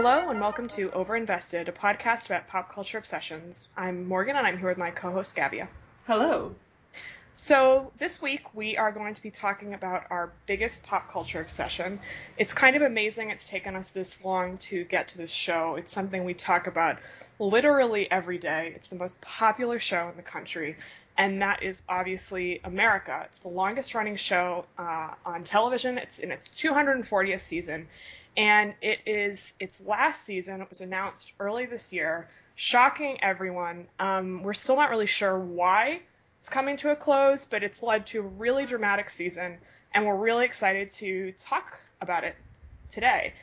Hello 0.00 0.30
and 0.30 0.40
welcome 0.40 0.68
to 0.68 0.90
Overinvested, 0.90 1.66
a 1.66 1.72
podcast 1.72 2.26
about 2.26 2.46
pop 2.46 2.72
culture 2.72 2.98
obsessions. 2.98 3.66
I'm 3.76 4.06
Morgan 4.06 4.36
and 4.36 4.46
I'm 4.46 4.56
here 4.56 4.68
with 4.68 4.78
my 4.78 4.92
co-host 4.92 5.34
Gabia. 5.34 5.68
Hello. 6.06 6.54
So 7.32 7.90
this 7.98 8.22
week 8.22 8.54
we 8.54 8.76
are 8.76 8.92
going 8.92 9.14
to 9.14 9.20
be 9.20 9.32
talking 9.32 9.74
about 9.74 10.04
our 10.10 10.30
biggest 10.46 10.84
pop 10.84 11.10
culture 11.10 11.40
obsession. 11.40 11.98
It's 12.36 12.52
kind 12.52 12.76
of 12.76 12.82
amazing 12.82 13.30
it's 13.30 13.44
taken 13.48 13.74
us 13.74 13.90
this 13.90 14.24
long 14.24 14.56
to 14.58 14.84
get 14.84 15.08
to 15.08 15.18
this 15.18 15.32
show. 15.32 15.74
It's 15.74 15.92
something 15.92 16.22
we 16.22 16.32
talk 16.32 16.68
about 16.68 16.98
literally 17.40 18.08
every 18.08 18.38
day. 18.38 18.74
It's 18.76 18.86
the 18.86 18.94
most 18.94 19.20
popular 19.20 19.80
show 19.80 20.08
in 20.10 20.16
the 20.16 20.22
country, 20.22 20.76
and 21.16 21.42
that 21.42 21.64
is 21.64 21.82
obviously 21.88 22.60
America. 22.62 23.22
It's 23.24 23.40
the 23.40 23.48
longest 23.48 23.96
running 23.96 24.14
show 24.14 24.64
uh, 24.78 25.14
on 25.26 25.42
television. 25.42 25.98
It's 25.98 26.20
in 26.20 26.30
its 26.30 26.48
240th 26.50 27.40
season, 27.40 27.88
and 28.36 28.74
it 28.80 29.00
is 29.06 29.54
its 29.58 29.80
last 29.80 30.24
season. 30.24 30.60
It 30.60 30.68
was 30.68 30.80
announced 30.80 31.32
early 31.40 31.66
this 31.66 31.92
year, 31.92 32.28
shocking 32.54 33.22
everyone. 33.22 33.86
Um, 33.98 34.42
we're 34.42 34.54
still 34.54 34.76
not 34.76 34.90
really 34.90 35.06
sure 35.06 35.38
why 35.38 36.00
it's 36.40 36.48
coming 36.48 36.76
to 36.78 36.90
a 36.90 36.96
close, 36.96 37.46
but 37.46 37.62
it's 37.62 37.82
led 37.82 38.06
to 38.06 38.20
a 38.20 38.22
really 38.22 38.64
dramatic 38.64 39.10
season, 39.10 39.58
and 39.92 40.06
we're 40.06 40.16
really 40.16 40.44
excited 40.44 40.90
to 40.90 41.32
talk 41.32 41.78
about 42.00 42.24
it 42.24 42.36
today. 42.88 43.34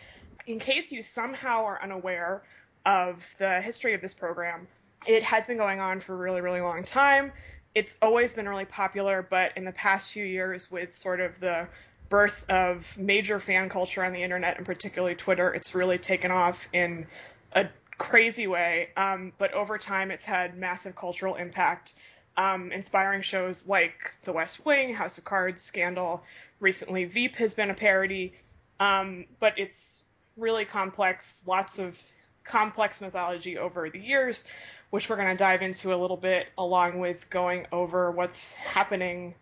In 0.47 0.59
case 0.59 0.91
you 0.91 1.01
somehow 1.01 1.65
are 1.65 1.81
unaware 1.81 2.43
of 2.85 3.35
the 3.37 3.61
history 3.61 3.93
of 3.93 4.01
this 4.01 4.13
program, 4.13 4.67
it 5.05 5.23
has 5.23 5.45
been 5.45 5.57
going 5.57 5.79
on 5.79 5.99
for 5.99 6.13
a 6.13 6.17
really, 6.17 6.41
really 6.41 6.61
long 6.61 6.83
time. 6.83 7.31
It's 7.73 7.97
always 8.01 8.33
been 8.33 8.47
really 8.47 8.65
popular, 8.65 9.27
but 9.29 9.57
in 9.57 9.65
the 9.65 9.73
past 9.73 10.11
few 10.11 10.23
years, 10.23 10.71
with 10.71 10.97
sort 10.97 11.19
of 11.19 11.39
the 11.39 11.67
birth 12.09 12.45
of 12.49 12.97
major 12.97 13.39
fan 13.39 13.69
culture 13.69 14.03
on 14.03 14.13
the 14.13 14.21
internet, 14.21 14.57
and 14.57 14.65
particularly 14.65 15.15
Twitter, 15.15 15.53
it's 15.53 15.75
really 15.75 15.97
taken 15.97 16.31
off 16.31 16.67
in 16.73 17.07
a 17.53 17.67
crazy 17.97 18.47
way. 18.47 18.89
Um, 18.95 19.33
but 19.37 19.53
over 19.53 19.77
time, 19.77 20.11
it's 20.11 20.23
had 20.23 20.57
massive 20.57 20.95
cultural 20.95 21.35
impact, 21.35 21.93
um, 22.37 22.71
inspiring 22.71 23.21
shows 23.21 23.67
like 23.67 24.13
The 24.23 24.33
West 24.33 24.65
Wing, 24.65 24.93
House 24.93 25.17
of 25.17 25.25
Cards, 25.25 25.61
Scandal. 25.61 26.23
Recently, 26.59 27.05
Veep 27.05 27.35
has 27.37 27.53
been 27.53 27.69
a 27.69 27.73
parody, 27.73 28.33
um, 28.79 29.25
but 29.39 29.57
it's 29.57 30.03
really 30.37 30.65
complex, 30.65 31.41
lots 31.45 31.79
of 31.79 32.01
complex 32.43 33.01
mythology 33.01 33.57
over 33.57 33.89
the 33.89 33.99
years, 33.99 34.45
which 34.89 35.09
we're 35.09 35.15
going 35.15 35.29
to 35.29 35.37
dive 35.37 35.61
into 35.61 35.93
a 35.93 35.97
little 35.97 36.17
bit, 36.17 36.47
along 36.57 36.99
with 36.99 37.29
going 37.29 37.65
over 37.71 38.11
what's 38.11 38.53
happening 38.53 39.33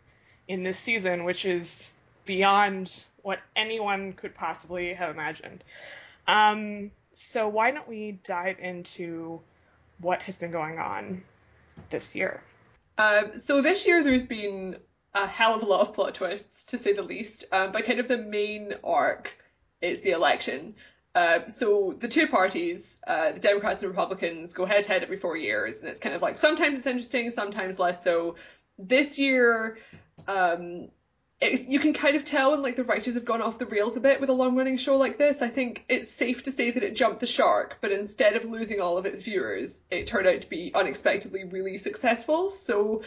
in 0.48 0.64
this 0.64 0.77
season, 0.77 1.23
which 1.23 1.45
is 1.45 1.92
beyond 2.26 2.94
what 3.22 3.40
anyone 3.56 4.14
could 4.14 4.36
possibly 4.36 4.94
have 4.94 5.10
imagined. 5.10 5.64
Um, 6.28 6.92
so 7.14 7.48
why 7.48 7.72
don't 7.72 7.88
we 7.88 8.20
dive 8.24 8.60
into 8.60 9.42
what 10.00 10.22
has 10.24 10.38
been 10.38 10.52
going 10.52 10.80
on 10.80 11.24
this 11.90 12.16
year? 12.16 12.42
Um, 12.98 13.38
so 13.38 13.62
this 13.62 13.86
year 13.88 14.04
there's 14.04 14.26
been 14.26 14.78
a 15.14 15.28
hell 15.28 15.56
of 15.56 15.64
a 15.64 15.66
lot 15.66 15.82
of 15.82 15.94
plot 15.94 16.16
twists, 16.16 16.66
to 16.66 16.78
say 16.78 16.94
the 16.94 17.02
least. 17.02 17.46
Um, 17.52 17.72
but 17.72 17.86
kind 17.86 18.00
of 18.00 18.08
the 18.08 18.18
main 18.18 18.74
arc 18.84 19.36
is 19.82 20.02
the 20.02 20.12
election. 20.12 20.76
Uh, 21.16 21.48
so 21.48 21.96
the 22.00 22.08
two 22.08 22.28
parties, 22.28 22.98
uh, 23.06 23.34
the 23.34 23.40
Democrats 23.40 23.84
and 23.84 23.92
Republicans, 23.92 24.54
go 24.54 24.66
head 24.66 24.84
to 24.84 24.90
head 24.90 25.04
every 25.04 25.18
four 25.18 25.38
years, 25.38 25.80
and 25.80 25.90
it's 25.90 26.00
kind 26.00 26.16
of 26.16 26.24
like 26.24 26.38
sometimes 26.38 26.76
it's 26.76 26.88
interesting, 26.88 27.30
sometimes 27.30 27.78
less 27.78 28.04
so. 28.04 28.36
This 28.80 29.20
year, 29.20 29.78
um, 30.28 30.90
you 31.52 31.80
can 31.80 31.94
kind 31.94 32.16
of 32.16 32.23
tell 32.23 32.52
when 32.52 32.61
like 32.61 32.75
the 32.75 32.83
writers 32.83 33.16
have 33.16 33.25
gone 33.25 33.41
off 33.41 33.58
the 33.58 33.66
rails 33.66 33.97
a 33.97 33.99
bit 33.99 34.19
with 34.19 34.30
a 34.30 34.33
long 34.33 34.55
running 34.55 34.77
show 34.77 34.97
like 34.97 35.17
this. 35.17 35.42
I 35.42 35.49
think 35.49 35.86
it's 35.89 36.09
safe 36.09 36.43
to 36.43 36.52
say 36.52 36.71
that 36.71 36.83
it 36.83 36.95
jumped 36.95 37.20
the 37.20 37.27
shark, 37.27 37.77
but 37.81 37.92
instead 37.92 38.36
of 38.36 38.45
losing 38.45 38.81
all 38.81 38.98
of 38.98 39.05
its 39.05 39.23
viewers, 39.23 39.83
it 39.92 40.08
turned 40.08 40.27
out 40.27 40.42
to 40.42 40.49
be 40.49 40.71
unexpectedly 40.73 41.43
really 41.43 41.77
successful. 41.77 42.49
So 42.49 43.03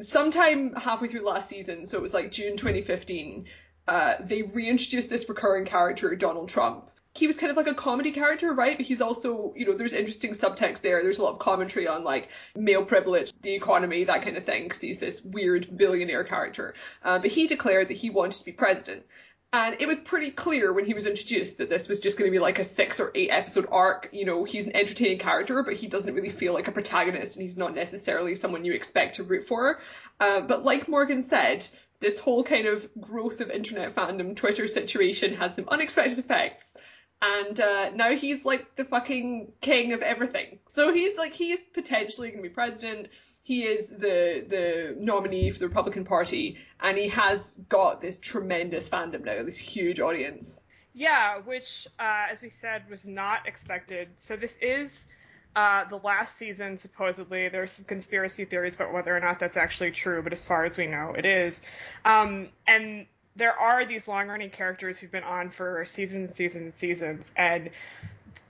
sometime 0.00 0.74
halfway 0.74 1.08
through 1.08 1.26
last 1.26 1.48
season, 1.48 1.86
so 1.86 1.98
it 1.98 2.02
was 2.02 2.14
like 2.14 2.32
June 2.32 2.56
2015, 2.56 3.46
uh, 3.88 4.14
they 4.20 4.42
reintroduced 4.42 5.10
this 5.10 5.28
recurring 5.28 5.64
character, 5.64 6.14
Donald 6.14 6.48
Trump, 6.48 6.90
he 7.20 7.26
was 7.26 7.36
kind 7.36 7.50
of 7.50 7.56
like 7.58 7.66
a 7.66 7.74
comedy 7.74 8.12
character, 8.12 8.52
right? 8.54 8.78
But 8.78 8.86
he's 8.86 9.02
also, 9.02 9.52
you 9.54 9.66
know, 9.66 9.76
there's 9.76 9.92
interesting 9.92 10.32
subtext 10.32 10.80
there. 10.80 11.02
There's 11.02 11.18
a 11.18 11.22
lot 11.22 11.34
of 11.34 11.38
commentary 11.38 11.86
on 11.86 12.02
like 12.02 12.30
male 12.56 12.84
privilege, 12.84 13.30
the 13.42 13.52
economy, 13.52 14.04
that 14.04 14.22
kind 14.22 14.38
of 14.38 14.44
thing, 14.44 14.64
because 14.64 14.80
he's 14.80 14.98
this 14.98 15.22
weird 15.22 15.76
billionaire 15.76 16.24
character. 16.24 16.74
Uh, 17.04 17.18
but 17.18 17.30
he 17.30 17.46
declared 17.46 17.88
that 17.88 17.98
he 17.98 18.08
wanted 18.08 18.38
to 18.38 18.44
be 18.46 18.52
president. 18.52 19.04
And 19.52 19.76
it 19.80 19.86
was 19.86 19.98
pretty 19.98 20.30
clear 20.30 20.72
when 20.72 20.86
he 20.86 20.94
was 20.94 21.04
introduced 21.04 21.58
that 21.58 21.68
this 21.68 21.88
was 21.88 21.98
just 21.98 22.18
going 22.18 22.30
to 22.30 22.34
be 22.34 22.38
like 22.38 22.58
a 22.58 22.64
six 22.64 23.00
or 23.00 23.12
eight 23.14 23.30
episode 23.30 23.66
arc. 23.70 24.08
You 24.12 24.24
know, 24.24 24.44
he's 24.44 24.66
an 24.66 24.74
entertaining 24.74 25.18
character, 25.18 25.62
but 25.62 25.74
he 25.74 25.88
doesn't 25.88 26.14
really 26.14 26.30
feel 26.30 26.54
like 26.54 26.68
a 26.68 26.72
protagonist, 26.72 27.36
and 27.36 27.42
he's 27.42 27.58
not 27.58 27.74
necessarily 27.74 28.34
someone 28.34 28.64
you 28.64 28.72
expect 28.72 29.16
to 29.16 29.24
root 29.24 29.46
for. 29.46 29.80
Uh, 30.18 30.40
but 30.40 30.64
like 30.64 30.88
Morgan 30.88 31.22
said, 31.22 31.66
this 31.98 32.18
whole 32.18 32.42
kind 32.44 32.66
of 32.66 32.88
growth 32.98 33.42
of 33.42 33.50
internet 33.50 33.94
fandom 33.94 34.34
Twitter 34.34 34.66
situation 34.68 35.34
had 35.34 35.54
some 35.54 35.68
unexpected 35.68 36.18
effects 36.18 36.74
and 37.22 37.60
uh, 37.60 37.90
now 37.90 38.14
he's 38.14 38.44
like 38.44 38.76
the 38.76 38.84
fucking 38.84 39.52
king 39.60 39.92
of 39.92 40.02
everything. 40.02 40.58
So 40.74 40.92
he's 40.92 41.18
like 41.18 41.32
he's 41.32 41.60
potentially 41.74 42.28
going 42.30 42.42
to 42.42 42.48
be 42.48 42.54
president. 42.54 43.08
He 43.42 43.64
is 43.64 43.88
the 43.88 44.44
the 44.46 44.96
nominee 44.98 45.50
for 45.50 45.58
the 45.58 45.68
Republican 45.68 46.04
Party, 46.04 46.58
and 46.80 46.96
he 46.96 47.08
has 47.08 47.54
got 47.68 48.00
this 48.00 48.18
tremendous 48.18 48.88
fandom 48.88 49.24
now, 49.24 49.42
this 49.42 49.58
huge 49.58 50.00
audience. 50.00 50.62
Yeah, 50.92 51.38
which, 51.38 51.86
uh, 51.98 52.26
as 52.30 52.42
we 52.42 52.50
said, 52.50 52.88
was 52.90 53.06
not 53.06 53.46
expected. 53.46 54.08
So 54.16 54.36
this 54.36 54.58
is 54.60 55.06
uh, 55.54 55.84
the 55.84 55.96
last 55.98 56.36
season, 56.36 56.76
supposedly. 56.76 57.48
There's 57.48 57.72
some 57.72 57.84
conspiracy 57.84 58.44
theories 58.44 58.74
about 58.74 58.92
whether 58.92 59.16
or 59.16 59.20
not 59.20 59.38
that's 59.38 59.56
actually 59.56 59.92
true, 59.92 60.22
but 60.22 60.32
as 60.32 60.44
far 60.44 60.64
as 60.64 60.76
we 60.76 60.86
know, 60.86 61.14
it 61.16 61.24
is. 61.24 61.64
Um, 62.04 62.48
and 62.66 63.06
there 63.40 63.58
are 63.58 63.86
these 63.86 64.06
long 64.06 64.28
running 64.28 64.50
characters 64.50 64.98
who've 64.98 65.10
been 65.10 65.24
on 65.24 65.48
for 65.48 65.86
seasons 65.86 66.28
and 66.28 66.36
seasons 66.36 66.62
and 66.62 66.74
seasons, 66.74 67.32
and 67.34 67.70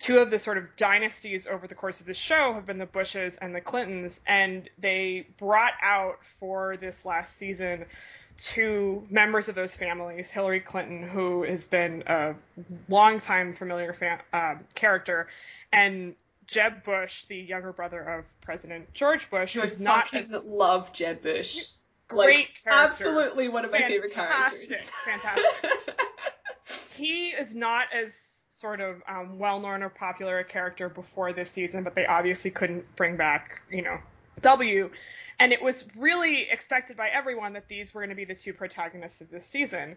two 0.01 0.19
of 0.19 0.33
the 0.33 0.39
sort 0.39 0.59
of 0.59 0.65
dynasties 0.77 1.47
over 1.47 1.69
the 1.69 1.77
course 1.77 2.01
of 2.01 2.07
the 2.07 2.15
show 2.15 2.53
have 2.53 2.67
been 2.67 2.79
the 2.79 2.87
Bushes 2.87 3.39
and 3.39 3.55
the 3.55 3.61
Clintons, 3.61 4.21
and 4.27 4.69
they 4.79 5.29
brought 5.39 5.75
out 5.81 6.25
for 6.41 6.77
this 6.77 7.05
last 7.05 7.37
season 7.37 7.87
two 8.37 9.07
members 9.11 9.49
of 9.49 9.55
those 9.55 9.77
families, 9.77 10.29
Hillary 10.29 10.59
Clinton, 10.59 11.09
who 11.09 11.45
has 11.45 11.67
been 11.67 12.03
a 12.09 12.35
longtime 12.89 13.53
familiar 13.53 13.93
fan, 13.93 14.19
uh, 14.33 14.57
character, 14.75 15.29
and 15.73 16.17
Jeb 16.49 16.83
Bush, 16.83 17.27
the 17.27 17.37
younger 17.37 17.73
brother 17.73 18.01
of 18.01 18.25
President 18.41 18.93
George 18.93 19.31
Bush, 19.31 19.55
who's 19.55 19.79
not 19.79 20.13
as 20.15 20.33
love 20.45 20.93
Jeb 20.93 21.23
Bush. 21.23 21.67
Great 22.11 22.49
like, 22.49 22.65
character. 22.65 23.05
Absolutely 23.07 23.49
one 23.49 23.65
of 23.65 23.71
my 23.71 23.79
fantastic, 23.79 24.13
favorite 24.13 24.15
characters. 24.15 24.91
Fantastic. 25.05 26.01
he 26.97 27.29
is 27.29 27.55
not 27.55 27.87
as 27.95 28.45
sort 28.49 28.81
of 28.81 29.03
um, 29.09 29.39
well 29.39 29.61
known 29.61 29.83
or 29.83 29.89
popular 29.89 30.39
a 30.39 30.45
character 30.45 30.89
before 30.89 31.33
this 31.33 31.51
season, 31.51 31.85
but 31.85 31.95
they 31.95 32.05
obviously 32.07 32.51
couldn't 32.51 32.85
bring 32.97 33.17
back, 33.17 33.63
you 33.71 33.83
know, 33.83 33.99
W. 34.43 34.91
And 35.39 35.53
it 35.53 35.63
was 35.63 35.87
really 35.97 36.43
expected 36.51 36.97
by 36.97 37.09
everyone 37.09 37.55
that 37.55 37.69
these 37.69 37.95
were 37.95 38.01
going 38.01 38.11
to 38.11 38.17
be 38.17 38.27
the 38.27 38.35
two 38.35 38.53
protagonists 38.53 39.21
of 39.21 39.31
this 39.31 39.47
season. 39.47 39.97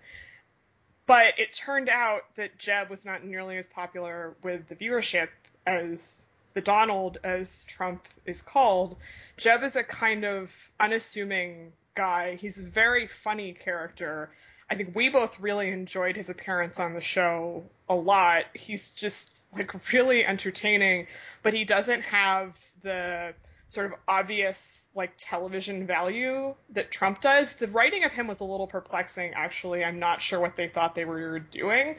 But 1.05 1.39
it 1.39 1.51
turned 1.51 1.89
out 1.89 2.21
that 2.35 2.57
Jeb 2.57 2.89
was 2.89 3.03
not 3.05 3.25
nearly 3.25 3.57
as 3.57 3.67
popular 3.67 4.35
with 4.41 4.69
the 4.69 4.75
viewership 4.75 5.27
as 5.65 6.27
the 6.53 6.61
Donald, 6.61 7.17
as 7.23 7.65
Trump 7.65 8.07
is 8.25 8.41
called. 8.41 8.95
Jeb 9.35 9.63
is 9.63 9.75
a 9.75 9.83
kind 9.83 10.23
of 10.23 10.53
unassuming 10.79 11.73
guy. 11.95 12.35
He's 12.35 12.59
a 12.59 12.63
very 12.63 13.07
funny 13.07 13.53
character. 13.53 14.29
I 14.69 14.75
think 14.75 14.95
we 14.95 15.09
both 15.09 15.39
really 15.39 15.69
enjoyed 15.69 16.15
his 16.15 16.29
appearance 16.29 16.79
on 16.79 16.93
the 16.93 17.01
show 17.01 17.63
a 17.89 17.95
lot. 17.95 18.45
He's 18.53 18.91
just 18.93 19.45
like 19.53 19.91
really 19.91 20.25
entertaining, 20.25 21.07
but 21.43 21.53
he 21.53 21.65
doesn't 21.65 22.03
have 22.03 22.57
the 22.81 23.33
sort 23.67 23.87
of 23.87 23.93
obvious 24.07 24.81
like 24.95 25.13
television 25.17 25.87
value 25.87 26.53
that 26.71 26.91
Trump 26.91 27.21
does. 27.21 27.53
The 27.53 27.67
writing 27.67 28.03
of 28.03 28.11
him 28.11 28.27
was 28.27 28.39
a 28.39 28.43
little 28.43 28.67
perplexing 28.67 29.33
actually. 29.33 29.83
I'm 29.83 29.99
not 29.99 30.21
sure 30.21 30.39
what 30.39 30.55
they 30.55 30.67
thought 30.67 30.95
they 30.95 31.05
were 31.05 31.39
doing, 31.39 31.95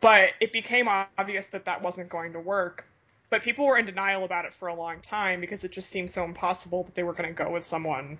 but 0.00 0.30
it 0.40 0.52
became 0.52 0.88
obvious 0.88 1.48
that 1.48 1.64
that 1.66 1.82
wasn't 1.82 2.08
going 2.08 2.32
to 2.32 2.40
work. 2.40 2.86
But 3.30 3.42
people 3.42 3.66
were 3.66 3.76
in 3.76 3.84
denial 3.84 4.24
about 4.24 4.46
it 4.46 4.54
for 4.54 4.68
a 4.68 4.74
long 4.74 5.00
time 5.00 5.40
because 5.40 5.62
it 5.62 5.72
just 5.72 5.90
seemed 5.90 6.10
so 6.10 6.24
impossible 6.24 6.84
that 6.84 6.94
they 6.94 7.02
were 7.02 7.12
going 7.12 7.28
to 7.28 7.34
go 7.34 7.50
with 7.50 7.64
someone 7.64 8.18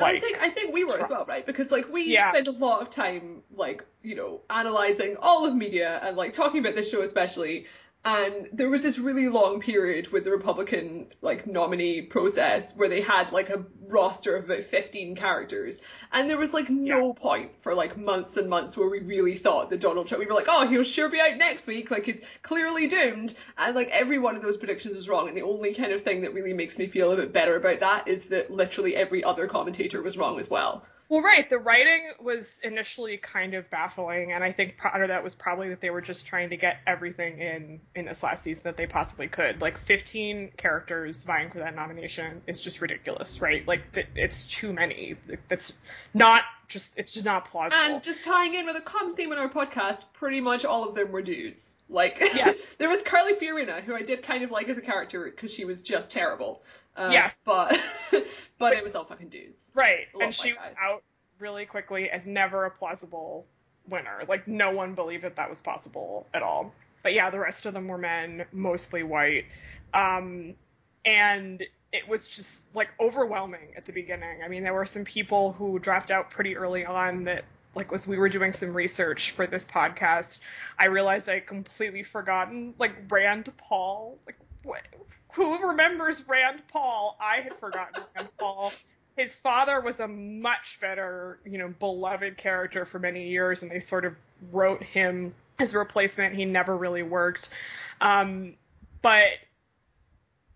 like, 0.00 0.16
I 0.16 0.20
think 0.20 0.42
I 0.42 0.48
think 0.48 0.72
we 0.72 0.84
were 0.84 1.00
as 1.00 1.10
well, 1.10 1.24
right? 1.26 1.44
Because 1.44 1.70
like 1.70 1.92
we 1.92 2.04
yeah. 2.04 2.30
spent 2.30 2.48
a 2.48 2.52
lot 2.52 2.80
of 2.80 2.90
time 2.90 3.42
like 3.54 3.84
you 4.02 4.14
know 4.14 4.40
analyzing 4.48 5.16
all 5.20 5.44
of 5.44 5.54
media 5.54 6.00
and 6.02 6.16
like 6.16 6.32
talking 6.32 6.60
about 6.60 6.74
this 6.74 6.90
show 6.90 7.02
especially. 7.02 7.66
And 8.04 8.48
there 8.52 8.68
was 8.68 8.82
this 8.82 8.98
really 8.98 9.28
long 9.28 9.60
period 9.60 10.08
with 10.08 10.24
the 10.24 10.32
Republican 10.32 11.06
like 11.20 11.46
nominee 11.46 12.02
process 12.02 12.76
where 12.76 12.88
they 12.88 13.00
had 13.00 13.30
like 13.30 13.48
a 13.48 13.64
roster 13.88 14.36
of 14.36 14.46
about 14.46 14.64
15 14.64 15.14
characters. 15.14 15.78
And 16.10 16.28
there 16.28 16.36
was 16.36 16.52
like 16.52 16.68
no 16.68 17.08
yeah. 17.08 17.12
point 17.20 17.50
for 17.60 17.76
like 17.76 17.96
months 17.96 18.36
and 18.36 18.50
months 18.50 18.76
where 18.76 18.88
we 18.88 18.98
really 18.98 19.36
thought 19.36 19.70
that 19.70 19.80
Donald 19.80 20.08
Trump, 20.08 20.18
we 20.18 20.26
were 20.26 20.34
like, 20.34 20.48
oh, 20.48 20.66
he'll 20.66 20.82
sure 20.82 21.08
be 21.08 21.20
out 21.20 21.36
next 21.36 21.68
week. 21.68 21.92
Like 21.92 22.06
he's 22.06 22.22
clearly 22.42 22.88
doomed. 22.88 23.36
And 23.56 23.76
like 23.76 23.90
every 23.90 24.18
one 24.18 24.34
of 24.34 24.42
those 24.42 24.56
predictions 24.56 24.96
was 24.96 25.08
wrong. 25.08 25.28
And 25.28 25.36
the 25.36 25.42
only 25.42 25.72
kind 25.72 25.92
of 25.92 26.00
thing 26.00 26.22
that 26.22 26.34
really 26.34 26.54
makes 26.54 26.78
me 26.80 26.88
feel 26.88 27.12
a 27.12 27.16
bit 27.16 27.32
better 27.32 27.54
about 27.54 27.80
that 27.80 28.08
is 28.08 28.24
that 28.26 28.50
literally 28.50 28.96
every 28.96 29.22
other 29.22 29.46
commentator 29.46 30.02
was 30.02 30.16
wrong 30.16 30.40
as 30.40 30.50
well. 30.50 30.84
Well, 31.12 31.20
right. 31.20 31.46
The 31.50 31.58
writing 31.58 32.10
was 32.22 32.58
initially 32.64 33.18
kind 33.18 33.52
of 33.52 33.68
baffling, 33.68 34.32
and 34.32 34.42
I 34.42 34.50
think 34.50 34.78
part 34.78 35.02
of 35.02 35.08
that 35.08 35.22
was 35.22 35.34
probably 35.34 35.68
that 35.68 35.82
they 35.82 35.90
were 35.90 36.00
just 36.00 36.24
trying 36.24 36.48
to 36.48 36.56
get 36.56 36.78
everything 36.86 37.38
in 37.38 37.80
in 37.94 38.06
this 38.06 38.22
last 38.22 38.42
season 38.42 38.62
that 38.64 38.78
they 38.78 38.86
possibly 38.86 39.28
could. 39.28 39.60
Like 39.60 39.76
15 39.76 40.52
characters 40.56 41.22
vying 41.22 41.50
for 41.50 41.58
that 41.58 41.74
nomination 41.74 42.40
is 42.46 42.62
just 42.62 42.80
ridiculous, 42.80 43.42
right? 43.42 43.68
Like 43.68 43.82
it's 44.16 44.48
too 44.48 44.72
many. 44.72 45.16
That's 45.50 45.78
not 46.14 46.44
just 46.72 46.98
it's 46.98 47.12
just 47.12 47.24
not 47.24 47.46
plausible. 47.46 47.82
And 47.82 48.02
just 48.02 48.24
tying 48.24 48.54
in 48.54 48.66
with 48.66 48.76
a 48.76 48.80
common 48.80 49.14
theme 49.14 49.32
in 49.32 49.38
our 49.38 49.48
podcast, 49.48 50.12
pretty 50.12 50.40
much 50.40 50.64
all 50.64 50.88
of 50.88 50.94
them 50.94 51.12
were 51.12 51.22
dudes. 51.22 51.76
Like 51.88 52.16
yes. 52.20 52.56
there 52.78 52.88
was 52.88 53.02
Carly 53.02 53.34
Fiorina, 53.34 53.82
who 53.82 53.94
I 53.94 54.02
did 54.02 54.22
kind 54.22 54.42
of 54.42 54.50
like 54.50 54.68
as 54.68 54.78
a 54.78 54.82
character 54.82 55.24
because 55.24 55.52
she 55.52 55.64
was 55.64 55.82
just 55.82 56.10
terrible. 56.10 56.62
Um, 56.96 57.12
yes, 57.12 57.42
but 57.46 57.78
but 58.58 58.74
it 58.74 58.82
was 58.82 58.94
all 58.94 59.04
fucking 59.04 59.28
dudes. 59.28 59.70
Right, 59.74 60.06
and 60.18 60.34
she 60.34 60.52
was 60.52 60.64
out 60.80 61.02
really 61.38 61.66
quickly 61.66 62.10
and 62.10 62.26
never 62.26 62.64
a 62.64 62.70
plausible 62.70 63.46
winner. 63.88 64.22
Like 64.28 64.48
no 64.48 64.70
one 64.70 64.94
believed 64.94 65.24
that 65.24 65.36
that 65.36 65.50
was 65.50 65.60
possible 65.60 66.26
at 66.34 66.42
all. 66.42 66.72
But 67.02 67.14
yeah, 67.14 67.30
the 67.30 67.40
rest 67.40 67.66
of 67.66 67.74
them 67.74 67.88
were 67.88 67.98
men, 67.98 68.44
mostly 68.52 69.02
white. 69.02 69.46
Um, 69.92 70.54
and 71.04 71.62
it 71.92 72.08
was 72.08 72.26
just 72.26 72.74
like 72.74 72.88
overwhelming 72.98 73.74
at 73.76 73.84
the 73.84 73.92
beginning. 73.92 74.42
I 74.42 74.48
mean, 74.48 74.62
there 74.62 74.74
were 74.74 74.86
some 74.86 75.04
people 75.04 75.52
who 75.52 75.78
dropped 75.78 76.10
out 76.10 76.30
pretty 76.30 76.56
early 76.56 76.84
on 76.86 77.24
that 77.24 77.44
like 77.74 77.90
was 77.90 78.06
we 78.06 78.18
were 78.18 78.28
doing 78.28 78.52
some 78.52 78.74
research 78.74 79.30
for 79.30 79.46
this 79.46 79.64
podcast, 79.64 80.40
I 80.78 80.86
realized 80.86 81.28
I 81.28 81.34
had 81.34 81.46
completely 81.46 82.02
forgotten 82.02 82.74
like 82.78 82.94
Rand 83.10 83.50
Paul. 83.56 84.18
Like 84.26 84.36
what 84.62 84.82
who 85.32 85.68
remembers 85.68 86.26
Rand 86.28 86.62
Paul? 86.68 87.16
I 87.20 87.36
had 87.36 87.58
forgotten 87.58 88.02
Rand 88.14 88.28
Paul. 88.38 88.72
His 89.16 89.38
father 89.38 89.80
was 89.80 90.00
a 90.00 90.08
much 90.08 90.78
better, 90.80 91.38
you 91.44 91.58
know, 91.58 91.68
beloved 91.78 92.36
character 92.38 92.84
for 92.84 92.98
many 92.98 93.28
years, 93.28 93.62
and 93.62 93.70
they 93.70 93.80
sort 93.80 94.04
of 94.04 94.14
wrote 94.50 94.82
him 94.82 95.34
as 95.58 95.74
a 95.74 95.78
replacement. 95.78 96.34
He 96.34 96.44
never 96.44 96.76
really 96.76 97.02
worked. 97.02 97.50
Um, 98.00 98.54
but 99.02 99.26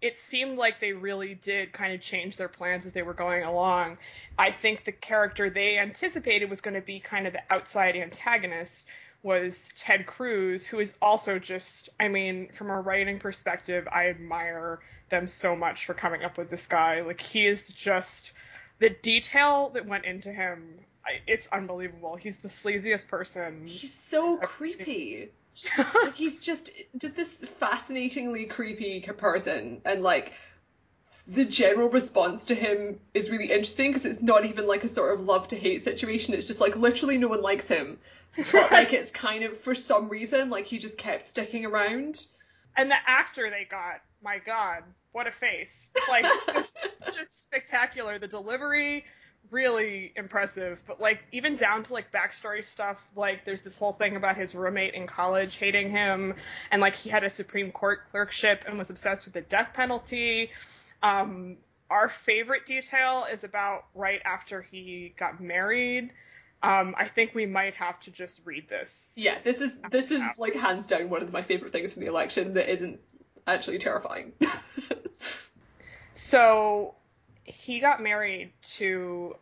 it 0.07 0.17
seemed 0.17 0.57
like 0.57 0.81
they 0.81 0.93
really 0.93 1.35
did 1.35 1.73
kind 1.73 1.93
of 1.93 2.01
change 2.01 2.37
their 2.37 2.49
plans 2.49 2.87
as 2.87 2.93
they 2.93 3.03
were 3.03 3.15
going 3.15 3.43
along. 3.43 3.99
I 4.39 4.51
think 4.51 4.85
the 4.85 4.93
character 4.93 5.51
they 5.51 5.79
anticipated 5.79 6.49
was 6.49 6.61
going 6.61 6.75
to 6.75 6.81
be 6.81 7.01
kind 7.01 7.27
of 7.27 7.33
the 7.33 7.43
outside 7.51 7.97
antagonist 7.97 8.87
was 9.23 9.73
Ted 9.77 10.07
Cruz, 10.07 10.67
who 10.67 10.79
is 10.79 10.95
also 11.03 11.39
just, 11.41 11.89
I 11.99 12.07
mean, 12.07 12.49
from 12.53 12.71
a 12.71 12.81
writing 12.81 13.19
perspective, 13.19 13.89
I 13.91 14.09
admire 14.09 14.79
them 15.09 15.27
so 15.27 15.57
much 15.57 15.87
for 15.87 15.95
coming 15.95 16.23
up 16.23 16.39
with 16.39 16.49
this 16.49 16.67
guy. 16.67 17.01
Like, 17.01 17.21
he 17.21 17.47
is 17.47 17.73
just 17.73 18.31
the 18.79 18.91
detail 18.91 19.71
that 19.71 19.87
went 19.87 20.05
into 20.05 20.33
him. 20.33 20.79
It's 21.27 21.49
unbelievable. 21.49 22.15
He's 22.15 22.37
the 22.37 22.49
sleaziest 22.49 23.09
person. 23.09 23.67
He's 23.67 23.95
so 23.95 24.37
creepy. 24.39 25.31
Like 26.03 26.15
he's 26.15 26.41
just 26.41 26.71
just 26.99 27.17
this 27.17 27.29
fascinatingly 27.29 28.47
creepy 28.47 29.01
person, 29.01 29.81
and 29.85 30.03
like 30.03 30.33
the 31.29 31.45
general 31.45 31.89
response 31.89 32.45
to 32.47 32.55
him 32.55 33.01
is 33.13 33.31
really 33.31 33.51
interesting 33.51 33.91
because 33.91 34.05
it's 34.05 34.23
not 34.23 34.45
even 34.45 34.67
like 34.67 34.85
a 34.85 34.89
sort 34.89 35.15
of 35.15 35.25
love 35.25 35.49
to 35.49 35.57
hate 35.57 35.83
situation. 35.83 36.35
It's 36.35 36.47
just 36.47 36.61
like 36.61 36.77
literally 36.77 37.19
no 37.19 37.29
one 37.29 37.43
likes 37.43 37.69
him, 37.69 37.99
but 38.37 38.71
like 38.71 38.93
it's 38.93 39.11
kind 39.11 39.45
of 39.45 39.59
for 39.59 39.75
some 39.75 40.09
reason 40.09 40.51
like 40.51 40.67
he 40.67 40.79
just 40.79 40.99
kept 40.99 41.27
sticking 41.27 41.67
around. 41.67 42.25
And 42.77 42.91
the 42.91 42.97
actor 43.07 43.49
they 43.51 43.65
got, 43.65 44.03
my 44.23 44.39
god, 44.39 44.83
what 45.13 45.27
a 45.27 45.31
face! 45.31 45.91
Like 46.09 46.27
just, 46.53 46.77
just 47.15 47.43
spectacular. 47.43 48.19
The 48.19 48.29
delivery, 48.29 49.07
really 49.51 50.13
impressive. 50.17 50.83
But 50.87 51.01
like 51.01 51.23
even 51.33 51.57
down 51.57 51.83
to 51.85 51.93
like 51.93 52.13
backstory 52.13 52.65
stuff, 52.65 53.05
like 53.15 53.45
there's 53.45 53.63
this 53.63 53.77
whole 53.77 53.93
thing 53.93 54.17
about 54.17 54.37
his 54.37 54.55
roommate 54.55 54.95
in 54.95 55.07
college 55.07 55.57
hating 55.57 55.91
him, 55.91 56.35
and 56.71 56.81
like 56.81 56.95
he 56.95 57.11
had 57.11 57.25
a 57.25 57.31
Supreme 57.31 57.73
Court 57.73 58.01
clerkship 58.11 58.65
and 58.67 58.79
was 58.79 58.91
obsessed 58.91 59.27
with 59.27 59.35
the 59.35 59.43
death 59.43 59.71
penalty. 59.75 60.51
Um, 61.03 61.57
our 61.91 62.09
favorite 62.09 62.67
detail 62.67 63.27
is 63.31 63.45
about 63.45 63.85
right 63.95 64.21
after 64.25 64.63
he 64.63 65.15
got 65.17 65.41
married. 65.41 66.11
Um, 66.63 66.95
I 66.99 67.05
think 67.05 67.35
we 67.35 67.47
might 67.47 67.75
have 67.75 68.01
to 68.01 68.11
just 68.11 68.41
read 68.45 68.69
this. 68.69 69.15
Yeah, 69.17 69.39
this 69.45 69.61
is 69.61 69.79
this 69.91 70.11
is 70.11 70.23
like 70.39 70.55
hands 70.55 70.87
down 70.87 71.09
one 71.11 71.23
of 71.23 71.33
my 71.33 71.43
favorite 71.43 71.71
things 71.71 71.93
from 71.93 72.03
the 72.03 72.09
election 72.09 72.55
that 72.55 72.69
isn't 72.69 72.99
actually 73.47 73.79
terrifying. 73.79 74.33
so 76.15 76.96
he 77.47 77.81
got 77.81 78.03
married 78.03 78.53
to 78.63 79.37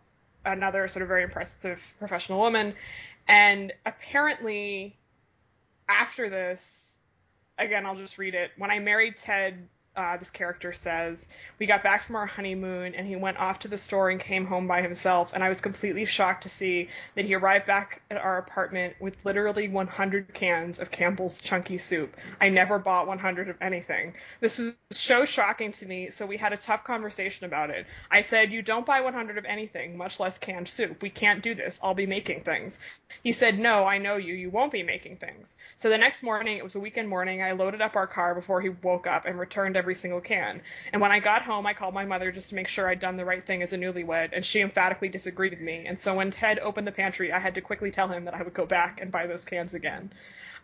another 0.45 0.87
sort 0.89 1.03
of 1.03 1.09
very 1.09 1.23
impressive 1.23 1.95
professional 1.99 2.39
woman, 2.39 2.75
and 3.29 3.73
apparently 3.87 4.97
after 5.89 6.29
this, 6.29 6.99
again, 7.59 7.87
I'll 7.87 7.97
just 7.97 8.19
read 8.19 8.35
it. 8.35 8.51
When 8.59 8.71
I 8.71 8.79
married 8.79 9.17
Ted, 9.17 9.69
uh, 9.96 10.17
this 10.17 10.31
character 10.31 10.73
says, 10.73 11.29
We 11.58 11.67
got 11.67 11.82
back 11.82 12.02
from 12.02 12.17
our 12.17 12.26
honeymoon 12.26 12.94
and 12.94 13.06
he 13.06 13.17
went 13.17 13.38
off 13.38 13.61
to 13.61 13.69
the 13.69 13.79
store 13.79 14.11
and 14.11 14.19
came 14.19 14.44
home 14.44 14.67
by 14.67 14.82
himself. 14.82 15.32
And 15.32 15.44
I 15.44 15.49
was 15.49 15.61
completely 15.61 16.05
shocked 16.05 16.43
to 16.43 16.49
see 16.49 16.88
that 17.14 17.25
he 17.25 17.35
arrived 17.35 17.67
back 17.67 18.02
at 18.11 18.17
our 18.17 18.38
apartment 18.38 18.96
with 18.99 19.25
literally 19.25 19.69
100 19.69 20.35
cans 20.35 20.81
of 20.81 20.91
Campbell's 20.91 21.41
chunky 21.41 21.79
soup. 21.79 22.17
I 22.41 22.49
never 22.49 22.79
bought 22.79 23.06
100 23.06 23.49
of 23.49 23.56
anything. 23.61 24.14
This 24.41 24.58
was 24.58 24.75
so 24.91 25.25
shocking 25.25 25.73
to 25.73 25.87
me, 25.87 26.11
so 26.11 26.26
we 26.26 26.37
had 26.37 26.52
a 26.52 26.56
tough 26.56 26.82
conversation 26.82 27.46
about 27.46 27.70
it. 27.70 27.87
I 28.11 28.23
said, 28.23 28.50
You 28.50 28.62
don't 28.62 28.87
buy 28.87 29.00
100 29.00 29.38
of 29.38 29.44
anything, 29.44 29.96
much 29.96 30.19
less 30.19 30.38
canned 30.38 30.69
soup. 30.69 31.02
We 31.02 31.11
can't 31.11 31.43
do 31.43 31.55
this. 31.55 31.79
I'll 31.82 31.94
be 31.94 32.06
making 32.06 32.41
things. 32.41 32.81
He 33.23 33.32
said, 33.32 33.58
No, 33.58 33.85
I 33.85 33.99
know 33.99 34.17
you. 34.17 34.35
You 34.35 34.50
won't 34.50 34.73
be 34.73 34.82
making 34.82 35.19
things. 35.19 35.56
So 35.76 35.88
the 35.88 35.99
next 35.99 36.23
morning, 36.23 36.56
it 36.56 36.64
was 36.64 36.75
a 36.75 36.81
weekend 36.81 37.08
morning, 37.08 37.43
I 37.43 37.52
loaded 37.52 37.81
up 37.81 37.94
our 37.94 38.06
car 38.08 38.35
before 38.35 38.61
he 38.61 38.70
woke 38.70 39.06
up 39.06 39.25
and 39.25 39.38
returned 39.38 39.76
every 39.84 39.94
single 39.94 40.22
can. 40.22 40.62
And 40.94 41.02
when 41.02 41.12
I 41.12 41.20
got 41.20 41.42
home, 41.42 41.66
I 41.66 41.75
called 41.75 41.92
my 41.92 42.06
mother 42.06 42.32
just 42.32 42.48
to 42.48 42.54
make 42.54 42.69
sure 42.69 42.88
I'd 42.88 43.00
done 43.00 43.19
the 43.19 43.25
right 43.26 43.44
thing 43.44 43.62
as 43.62 43.75
a 43.75 43.76
newlywed, 43.76 44.31
and 44.32 44.42
she 44.42 44.62
emphatically 44.62 45.10
disagreed 45.10 45.52
with 45.52 45.60
me. 45.60 45.84
And 45.86 45.98
so 46.00 46.14
when 46.14 46.31
Ted 46.31 46.58
opened 46.58 46.86
the 46.86 46.93
pantry, 46.93 47.31
I 47.31 47.38
had 47.38 47.56
to 47.56 47.60
quickly 47.60 47.91
tell 47.91 48.08
him 48.08 48.24
that 48.24 48.32
I 48.32 48.43
would 48.43 48.55
go 48.55 48.64
back 48.64 49.03
and 49.03 49.12
buy 49.12 49.26
those 49.26 49.44
cans 49.44 49.74
again. 49.74 50.10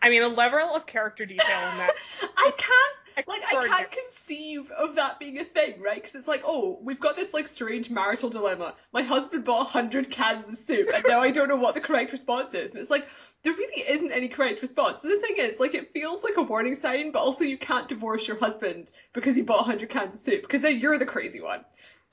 I 0.01 0.09
mean, 0.09 0.23
the 0.23 0.29
level 0.29 0.75
of 0.75 0.87
character 0.87 1.23
detail 1.23 1.69
in 1.71 1.77
that. 1.77 1.91
I 2.35 2.51
can't, 2.57 3.27
like, 3.27 3.43
I 3.53 3.67
can't 3.67 3.91
conceive 3.91 4.71
of 4.71 4.95
that 4.95 5.19
being 5.19 5.37
a 5.37 5.45
thing, 5.45 5.79
right? 5.79 6.01
Because 6.01 6.15
it's 6.15 6.27
like, 6.27 6.41
oh, 6.43 6.79
we've 6.81 6.99
got 6.99 7.15
this 7.15 7.31
like 7.31 7.47
strange 7.47 7.91
marital 7.91 8.31
dilemma. 8.31 8.73
My 8.91 9.03
husband 9.03 9.43
bought 9.43 9.67
hundred 9.67 10.09
cans 10.09 10.49
of 10.49 10.57
soup, 10.57 10.89
and 10.91 11.05
now 11.07 11.21
I 11.21 11.29
don't 11.29 11.47
know 11.47 11.57
what 11.57 11.75
the 11.75 11.81
correct 11.81 12.11
response 12.11 12.55
is. 12.55 12.71
And 12.71 12.81
it's 12.81 12.89
like, 12.89 13.07
there 13.43 13.53
really 13.53 13.83
isn't 13.89 14.11
any 14.11 14.27
correct 14.27 14.61
response. 14.61 15.03
And 15.03 15.11
the 15.11 15.19
thing 15.19 15.35
is, 15.37 15.59
like, 15.59 15.73
it 15.73 15.93
feels 15.93 16.23
like 16.23 16.37
a 16.37 16.43
warning 16.43 16.75
sign, 16.75 17.11
but 17.11 17.19
also 17.19 17.43
you 17.43 17.57
can't 17.57 17.87
divorce 17.87 18.27
your 18.27 18.37
husband 18.37 18.91
because 19.13 19.35
he 19.35 19.41
bought 19.41 19.61
100 19.61 19.89
cans 19.89 20.13
of 20.13 20.19
soup, 20.19 20.41
because 20.41 20.61
then 20.61 20.79
you're 20.79 20.99
the 20.99 21.05
crazy 21.05 21.41
one. 21.41 21.65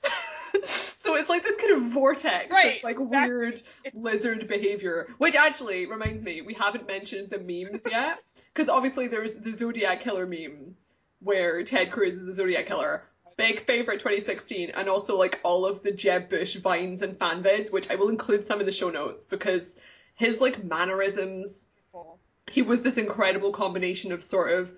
so 0.63 1.15
it's 1.15 1.29
like 1.29 1.43
this 1.43 1.57
kind 1.57 1.73
of 1.73 1.91
vortex 1.91 2.51
right, 2.51 2.77
of, 2.77 2.83
like 2.83 2.99
exactly. 2.99 3.29
weird 3.29 3.61
lizard 3.93 4.47
behavior. 4.47 5.07
Which 5.19 5.35
actually 5.35 5.85
reminds 5.85 6.23
me, 6.23 6.41
we 6.41 6.53
haven't 6.53 6.87
mentioned 6.87 7.29
the 7.29 7.37
memes 7.37 7.81
yet, 7.89 8.19
because 8.53 8.69
obviously 8.69 9.07
there's 9.07 9.33
the 9.33 9.53
Zodiac 9.53 10.01
Killer 10.01 10.25
meme 10.25 10.75
where 11.21 11.63
Ted 11.63 11.91
Cruz 11.91 12.15
is 12.15 12.25
the 12.25 12.33
Zodiac 12.33 12.65
Killer. 12.65 13.03
Big 13.37 13.65
favorite 13.65 13.99
2016, 13.99 14.71
and 14.71 14.89
also 14.89 15.17
like 15.17 15.39
all 15.43 15.65
of 15.65 15.81
the 15.81 15.91
Jeb 15.91 16.29
Bush 16.29 16.57
vines 16.57 17.01
and 17.01 17.17
fan 17.17 17.41
vids, 17.41 17.71
which 17.71 17.89
I 17.89 17.95
will 17.95 18.09
include 18.09 18.43
some 18.43 18.59
in 18.59 18.65
the 18.65 18.71
show 18.71 18.89
notes 18.89 19.25
because 19.25 19.77
his 20.19 20.41
like 20.41 20.63
mannerisms. 20.63 21.69
He 22.51 22.61
was 22.61 22.83
this 22.83 22.97
incredible 22.97 23.51
combination 23.53 24.11
of 24.11 24.21
sort 24.21 24.51
of 24.51 24.69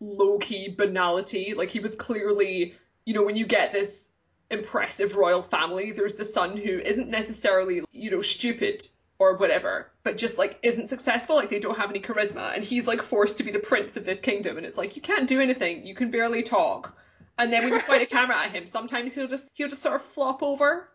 low 0.00 0.38
key 0.38 0.70
banality. 0.70 1.52
Like 1.54 1.68
he 1.68 1.80
was 1.80 1.94
clearly, 1.94 2.74
you 3.04 3.12
know, 3.12 3.22
when 3.22 3.36
you 3.36 3.46
get 3.46 3.72
this 3.72 4.10
impressive 4.50 5.14
royal 5.14 5.42
family, 5.42 5.92
there's 5.92 6.14
the 6.14 6.24
son 6.24 6.56
who 6.56 6.78
isn't 6.78 7.10
necessarily, 7.10 7.82
you 7.92 8.10
know, 8.10 8.22
stupid 8.22 8.88
or 9.18 9.36
whatever, 9.36 9.90
but 10.02 10.16
just 10.16 10.38
like 10.38 10.58
isn't 10.62 10.88
successful, 10.88 11.36
like 11.36 11.50
they 11.50 11.60
don't 11.60 11.76
have 11.76 11.90
any 11.90 12.00
charisma, 12.00 12.54
and 12.54 12.64
he's 12.64 12.86
like 12.86 13.02
forced 13.02 13.36
to 13.38 13.44
be 13.44 13.50
the 13.50 13.58
prince 13.58 13.98
of 13.98 14.04
this 14.04 14.20
kingdom, 14.20 14.56
and 14.56 14.64
it's 14.64 14.78
like 14.78 14.96
you 14.96 15.02
can't 15.02 15.28
do 15.28 15.40
anything, 15.40 15.86
you 15.86 15.94
can 15.94 16.10
barely 16.10 16.42
talk. 16.42 16.96
And 17.38 17.52
then 17.52 17.64
when 17.64 17.74
you 17.74 17.80
point 17.80 18.02
a 18.02 18.06
camera 18.16 18.38
at 18.38 18.50
him, 18.50 18.66
sometimes 18.66 19.14
he'll 19.14 19.28
just 19.28 19.48
he'll 19.54 19.68
just 19.68 19.82
sort 19.82 19.96
of 19.96 20.02
flop 20.02 20.42
over. 20.42 20.88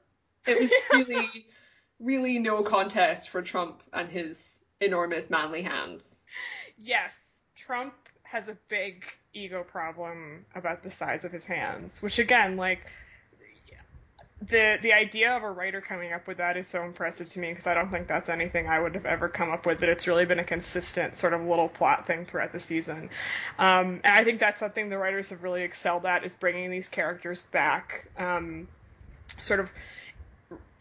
It 0.47 0.59
was 0.59 0.71
really 0.93 1.45
really 2.01 2.39
no 2.39 2.63
contest 2.63 3.29
for 3.29 3.41
Trump 3.41 3.81
and 3.93 4.09
his 4.09 4.59
enormous 4.79 5.29
manly 5.29 5.61
hands. 5.61 6.21
Yes, 6.81 7.43
Trump 7.55 7.93
has 8.23 8.49
a 8.49 8.57
big 8.67 9.05
ego 9.33 9.63
problem 9.63 10.45
about 10.55 10.83
the 10.83 10.89
size 10.89 11.25
of 11.25 11.31
his 11.31 11.45
hands, 11.45 12.01
which 12.01 12.19
again, 12.19 12.57
like 12.57 12.79
the 14.41 14.79
the 14.81 14.91
idea 14.91 15.35
of 15.37 15.43
a 15.43 15.51
writer 15.51 15.81
coming 15.81 16.13
up 16.13 16.27
with 16.27 16.37
that 16.37 16.57
is 16.57 16.67
so 16.67 16.83
impressive 16.83 17.29
to 17.29 17.39
me 17.39 17.49
because 17.49 17.67
I 17.67 17.75
don't 17.75 17.91
think 17.91 18.07
that's 18.07 18.27
anything 18.27 18.67
I 18.67 18.79
would 18.79 18.95
have 18.95 19.05
ever 19.05 19.29
come 19.29 19.51
up 19.51 19.65
with. 19.65 19.79
But 19.79 19.89
it's 19.89 20.07
really 20.07 20.25
been 20.25 20.39
a 20.39 20.43
consistent 20.43 21.15
sort 21.15 21.33
of 21.33 21.41
little 21.41 21.69
plot 21.69 22.07
thing 22.07 22.25
throughout 22.25 22.51
the 22.51 22.59
season, 22.59 23.09
um, 23.59 24.01
and 24.03 24.13
I 24.15 24.23
think 24.23 24.39
that's 24.39 24.59
something 24.59 24.89
the 24.89 24.97
writers 24.97 25.29
have 25.29 25.43
really 25.43 25.61
excelled 25.61 26.05
at 26.05 26.23
is 26.23 26.33
bringing 26.33 26.71
these 26.71 26.89
characters 26.89 27.43
back, 27.43 28.07
um, 28.17 28.67
sort 29.39 29.59
of 29.59 29.69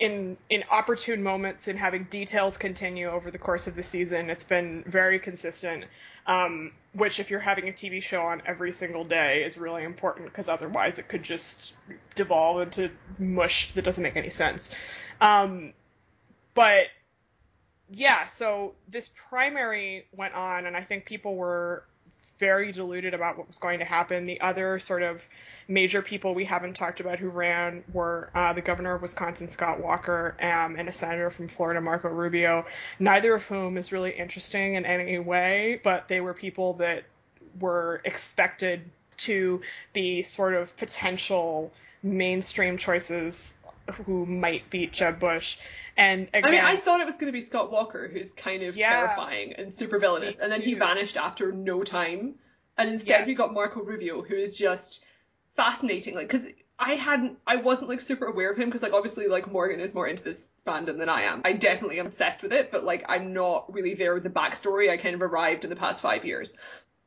in 0.00 0.38
in 0.48 0.64
opportune 0.70 1.22
moments 1.22 1.68
and 1.68 1.78
having 1.78 2.04
details 2.04 2.56
continue 2.56 3.08
over 3.08 3.30
the 3.30 3.38
course 3.38 3.66
of 3.66 3.76
the 3.76 3.82
season. 3.82 4.30
It's 4.30 4.44
been 4.44 4.82
very 4.86 5.18
consistent, 5.20 5.84
um, 6.26 6.72
which 6.94 7.20
if 7.20 7.30
you're 7.30 7.38
having 7.38 7.68
a 7.68 7.72
TV 7.72 8.02
show 8.02 8.22
on 8.22 8.42
every 8.46 8.72
single 8.72 9.04
day 9.04 9.44
is 9.44 9.58
really 9.58 9.84
important 9.84 10.26
because 10.26 10.48
otherwise 10.48 10.98
it 10.98 11.06
could 11.06 11.22
just 11.22 11.74
devolve 12.16 12.62
into 12.62 12.90
mush 13.18 13.72
that 13.72 13.84
doesn't 13.84 14.02
make 14.02 14.16
any 14.16 14.30
sense. 14.30 14.74
Um, 15.20 15.74
but 16.54 16.84
yeah, 17.92 18.24
so 18.26 18.74
this 18.88 19.10
primary 19.28 20.06
went 20.12 20.34
on, 20.34 20.64
and 20.64 20.76
I 20.76 20.82
think 20.82 21.04
people 21.04 21.36
were 21.36 21.84
very 22.40 22.72
deluded 22.72 23.14
about 23.14 23.38
what 23.38 23.46
was 23.46 23.58
going 23.58 23.78
to 23.78 23.84
happen. 23.84 24.26
The 24.26 24.40
other 24.40 24.80
sort 24.80 25.02
of 25.02 25.28
major 25.68 26.02
people 26.02 26.34
we 26.34 26.46
haven't 26.46 26.74
talked 26.74 26.98
about 26.98 27.18
who 27.18 27.28
ran 27.28 27.84
were 27.92 28.30
uh, 28.34 28.54
the 28.54 28.62
governor 28.62 28.94
of 28.94 29.02
Wisconsin, 29.02 29.46
Scott 29.46 29.80
Walker, 29.80 30.34
um, 30.40 30.74
and 30.76 30.88
a 30.88 30.92
senator 30.92 31.30
from 31.30 31.46
Florida, 31.46 31.80
Marco 31.80 32.08
Rubio, 32.08 32.64
neither 32.98 33.34
of 33.34 33.46
whom 33.46 33.76
is 33.76 33.92
really 33.92 34.10
interesting 34.10 34.74
in 34.74 34.86
any 34.86 35.18
way, 35.18 35.80
but 35.84 36.08
they 36.08 36.20
were 36.20 36.34
people 36.34 36.72
that 36.74 37.04
were 37.60 38.00
expected 38.04 38.90
to 39.18 39.60
be 39.92 40.22
sort 40.22 40.54
of 40.54 40.74
potential 40.78 41.70
mainstream 42.02 42.78
choices 42.78 43.58
who 44.06 44.26
might 44.26 44.68
beat 44.70 44.92
Jeb 44.92 45.18
Bush. 45.18 45.58
And 45.96 46.28
again, 46.32 46.44
I 46.44 46.50
mean, 46.50 46.60
I 46.60 46.76
thought 46.76 47.00
it 47.00 47.06
was 47.06 47.16
going 47.16 47.26
to 47.26 47.32
be 47.32 47.40
Scott 47.40 47.70
Walker, 47.70 48.08
who's 48.08 48.30
kind 48.30 48.62
of 48.62 48.76
yeah, 48.76 48.90
terrifying 48.90 49.54
and 49.54 49.72
super 49.72 49.98
villainous, 49.98 50.38
and 50.38 50.50
then 50.50 50.62
he 50.62 50.74
vanished 50.74 51.16
after 51.16 51.52
no 51.52 51.82
time. 51.82 52.34
And 52.78 52.90
instead, 52.90 53.20
yes. 53.20 53.26
we 53.26 53.34
got 53.34 53.52
Marco 53.52 53.82
Rubio, 53.82 54.22
who 54.22 54.34
is 54.34 54.56
just 54.56 55.04
fascinating. 55.54 56.14
Like, 56.14 56.28
because 56.28 56.46
I 56.80 56.94
hadn't, 56.94 57.38
I 57.46 57.56
wasn't 57.56 57.90
like 57.90 58.00
super 58.00 58.24
aware 58.24 58.50
of 58.50 58.58
him 58.58 58.70
because 58.70 58.82
like 58.82 58.94
obviously 58.94 59.28
like 59.28 59.52
Morgan 59.52 59.80
is 59.80 59.94
more 59.94 60.06
into 60.06 60.24
this 60.24 60.48
fandom 60.66 60.96
than 60.98 61.10
I 61.10 61.22
am. 61.22 61.42
I 61.44 61.52
definitely 61.52 62.00
am 62.00 62.06
obsessed 62.06 62.42
with 62.42 62.54
it, 62.54 62.72
but 62.72 62.84
like 62.84 63.04
I'm 63.06 63.34
not 63.34 63.70
really 63.72 63.94
there 63.94 64.14
with 64.14 64.22
the 64.22 64.30
backstory. 64.30 64.88
I 64.90 64.96
kind 64.96 65.14
of 65.14 65.20
arrived 65.20 65.64
in 65.64 65.70
the 65.70 65.76
past 65.76 66.00
five 66.00 66.24
years. 66.24 66.54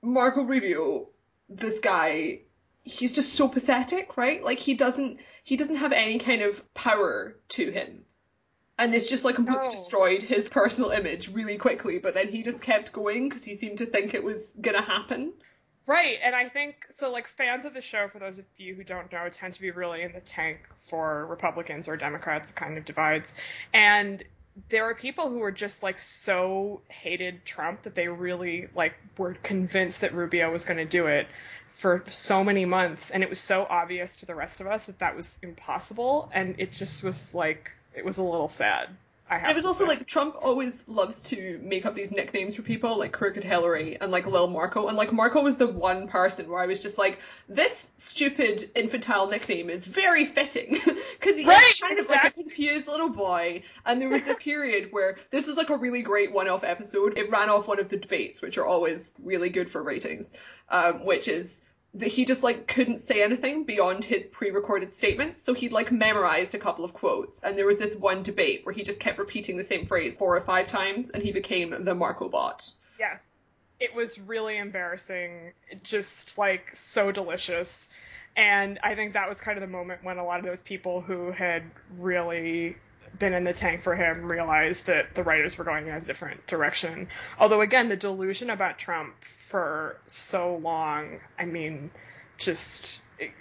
Marco 0.04 0.44
Rubio, 0.44 1.08
this 1.50 1.80
guy, 1.80 2.42
he's 2.84 3.14
just 3.14 3.34
so 3.34 3.48
pathetic, 3.48 4.16
right? 4.16 4.44
Like 4.44 4.60
he 4.60 4.76
doesn't, 4.76 5.18
he 5.44 5.58
doesn't 5.58 5.76
have 5.78 5.92
any 5.92 6.20
kind 6.20 6.42
of 6.42 6.74
power 6.74 7.36
to 7.50 7.70
him 7.70 8.06
and 8.78 8.96
it's 8.96 9.08
just 9.08 9.24
like 9.24 9.36
completely 9.36 9.66
no. 9.66 9.72
destroyed 9.72 10.24
his 10.24 10.50
personal 10.50 10.92
image 10.92 11.30
really 11.30 11.58
quickly. 11.58 12.00
But 12.00 12.14
then 12.14 12.30
he 12.30 12.44
just 12.44 12.64
kept 12.64 12.92
going 12.92 13.30
because 13.30 13.44
he 13.44 13.56
seemed 13.56 13.80
to 13.80 13.86
think 13.86 14.14
it 14.14 14.24
was 14.24 14.54
gonna 14.60 14.82
happen. 14.82 15.34
Right, 15.86 16.18
and 16.24 16.34
I 16.34 16.48
think 16.48 16.88
so. 16.92 17.12
Like 17.12 17.28
fans 17.28 17.66
of 17.66 17.74
the 17.74 17.82
show, 17.82 18.08
for 18.08 18.20
those 18.20 18.40
of 18.40 18.46
you 18.58 18.74
who 18.74 18.84
don't 18.84 19.12
know, 19.12 19.28
tend 19.30 19.54
to 19.56 19.62
be 19.62 19.72
really 19.72 20.02
in 20.02 20.14
the 20.14 20.22
tank 20.22 20.60
for 20.80 21.26
Republicans 21.28 21.88
or 21.88 21.98
Democrats. 21.98 22.52
kind 22.52 22.78
of 22.78 22.86
divides, 22.86 23.36
and 23.74 24.24
there 24.70 24.86
are 24.86 24.96
people 24.96 25.30
who 25.30 25.40
were 25.40 25.52
just 25.52 25.84
like 25.84 26.00
so 26.00 26.82
hated 26.88 27.44
Trump 27.44 27.84
that 27.84 27.96
they 27.96 28.08
really 28.08 28.68
like 28.76 28.94
were 29.18 29.34
convinced 29.34 30.02
that 30.02 30.14
Rubio 30.14 30.52
was 30.52 30.64
going 30.64 30.78
to 30.78 30.86
do 30.86 31.08
it 31.08 31.28
for 31.74 32.04
so 32.08 32.44
many 32.44 32.66
months, 32.66 33.10
and 33.12 33.24
it 33.24 33.30
was 33.30 33.40
so 33.40 33.66
obvious 33.70 34.18
to 34.18 34.26
the 34.26 34.36
rest 34.36 34.62
of 34.62 34.68
us 34.68 34.86
that 34.86 35.00
that 35.00 35.16
was 35.16 35.38
impossible, 35.42 36.30
and 36.34 36.56
it 36.60 36.72
just 36.72 37.04
was 37.04 37.34
like 37.34 37.72
it 37.96 38.06
was 38.06 38.18
a 38.18 38.24
little 38.24 38.48
sad. 38.48 38.90
It 39.32 39.56
was 39.56 39.66
also 39.66 39.86
say. 39.86 39.90
like 39.90 40.08
Trump 40.08 40.36
always 40.40 40.88
loves 40.88 41.24
to 41.24 41.60
make 41.64 41.86
up 41.86 41.96
these 41.96 42.12
nicknames 42.12 42.56
for 42.56 42.62
people 42.62 43.00
like 43.00 43.12
Crooked 43.12 43.44
Hillary 43.44 43.98
and 44.00 44.12
like 44.12 44.26
Lil 44.26 44.48
Marco 44.48 44.88
and 44.88 44.98
like 44.98 45.12
Marco 45.12 45.42
was 45.42 45.56
the 45.56 45.68
one 45.68 46.08
person 46.08 46.50
where 46.50 46.62
I 46.62 46.66
was 46.66 46.80
just 46.80 46.98
like 46.98 47.20
this 47.48 47.92
stupid 47.98 48.70
infantile 48.76 49.28
nickname 49.28 49.70
is 49.70 49.86
very 49.86 50.26
fitting 50.26 50.74
because 50.84 51.36
he's 51.36 51.48
right, 51.48 51.74
kind 51.82 52.00
exactly. 52.00 52.00
of 52.00 52.10
like 52.10 52.26
a 52.26 52.32
confused 52.32 52.88
little 52.88 53.10
boy 53.10 53.64
and 53.86 54.02
there 54.02 54.10
was 54.10 54.24
this 54.24 54.42
period 54.42 54.90
where 54.92 55.18
this 55.32 55.48
was 55.48 55.58
like 55.58 55.70
a 55.70 55.78
really 55.78 56.02
great 56.02 56.32
one-off 56.32 56.64
episode 56.64 57.18
it 57.18 57.32
ran 57.32 57.50
off 57.50 57.68
one 57.68 57.80
of 57.80 57.90
the 57.90 57.98
debates 57.98 58.42
which 58.42 58.58
are 58.58 58.66
always 58.66 59.14
really 59.24 59.50
good 59.50 59.72
for 59.72 59.82
ratings 59.82 60.32
um, 60.70 61.06
which 61.06 61.28
is 61.28 61.62
he 62.02 62.26
just 62.26 62.44
like 62.44 62.68
couldn't 62.68 63.00
say 63.00 63.22
anything 63.22 63.66
beyond 63.66 64.04
his 64.04 64.26
pre-recorded 64.26 64.92
statements. 64.94 65.42
So 65.42 65.54
he'd 65.54 65.72
like 65.72 65.92
memorized 65.92 66.56
a 66.56 66.60
couple 66.60 66.86
of 66.86 66.94
quotes. 66.94 67.40
And 67.44 67.58
there 67.58 67.68
was 67.68 67.78
this 67.78 67.96
one 67.96 68.24
debate 68.24 68.66
where 68.66 68.74
he 68.74 68.84
just 68.84 69.00
kept 69.00 69.20
repeating 69.20 69.58
the 69.58 69.64
same 69.64 69.86
phrase 69.86 70.18
four 70.18 70.36
or 70.36 70.42
five 70.42 70.68
times 70.68 71.12
and 71.12 71.22
he 71.22 71.32
became 71.32 71.84
the 71.84 71.94
marco 71.94 72.30
bot. 72.30 72.72
Yes. 73.00 73.46
It 73.80 73.94
was 73.94 74.20
really 74.20 74.58
embarrassing 74.58 75.54
just 75.84 76.38
like 76.38 76.76
so 76.76 77.12
delicious. 77.12 77.90
And 78.36 78.80
i 78.82 78.96
think 78.96 79.14
that 79.14 79.30
was 79.30 79.40
kind 79.40 79.58
of 79.58 79.62
the 79.62 79.68
moment 79.68 80.04
when 80.04 80.18
a 80.18 80.26
lot 80.26 80.40
of 80.40 80.46
those 80.46 80.62
people 80.62 81.02
who 81.02 81.32
had 81.32 81.64
really 82.00 82.76
been 83.20 83.34
in 83.34 83.44
the 83.44 83.54
tank 83.54 83.82
for 83.82 83.96
him 83.96 84.32
realized 84.32 84.88
that 84.88 85.16
the 85.16 85.24
writers 85.24 85.58
were 85.58 85.64
going 85.64 85.88
in 85.88 85.94
a 85.94 86.02
different 86.02 86.46
direction. 86.48 87.08
Although 87.40 87.62
again, 87.62 87.90
the 87.90 87.96
delusion 87.96 88.50
about 88.50 88.78
Trump 88.78 89.24
for 89.24 89.98
so 90.08 90.58
long, 90.58 91.20
I 91.38 91.46
mean, 91.46 91.92
just 92.38 93.02
it, 93.20 93.32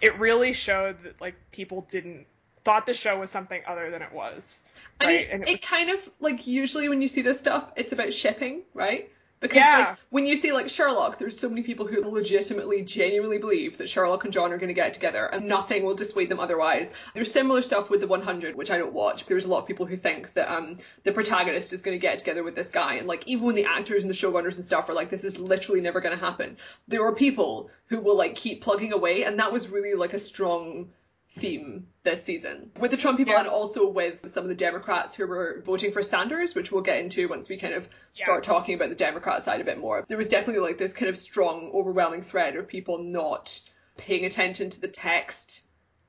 it 0.00 0.18
really 0.18 0.52
showed 0.52 1.02
that 1.04 1.20
like 1.20 1.34
people 1.52 1.86
didn't 1.90 2.26
thought 2.64 2.84
the 2.84 2.94
show 2.94 3.18
was 3.20 3.30
something 3.30 3.62
other 3.66 3.90
than 3.90 4.02
it 4.02 4.12
was. 4.12 4.64
Right? 5.00 5.08
I 5.08 5.12
mean, 5.12 5.26
and 5.30 5.42
it, 5.44 5.48
it 5.48 5.52
was... 5.52 5.60
kind 5.62 5.90
of 5.90 6.10
like 6.20 6.46
usually 6.46 6.88
when 6.88 7.00
you 7.00 7.08
see 7.08 7.22
this 7.22 7.38
stuff, 7.38 7.70
it's 7.76 7.92
about 7.92 8.12
shipping, 8.12 8.62
right? 8.74 9.10
Because 9.40 9.56
yeah. 9.56 9.78
like 9.78 9.98
when 10.10 10.24
you 10.24 10.34
see 10.34 10.52
like 10.52 10.68
Sherlock, 10.68 11.18
there's 11.18 11.38
so 11.38 11.48
many 11.48 11.62
people 11.62 11.86
who 11.86 12.00
legitimately, 12.00 12.82
genuinely 12.82 13.36
believe 13.36 13.76
that 13.76 13.88
Sherlock 13.88 14.24
and 14.24 14.32
John 14.32 14.50
are 14.50 14.56
going 14.56 14.68
to 14.68 14.74
get 14.74 14.94
together, 14.94 15.26
and 15.26 15.46
nothing 15.46 15.84
will 15.84 15.94
dissuade 15.94 16.30
them 16.30 16.40
otherwise. 16.40 16.92
There's 17.14 17.30
similar 17.30 17.60
stuff 17.60 17.90
with 17.90 18.00
the 18.00 18.06
100, 18.06 18.56
which 18.56 18.70
I 18.70 18.78
don't 18.78 18.94
watch. 18.94 19.24
but 19.24 19.28
There's 19.28 19.44
a 19.44 19.48
lot 19.48 19.58
of 19.58 19.66
people 19.66 19.84
who 19.84 19.96
think 19.96 20.32
that 20.34 20.50
um 20.50 20.78
the 21.04 21.12
protagonist 21.12 21.72
is 21.74 21.82
going 21.82 21.94
to 21.94 22.00
get 22.00 22.18
together 22.18 22.42
with 22.42 22.56
this 22.56 22.70
guy, 22.70 22.94
and 22.94 23.06
like 23.06 23.26
even 23.26 23.44
when 23.44 23.56
the 23.56 23.66
actors 23.66 24.02
and 24.02 24.10
the 24.10 24.14
showrunners 24.14 24.56
and 24.56 24.64
stuff 24.64 24.88
are 24.88 24.94
like, 24.94 25.10
this 25.10 25.24
is 25.24 25.38
literally 25.38 25.82
never 25.82 26.00
going 26.00 26.18
to 26.18 26.24
happen. 26.24 26.56
There 26.88 27.04
are 27.04 27.14
people 27.14 27.70
who 27.86 28.00
will 28.00 28.16
like 28.16 28.36
keep 28.36 28.62
plugging 28.62 28.92
away, 28.92 29.24
and 29.24 29.38
that 29.38 29.52
was 29.52 29.68
really 29.68 29.94
like 29.94 30.14
a 30.14 30.18
strong 30.18 30.88
theme 31.30 31.88
this 32.02 32.22
season 32.22 32.70
with 32.78 32.90
the 32.90 32.96
Trump 32.96 33.18
people 33.18 33.34
yeah. 33.34 33.40
and 33.40 33.48
also 33.48 33.88
with 33.88 34.30
some 34.30 34.44
of 34.44 34.48
the 34.48 34.54
Democrats 34.54 35.14
who 35.14 35.26
were 35.26 35.62
voting 35.66 35.92
for 35.92 36.02
Sanders, 36.02 36.54
which 36.54 36.70
we'll 36.70 36.82
get 36.82 36.98
into 36.98 37.28
once 37.28 37.48
we 37.48 37.56
kind 37.56 37.74
of 37.74 37.88
start 38.14 38.46
yeah. 38.46 38.52
talking 38.52 38.74
about 38.74 38.88
the 38.88 38.94
Democrat 38.94 39.42
side 39.42 39.60
a 39.60 39.64
bit 39.64 39.78
more. 39.78 40.04
There 40.08 40.18
was 40.18 40.28
definitely 40.28 40.62
like 40.62 40.78
this 40.78 40.94
kind 40.94 41.08
of 41.08 41.18
strong, 41.18 41.72
overwhelming 41.74 42.22
thread 42.22 42.56
of 42.56 42.68
people 42.68 42.98
not 42.98 43.60
paying 43.96 44.24
attention 44.24 44.70
to 44.70 44.80
the 44.80 44.88
text 44.88 45.62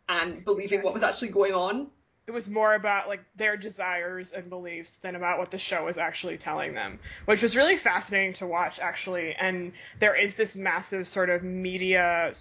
and 0.07 0.45
believing 0.45 0.79
yes. 0.79 0.85
what 0.85 0.93
was 0.93 1.03
actually 1.03 1.29
going 1.29 1.53
on. 1.53 1.87
It 2.27 2.31
was 2.31 2.49
more 2.49 2.75
about 2.75 3.07
like 3.07 3.23
their 3.37 3.55
desires 3.55 4.33
and 4.33 4.49
beliefs 4.49 4.95
than 4.97 5.15
about 5.15 5.39
what 5.39 5.49
the 5.49 5.57
show 5.57 5.85
was 5.85 5.97
actually 5.97 6.37
telling 6.37 6.73
them, 6.73 6.99
which 7.23 7.41
was 7.41 7.55
really 7.55 7.77
fascinating 7.77 8.33
to 8.33 8.47
watch 8.47 8.79
actually. 8.79 9.33
And 9.33 9.71
there 9.99 10.13
is 10.13 10.35
this 10.35 10.55
massive 10.55 11.07
sort 11.07 11.29
of 11.29 11.41
media 11.41 12.33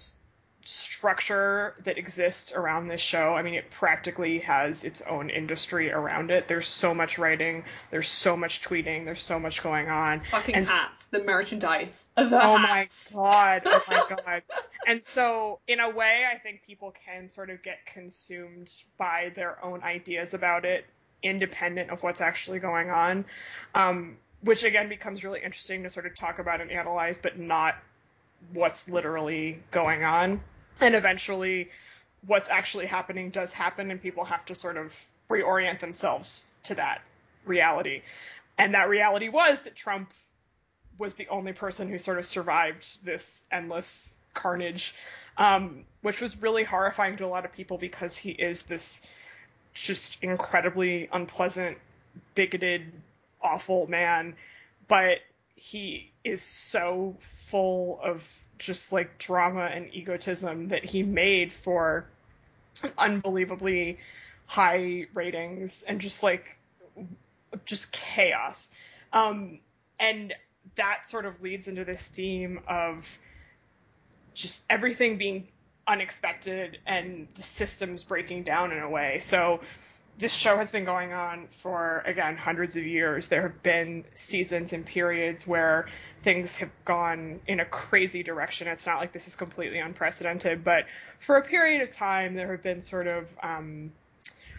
structure 0.67 1.75
that 1.85 1.97
exists 1.97 2.51
around 2.51 2.89
this 2.89 2.99
show. 2.99 3.33
I 3.33 3.41
mean, 3.41 3.53
it 3.53 3.71
practically 3.71 4.39
has 4.39 4.83
its 4.83 5.01
own 5.03 5.29
industry 5.29 5.91
around 5.91 6.29
it. 6.29 6.49
There's 6.49 6.67
so 6.67 6.93
much 6.93 7.17
writing, 7.17 7.63
there's 7.89 8.09
so 8.09 8.35
much 8.35 8.61
tweeting, 8.61 9.05
there's 9.05 9.21
so 9.21 9.39
much 9.39 9.63
going 9.63 9.87
on. 9.87 10.21
Fucking 10.29 10.55
and 10.55 10.65
hats, 10.65 11.05
the 11.05 11.23
merchandise. 11.23 12.05
The 12.17 12.29
oh 12.33 12.57
hats. 12.57 13.13
my 13.15 13.21
god, 13.21 13.61
oh 13.65 13.83
my 13.87 14.15
god. 14.25 14.43
and 14.85 15.01
so, 15.01 15.59
in 15.69 15.79
a 15.79 15.89
way, 15.89 16.25
I 16.29 16.37
think 16.37 16.63
people 16.63 16.93
can 17.05 17.31
sort 17.31 17.49
of 17.49 17.63
get 17.63 17.85
consumed 17.85 18.69
by 18.97 19.31
their 19.35 19.63
own 19.63 19.83
ideas 19.83 20.33
about 20.33 20.65
it, 20.65 20.85
independent 21.23 21.91
of 21.91 22.03
what's 22.03 22.19
actually 22.19 22.59
going 22.59 22.89
on. 22.89 23.23
Um, 23.73 24.17
which 24.41 24.63
again 24.63 24.89
becomes 24.89 25.23
really 25.23 25.41
interesting 25.41 25.83
to 25.83 25.89
sort 25.89 26.05
of 26.05 26.15
talk 26.15 26.39
about 26.39 26.59
and 26.59 26.71
analyze, 26.71 27.19
but 27.19 27.39
not 27.39 27.75
what's 28.51 28.87
literally 28.89 29.59
going 29.71 30.03
on 30.03 30.41
and 30.81 30.95
eventually 30.95 31.69
what's 32.25 32.49
actually 32.49 32.85
happening 32.85 33.29
does 33.29 33.53
happen 33.53 33.91
and 33.91 34.01
people 34.01 34.25
have 34.25 34.45
to 34.45 34.55
sort 34.55 34.77
of 34.77 34.93
reorient 35.29 35.79
themselves 35.79 36.47
to 36.63 36.75
that 36.75 37.01
reality. 37.45 38.01
And 38.57 38.73
that 38.73 38.89
reality 38.89 39.29
was 39.29 39.61
that 39.61 39.75
trump 39.75 40.11
was 40.97 41.13
the 41.13 41.27
only 41.27 41.53
person 41.53 41.87
who 41.89 41.99
sort 41.99 42.17
of 42.17 42.25
survived 42.25 43.05
this 43.05 43.43
endless 43.51 44.17
carnage 44.33 44.95
um, 45.37 45.85
which 46.01 46.19
was 46.19 46.41
really 46.41 46.63
horrifying 46.63 47.17
to 47.17 47.25
a 47.25 47.27
lot 47.27 47.45
of 47.45 47.53
people 47.53 47.77
because 47.77 48.17
he 48.17 48.31
is 48.31 48.63
this 48.63 49.01
just 49.73 50.17
incredibly 50.23 51.07
unpleasant 51.11 51.77
bigoted 52.33 52.91
awful 53.41 53.87
man. 53.87 54.35
But 54.87 55.19
he 55.57 56.11
is 56.23 56.41
so 56.41 57.17
full 57.19 57.99
of 58.03 58.45
just 58.59 58.93
like 58.93 59.17
drama 59.17 59.65
and 59.65 59.89
egotism 59.91 60.69
that 60.69 60.85
he 60.85 61.01
made 61.01 61.51
for 61.51 62.07
unbelievably 62.97 63.97
high 64.45 65.07
ratings 65.15 65.81
and 65.81 65.99
just 65.99 66.21
like 66.21 66.57
just 67.65 67.91
chaos. 67.91 68.69
Um, 69.11 69.59
and 69.99 70.33
that 70.75 71.09
sort 71.09 71.25
of 71.25 71.41
leads 71.41 71.67
into 71.67 71.83
this 71.83 72.05
theme 72.05 72.59
of 72.67 73.19
just 74.35 74.61
everything 74.69 75.17
being 75.17 75.47
unexpected 75.87 76.77
and 76.85 77.27
the 77.33 77.41
systems 77.41 78.03
breaking 78.03 78.43
down 78.43 78.71
in 78.71 78.79
a 78.79 78.89
way. 78.89 79.17
So 79.19 79.61
this 80.17 80.33
show 80.33 80.57
has 80.57 80.71
been 80.71 80.85
going 80.85 81.13
on 81.13 81.47
for 81.47 82.01
again 82.05 82.37
hundreds 82.37 82.75
of 82.75 82.85
years. 82.85 83.27
There 83.27 83.43
have 83.43 83.61
been 83.61 84.03
seasons 84.13 84.73
and 84.73 84.85
periods 84.85 85.45
where 85.45 85.87
things 86.23 86.57
have 86.57 86.71
gone 86.85 87.39
in 87.47 87.59
a 87.59 87.65
crazy 87.65 88.23
direction. 88.23 88.67
It's 88.67 88.85
not 88.85 88.99
like 88.99 89.11
this 89.13 89.27
is 89.27 89.35
completely 89.35 89.79
unprecedented, 89.79 90.63
but 90.63 90.85
for 91.19 91.37
a 91.37 91.43
period 91.43 91.81
of 91.81 91.91
time, 91.91 92.33
there 92.33 92.51
have 92.51 92.63
been 92.63 92.81
sort 92.81 93.07
of 93.07 93.27
um, 93.43 93.91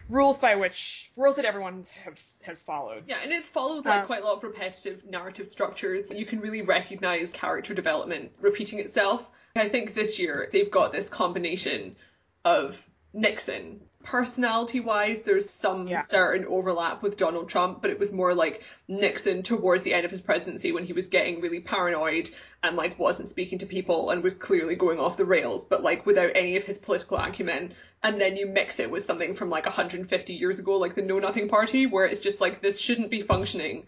rules 0.09 0.39
by 0.39 0.55
which 0.55 1.11
rules 1.17 1.37
that 1.37 1.45
everyone 1.45 1.85
have 2.05 2.23
has 2.43 2.63
followed. 2.63 3.05
Yeah, 3.09 3.19
and 3.23 3.33
it's 3.33 3.49
followed 3.49 3.85
like 3.85 4.01
um, 4.03 4.07
quite 4.07 4.23
a 4.23 4.25
lot 4.25 4.37
of 4.37 4.43
repetitive 4.45 5.05
narrative 5.09 5.49
structures. 5.49 6.11
You 6.11 6.25
can 6.25 6.41
really 6.41 6.63
recognize 6.63 7.31
character 7.31 7.75
development 7.75 8.31
repeating 8.41 8.79
itself. 8.79 9.25
I 9.57 9.69
think 9.69 9.95
this 9.95 10.21
year 10.21 10.49
they've 10.53 10.71
got 10.71 10.93
this 10.93 11.09
combination 11.09 11.97
of 12.45 12.81
Nixon 13.13 13.81
personality 14.09 14.81
wise, 14.81 15.21
there's 15.21 15.51
some 15.51 15.87
yeah. 15.87 16.01
certain 16.01 16.47
overlap 16.47 17.03
with 17.03 17.19
Donald 17.19 17.47
Trump, 17.47 17.83
but 17.83 17.91
it 17.91 17.99
was 17.99 18.11
more 18.11 18.33
like 18.33 18.63
Nixon 18.89 19.43
towards 19.43 19.83
the 19.83 19.93
end 19.93 20.07
of 20.07 20.11
his 20.11 20.23
presidency 20.23 20.73
when 20.73 20.87
he 20.87 20.95
was 20.95 21.09
getting 21.09 21.43
really 21.43 21.61
paranoid 21.61 22.31
and 22.63 22.75
like 22.75 22.99
wasn't 22.99 23.29
speaking 23.29 23.59
to 23.59 23.67
people 23.67 24.09
and 24.09 24.23
was 24.23 24.33
clearly 24.33 24.77
going 24.77 24.99
off 24.99 25.19
the 25.19 25.27
rails, 25.27 25.67
but 25.67 25.83
like 25.83 26.07
without 26.07 26.31
any 26.35 26.57
of 26.57 26.65
his 26.65 26.79
political 26.79 27.19
acumen. 27.19 27.75
And 28.03 28.19
then 28.19 28.37
you 28.37 28.47
mix 28.47 28.81
it 28.81 28.91
with 28.91 29.05
something 29.05 29.35
from 29.35 29.51
like 29.51 29.67
150 29.67 30.33
years 30.33 30.59
ago, 30.59 30.79
like 30.79 30.95
the 30.95 31.03
Know 31.03 31.19
Nothing 31.19 31.49
Party, 31.49 31.85
where 31.85 32.07
it's 32.07 32.21
just 32.21 32.41
like 32.41 32.63
this 32.63 32.81
shouldn't 32.81 33.11
be 33.11 33.21
functioning 33.21 33.85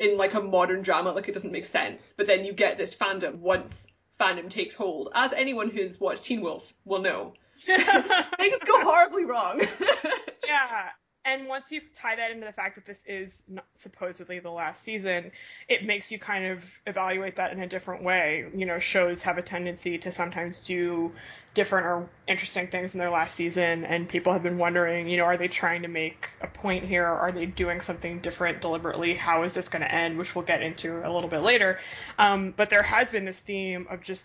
in 0.00 0.18
like 0.18 0.34
a 0.34 0.40
modern 0.40 0.82
drama, 0.82 1.12
like 1.12 1.28
it 1.28 1.34
doesn't 1.34 1.52
make 1.52 1.64
sense. 1.64 2.12
But 2.16 2.26
then 2.26 2.44
you 2.44 2.52
get 2.52 2.76
this 2.76 2.96
fandom 2.96 3.36
once 3.36 3.86
fandom 4.18 4.50
takes 4.50 4.74
hold, 4.74 5.10
as 5.14 5.32
anyone 5.32 5.70
who's 5.70 6.00
watched 6.00 6.24
Teen 6.24 6.40
Wolf 6.40 6.74
will 6.84 7.00
know 7.00 7.34
Things 8.38 8.58
go 8.64 8.82
horribly 8.82 9.24
wrong. 9.24 9.60
yeah. 10.46 10.90
And 11.24 11.46
once 11.48 11.70
you 11.70 11.82
tie 11.94 12.16
that 12.16 12.30
into 12.30 12.46
the 12.46 12.52
fact 12.52 12.76
that 12.76 12.86
this 12.86 13.04
is 13.06 13.42
supposedly 13.74 14.38
the 14.38 14.50
last 14.50 14.82
season, 14.82 15.32
it 15.68 15.84
makes 15.84 16.10
you 16.10 16.18
kind 16.18 16.46
of 16.46 16.64
evaluate 16.86 17.36
that 17.36 17.52
in 17.52 17.60
a 17.60 17.66
different 17.66 18.02
way. 18.02 18.46
You 18.54 18.64
know, 18.64 18.78
shows 18.78 19.22
have 19.22 19.36
a 19.36 19.42
tendency 19.42 19.98
to 19.98 20.10
sometimes 20.10 20.60
do 20.60 21.12
different 21.52 21.86
or 21.86 22.08
interesting 22.26 22.68
things 22.68 22.94
in 22.94 23.00
their 23.00 23.10
last 23.10 23.34
season, 23.34 23.84
and 23.84 24.08
people 24.08 24.32
have 24.32 24.42
been 24.42 24.56
wondering, 24.56 25.10
you 25.10 25.18
know, 25.18 25.24
are 25.24 25.36
they 25.36 25.48
trying 25.48 25.82
to 25.82 25.88
make 25.88 26.30
a 26.40 26.46
point 26.46 26.86
here? 26.86 27.06
Are 27.06 27.32
they 27.32 27.44
doing 27.44 27.82
something 27.82 28.20
different 28.20 28.62
deliberately? 28.62 29.14
How 29.14 29.42
is 29.42 29.52
this 29.52 29.68
going 29.68 29.82
to 29.82 29.92
end? 29.92 30.16
Which 30.16 30.34
we'll 30.34 30.44
get 30.44 30.62
into 30.62 31.06
a 31.06 31.10
little 31.12 31.28
bit 31.28 31.42
later. 31.42 31.80
Um, 32.18 32.54
but 32.56 32.70
there 32.70 32.82
has 32.82 33.10
been 33.10 33.26
this 33.26 33.38
theme 33.38 33.88
of 33.90 34.02
just 34.02 34.24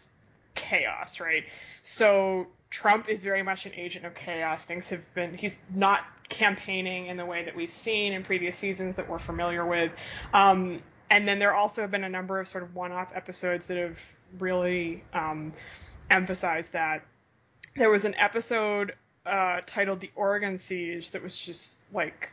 chaos, 0.53 1.19
right? 1.19 1.43
So 1.83 2.47
Trump 2.69 3.09
is 3.09 3.23
very 3.23 3.43
much 3.43 3.65
an 3.65 3.73
agent 3.75 4.05
of 4.05 4.15
chaos. 4.15 4.65
Things 4.65 4.89
have 4.89 5.13
been, 5.13 5.33
he's 5.35 5.61
not 5.73 6.01
campaigning 6.29 7.07
in 7.07 7.17
the 7.17 7.25
way 7.25 7.45
that 7.45 7.55
we've 7.55 7.71
seen 7.71 8.13
in 8.13 8.23
previous 8.23 8.57
seasons 8.57 8.95
that 8.97 9.09
we're 9.09 9.19
familiar 9.19 9.65
with. 9.65 9.91
Um, 10.33 10.81
and 11.09 11.27
then 11.27 11.39
there 11.39 11.53
also 11.53 11.81
have 11.81 11.91
been 11.91 12.03
a 12.03 12.09
number 12.09 12.39
of 12.39 12.47
sort 12.47 12.63
of 12.63 12.75
one 12.75 12.91
off 12.91 13.11
episodes 13.15 13.67
that 13.67 13.77
have 13.77 13.99
really 14.39 15.03
um, 15.13 15.53
emphasized 16.09 16.73
that. 16.73 17.05
There 17.75 17.89
was 17.89 18.05
an 18.05 18.15
episode 18.15 18.95
uh, 19.25 19.61
titled 19.65 19.99
The 19.99 20.11
Oregon 20.15 20.57
Siege 20.57 21.11
that 21.11 21.21
was 21.21 21.35
just 21.35 21.85
like 21.93 22.31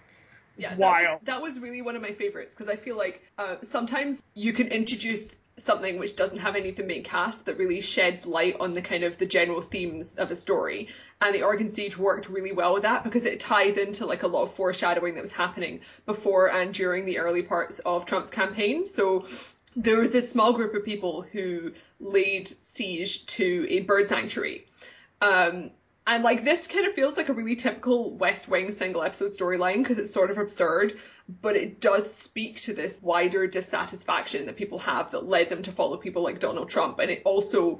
yeah, 0.56 0.74
wild. 0.76 1.20
That 1.24 1.34
was, 1.34 1.40
that 1.40 1.46
was 1.46 1.60
really 1.60 1.82
one 1.82 1.96
of 1.96 2.02
my 2.02 2.12
favorites 2.12 2.54
because 2.54 2.68
I 2.68 2.76
feel 2.76 2.96
like 2.96 3.22
uh, 3.38 3.56
sometimes 3.62 4.22
you 4.34 4.52
can 4.52 4.68
introduce 4.68 5.36
something 5.56 5.98
which 5.98 6.16
doesn't 6.16 6.38
have 6.38 6.56
any 6.56 6.70
of 6.70 6.76
the 6.76 6.84
main 6.84 7.02
cast 7.02 7.44
that 7.44 7.58
really 7.58 7.80
sheds 7.80 8.26
light 8.26 8.56
on 8.58 8.74
the 8.74 8.82
kind 8.82 9.04
of 9.04 9.18
the 9.18 9.26
general 9.26 9.60
themes 9.60 10.14
of 10.16 10.30
a 10.30 10.36
story. 10.36 10.88
And 11.20 11.34
the 11.34 11.42
Oregon 11.42 11.68
Siege 11.68 11.96
worked 11.98 12.28
really 12.28 12.52
well 12.52 12.72
with 12.74 12.84
that 12.84 13.04
because 13.04 13.24
it 13.24 13.40
ties 13.40 13.76
into 13.76 14.06
like 14.06 14.22
a 14.22 14.26
lot 14.26 14.42
of 14.42 14.54
foreshadowing 14.54 15.14
that 15.14 15.20
was 15.20 15.32
happening 15.32 15.80
before 16.06 16.50
and 16.50 16.72
during 16.72 17.04
the 17.04 17.18
early 17.18 17.42
parts 17.42 17.78
of 17.80 18.06
Trump's 18.06 18.30
campaign. 18.30 18.84
So 18.84 19.26
there 19.76 19.98
was 19.98 20.10
this 20.10 20.30
small 20.30 20.52
group 20.52 20.74
of 20.74 20.84
people 20.84 21.22
who 21.22 21.72
laid 22.00 22.48
siege 22.48 23.26
to 23.26 23.66
a 23.68 23.80
bird 23.80 24.06
sanctuary. 24.06 24.66
Um, 25.20 25.70
and 26.06 26.24
like 26.24 26.44
this 26.44 26.66
kind 26.66 26.86
of 26.86 26.94
feels 26.94 27.16
like 27.16 27.28
a 27.28 27.32
really 27.32 27.54
typical 27.54 28.16
West 28.16 28.48
Wing 28.48 28.72
single 28.72 29.02
episode 29.02 29.30
storyline 29.30 29.78
because 29.78 29.98
it's 29.98 30.12
sort 30.12 30.30
of 30.30 30.38
absurd, 30.38 30.94
but 31.40 31.54
it 31.54 31.80
does 31.80 32.12
speak 32.12 32.60
to 32.62 32.74
this 32.74 32.98
wider 33.00 33.46
dissatisfaction 33.46 34.46
that 34.46 34.56
people 34.56 34.80
have 34.80 35.12
that 35.12 35.28
led 35.28 35.48
them 35.48 35.62
to 35.62 35.72
follow 35.72 35.96
people 35.96 36.22
like 36.22 36.40
Donald 36.40 36.68
Trump. 36.68 36.98
And 36.98 37.10
it 37.10 37.22
also 37.24 37.78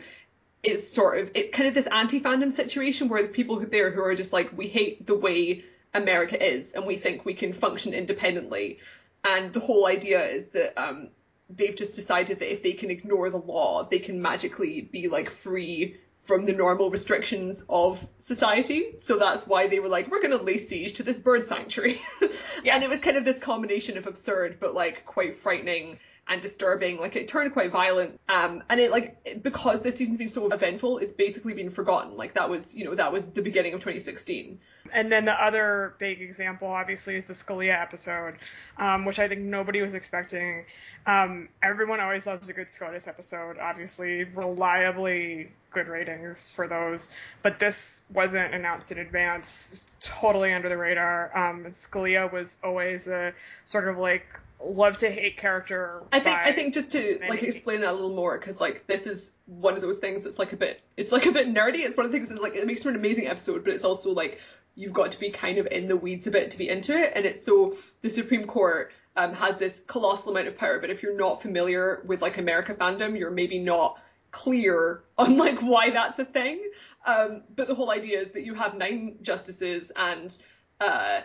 is 0.63 0.93
sort 0.93 1.19
of 1.19 1.31
it's 1.35 1.51
kind 1.51 1.69
of 1.69 1.75
this 1.75 1.89
anti-fandom 1.89 2.53
situation 2.53 3.09
where 3.09 3.23
the 3.23 3.29
people 3.29 3.59
there 3.59 3.91
who 3.91 4.03
are 4.03 4.15
just 4.15 4.33
like 4.33 4.57
we 4.57 4.69
hate 4.69 5.05
the 5.05 5.17
way 5.17 5.65
America 5.93 6.41
is 6.41 6.73
and 6.73 6.87
we 6.87 6.97
think 6.97 7.25
we 7.25 7.35
can 7.35 7.53
function 7.53 7.93
independently. 7.93 8.79
And 9.25 9.53
the 9.53 9.61
whole 9.61 9.87
idea 9.87 10.25
is 10.25 10.47
that 10.49 10.81
um, 10.81 11.09
they've 11.51 11.77
just 11.77 11.97
decided 11.97 12.39
that 12.39 12.53
if 12.53 12.63
they 12.63 12.73
can 12.73 12.91
ignore 12.91 13.31
the 13.31 13.39
law, 13.39 13.89
they 13.89 13.99
can 13.99 14.23
magically 14.23 14.81
be 14.81 15.09
like 15.09 15.29
free 15.29 15.97
from 16.25 16.47
the 16.47 16.53
normal 16.53 16.91
restrictions 16.91 17.65
of 17.69 18.07
society. 18.19 18.95
So 18.99 19.19
that's 19.19 19.47
why 19.47 19.67
they 19.67 19.81
were 19.81 19.89
like, 19.89 20.11
we're 20.11 20.23
going 20.23 20.37
to 20.39 20.45
lay 20.45 20.59
siege 20.59 20.95
to 20.95 21.03
this 21.03 21.19
bird 21.19 21.47
sanctuary. 21.47 22.01
yes. 22.21 22.43
And 22.65 22.83
it 22.85 22.91
was 22.91 23.01
kind 23.01 23.17
of 23.17 23.25
this 23.25 23.39
combination 23.39 23.99
of 23.99 24.07
absurd, 24.07 24.59
but 24.61 24.75
like 24.75 25.05
quite 25.05 25.37
frightening 25.37 25.99
and 26.29 26.41
disturbing. 26.41 26.99
Like 26.99 27.17
it 27.17 27.29
turned 27.29 27.53
quite 27.53 27.71
violent. 27.71 28.21
Um, 28.29 28.63
and 28.69 28.81
it 28.81 28.91
like, 28.91 29.43
because 29.43 29.83
this 29.83 29.97
season's 29.97 30.19
been 30.19 30.29
so 30.29 30.49
eventful, 30.49 30.99
it's 30.99 31.13
basically 31.13 31.55
been 31.55 31.71
forgotten. 31.71 32.17
Like 32.17 32.35
that 32.35 32.49
was, 32.49 32.75
you 32.77 32.85
know, 32.85 32.95
that 32.95 33.13
was 33.13 33.33
the 33.33 33.43
beginning 33.43 33.75
of 33.75 33.81
2016. 33.81 34.59
And 34.93 35.11
then 35.11 35.25
the 35.25 35.33
other 35.33 35.95
big 35.99 36.21
example, 36.21 36.69
obviously, 36.69 37.17
is 37.17 37.25
the 37.25 37.33
Scalia 37.33 37.81
episode, 37.81 38.35
um, 38.77 39.05
which 39.05 39.19
I 39.19 39.29
think 39.29 39.43
nobody 39.43 39.81
was 39.81 39.95
expecting. 39.95 40.65
Um, 41.07 41.49
everyone 41.63 42.01
always 42.01 42.27
loves 42.27 42.49
a 42.49 42.53
good 42.53 42.71
SCOTUS 42.71 43.07
episode, 43.09 43.59
obviously, 43.59 44.25
reliably 44.25 45.51
good 45.71 45.89
ratings 45.89 46.53
for 46.53 46.67
those. 46.67 47.15
But 47.43 47.59
this 47.59 48.03
wasn't 48.13 48.55
announced 48.55 48.93
in 48.93 48.99
advance, 48.99 49.91
totally 50.01 50.53
under 50.53 50.69
the 50.69 50.77
radar. 50.77 51.31
Um, 51.35 51.65
Scalia 51.67 52.31
was 52.31 52.59
always 52.63 53.07
a 53.07 53.33
sort 53.65 53.89
of 53.89 53.99
like 53.99 54.27
love 54.64 54.98
to 54.98 55.11
hate 55.11 55.37
character. 55.37 56.03
I 56.12 56.20
think 56.20 56.38
I 56.38 56.53
think 56.53 56.75
just 56.75 56.90
to 56.92 57.18
many. 57.20 57.31
like 57.31 57.42
explain 57.42 57.81
that 57.83 57.90
a 57.90 57.92
little 57.92 58.14
more 58.14 58.38
because 58.38 58.61
like 58.61 58.87
this 58.87 59.07
is 59.07 59.33
one 59.46 59.75
of 59.75 59.81
those 59.81 59.98
things 59.98 60.25
that's 60.25 60.38
like 60.38 60.53
a 60.53 60.57
bit 60.57 60.81
it's 60.96 61.12
like 61.12 61.27
a 61.27 61.33
bit 61.33 61.48
nerdy. 61.48 61.81
It's 61.81 61.96
one 61.96 62.07
of 62.07 62.12
the 62.12 62.18
things 62.18 62.29
that's 62.29 62.40
like 62.40 62.55
it 62.55 62.66
makes 62.66 62.83
for 62.83 62.90
an 62.90 62.96
amazing 62.96 63.27
episode, 63.27 63.64
but 63.64 63.72
it's 63.72 63.85
also 63.85 64.12
like 64.12 64.40
you've 64.75 64.92
got 64.92 65.12
to 65.12 65.20
be 65.20 65.31
kind 65.31 65.59
of 65.59 65.66
in 65.66 65.88
the 65.88 65.96
weeds 65.96 66.27
a 66.27 66.31
bit 66.31 66.51
to 66.53 66.59
be 66.59 66.68
into 66.68 66.96
it. 66.96 67.12
And 67.14 67.27
it's 67.27 67.44
so 67.44 67.77
the 68.01 68.11
Supreme 68.11 68.44
Court 68.44 68.92
um, 69.16 69.35
has 69.35 69.59
this 69.59 69.81
colossal 69.87 70.33
amount 70.33 70.48
of 70.48 70.57
power, 70.57 70.79
but 70.81 70.90
if 70.90 71.03
you're 71.03 71.16
not 71.16 71.42
familiar 71.42 72.03
with 72.07 72.22
like 72.22 72.38
America 72.38 72.75
fandom, 72.75 73.18
you're 73.18 73.31
maybe 73.31 73.59
not 73.59 73.98
clear 74.31 75.05
on 75.18 75.37
like 75.37 75.61
why 75.61 75.90
that's 75.90 76.18
a 76.18 76.25
thing. 76.25 76.62
Um, 77.07 77.42
but 77.55 77.68
the 77.68 77.75
whole 77.75 77.90
idea 77.90 78.20
is 78.20 78.33
that 78.33 78.44
you 78.44 78.55
have 78.55 78.75
nine 78.75 79.18
justices 79.22 79.92
and 79.94 80.37
uh, 80.81 81.20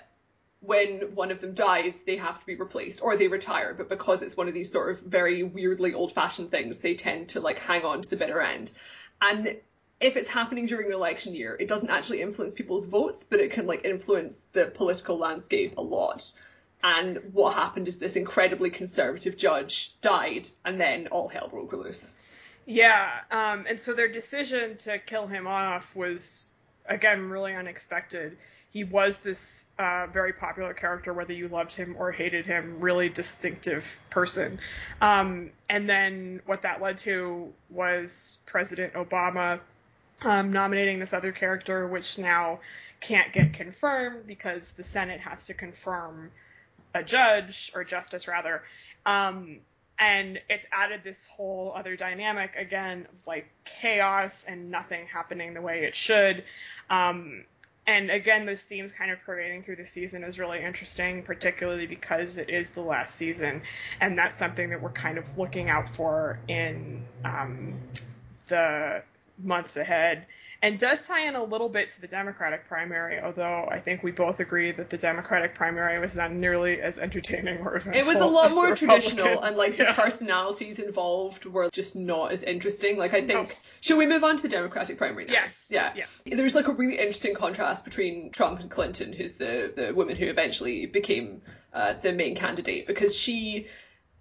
when 0.62 1.16
one 1.16 1.32
of 1.32 1.42
them 1.42 1.54
dies, 1.54 2.02
they 2.02 2.18
have 2.18 2.40
to 2.40 2.46
be 2.46 2.56
replaced 2.56 3.02
or 3.02 3.16
they 3.16 3.28
retire. 3.28 3.74
But 3.74 3.90
because 3.90 4.22
it's 4.22 4.38
one 4.38 4.48
of 4.48 4.54
these 4.54 4.72
sort 4.72 4.92
of 4.92 5.02
very 5.02 5.44
weirdly 5.44 5.94
old 5.94 6.14
fashioned 6.14 6.52
things, 6.52 6.80
they 6.80 6.96
tend 6.96 7.30
to 7.30 7.40
like 7.40 7.60
hang 7.60 7.86
on 7.86 8.02
to 8.02 8.10
the 8.10 8.16
bitter 8.16 8.42
end. 8.42 8.72
And 9.22 9.58
if 10.00 10.18
it's 10.18 10.30
happening 10.30 10.66
during 10.66 10.88
an 10.88 10.94
election 10.94 11.34
year, 11.34 11.58
it 11.60 11.68
doesn't 11.68 11.90
actually 11.90 12.22
influence 12.22 12.54
people's 12.54 12.86
votes, 12.86 13.24
but 13.24 13.40
it 13.40 13.52
can 13.52 13.66
like 13.66 13.86
influence 13.86 14.42
the 14.54 14.66
political 14.66 15.18
landscape 15.18 15.78
a 15.78 15.82
lot. 15.82 16.32
And 16.84 17.18
what 17.34 17.56
happened 17.56 17.88
is 17.88 17.98
this 17.98 18.16
incredibly 18.16 18.70
conservative 18.70 19.36
judge 19.36 19.96
died, 20.02 20.48
and 20.64 20.80
then 20.80 21.08
all 21.08 21.28
hell 21.28 21.48
broke 21.48 21.74
loose. 21.74 22.16
Yeah, 22.68 23.22
um, 23.32 23.66
and 23.68 23.80
so 23.80 23.94
their 23.94 24.08
decision 24.08 24.78
to 24.78 25.00
kill 25.00 25.26
him 25.26 25.48
off 25.48 25.96
was 25.96 26.54
again 26.88 27.30
really 27.30 27.54
unexpected. 27.54 28.38
He 28.72 28.84
was 28.84 29.18
this 29.18 29.66
uh, 29.80 30.08
very 30.12 30.34
popular 30.34 30.74
character, 30.74 31.14
whether 31.14 31.34
you 31.34 31.48
loved 31.48 31.74
him 31.74 31.96
or 31.98 32.12
hated 32.12 32.46
him, 32.46 32.80
really 32.80 33.10
distinctive 33.10 34.00
person. 34.10 34.60
Um, 35.02 35.52
and 35.70 35.90
then 35.90 36.42
what 36.46 36.62
that 36.64 36.82
led 36.82 36.98
to 37.00 37.54
was 37.70 38.40
President 38.46 38.94
Obama 38.94 39.60
um, 40.24 40.52
nominating 40.52 41.00
this 41.00 41.14
other 41.14 41.32
character, 41.32 41.88
which 41.88 42.18
now 42.18 42.60
can't 43.00 43.32
get 43.32 43.54
confirmed 43.54 44.26
because 44.28 44.72
the 44.72 44.84
Senate 44.84 45.20
has 45.22 45.46
to 45.46 45.54
confirm 45.54 46.32
a 46.94 47.04
judge 47.04 47.72
or 47.76 47.84
justice 47.84 48.28
rather. 48.28 48.64
Um, 49.06 49.60
and 50.00 50.40
it's 50.50 50.66
added 50.72 51.02
this 51.04 51.28
whole 51.28 51.74
other 51.76 51.96
dynamic 51.96 52.56
again 52.56 53.08
of 53.10 53.28
like 53.28 53.48
chaos 53.66 54.46
and 54.48 54.70
nothing 54.70 55.08
happening 55.08 55.54
the 55.54 55.62
way 55.62 55.84
it 55.86 55.96
should. 55.96 56.44
Um, 56.90 57.46
and 57.88 58.12
again, 58.12 58.46
those 58.46 58.62
themes 58.62 58.92
kind 58.92 59.12
of 59.12 59.22
pervading 59.22 59.64
through 59.64 59.78
the 59.78 59.86
season 59.86 60.26
is 60.26 60.38
really 60.38 60.62
interesting, 60.62 61.24
particularly 61.24 61.88
because 61.88 62.36
it 62.36 62.50
is 62.50 62.72
the 62.72 62.82
last 62.82 63.16
season, 63.16 63.62
and 64.02 64.18
that's 64.18 64.38
something 64.38 64.72
that 64.72 64.82
we're 64.82 64.90
kind 64.90 65.18
of 65.18 65.26
looking 65.38 65.70
out 65.70 65.96
for 65.96 66.38
in 66.50 67.06
um, 67.24 67.76
the 68.50 69.04
months 69.42 69.78
ahead 69.78 70.26
and 70.64 70.80
does 70.80 71.06
tie 71.08 71.28
in 71.28 71.36
a 71.36 71.44
little 71.44 71.70
bit 71.70 71.90
to 71.90 72.02
the 72.02 72.08
Democratic 72.08 72.68
primary, 72.68 73.20
although 73.22 73.68
I 73.72 73.80
think 73.80 74.02
we 74.02 74.10
both 74.12 74.40
agree 74.40 74.72
that 74.72 74.90
the 74.90 74.98
Democratic 74.98 75.54
primary 75.54 76.00
was 76.00 76.16
not 76.16 76.32
nearly 76.32 76.82
as 76.82 76.98
entertaining 76.98 77.60
or 77.60 77.76
eventful. 77.76 78.02
It 78.02 78.08
was 78.08 78.20
a 78.20 78.26
lot 78.26 78.52
more 78.52 78.76
traditional, 78.76 79.44
and 79.44 79.56
like 79.56 79.78
Yeah. 79.78 79.94
the 79.94 80.02
personalities 80.02 80.80
involved 80.80 81.46
were 81.46 81.70
just 81.70 81.96
not 81.96 82.32
as 82.32 82.42
interesting. 82.42 82.98
Like 82.98 83.14
I 83.14 83.22
think, 83.22 83.50
No. 83.50 83.56
should 83.82 83.98
we 84.00 84.08
move 84.08 84.24
on 84.24 84.38
to 84.38 84.44
the 84.44 84.50
Democratic 84.50 84.98
primary 84.98 85.26
now? 85.26 85.34
Yes. 85.34 85.70
Yeah. 85.72 85.94
Yes. 85.96 86.08
There's 86.26 86.56
like 86.56 86.68
a 86.68 86.74
really 86.74 86.98
interesting 86.98 87.36
contrast 87.36 87.86
between 87.86 88.32
Trump 88.32 88.60
and 88.60 88.72
Clinton, 88.72 89.14
who's 89.14 89.36
the 89.36 89.72
the 89.76 89.94
woman 89.94 90.16
who 90.16 90.26
eventually 90.26 90.88
became 90.88 91.42
uh, 91.74 91.94
the 92.02 92.12
main 92.14 92.36
candidate, 92.36 92.88
because 92.88 93.16
she 93.16 93.68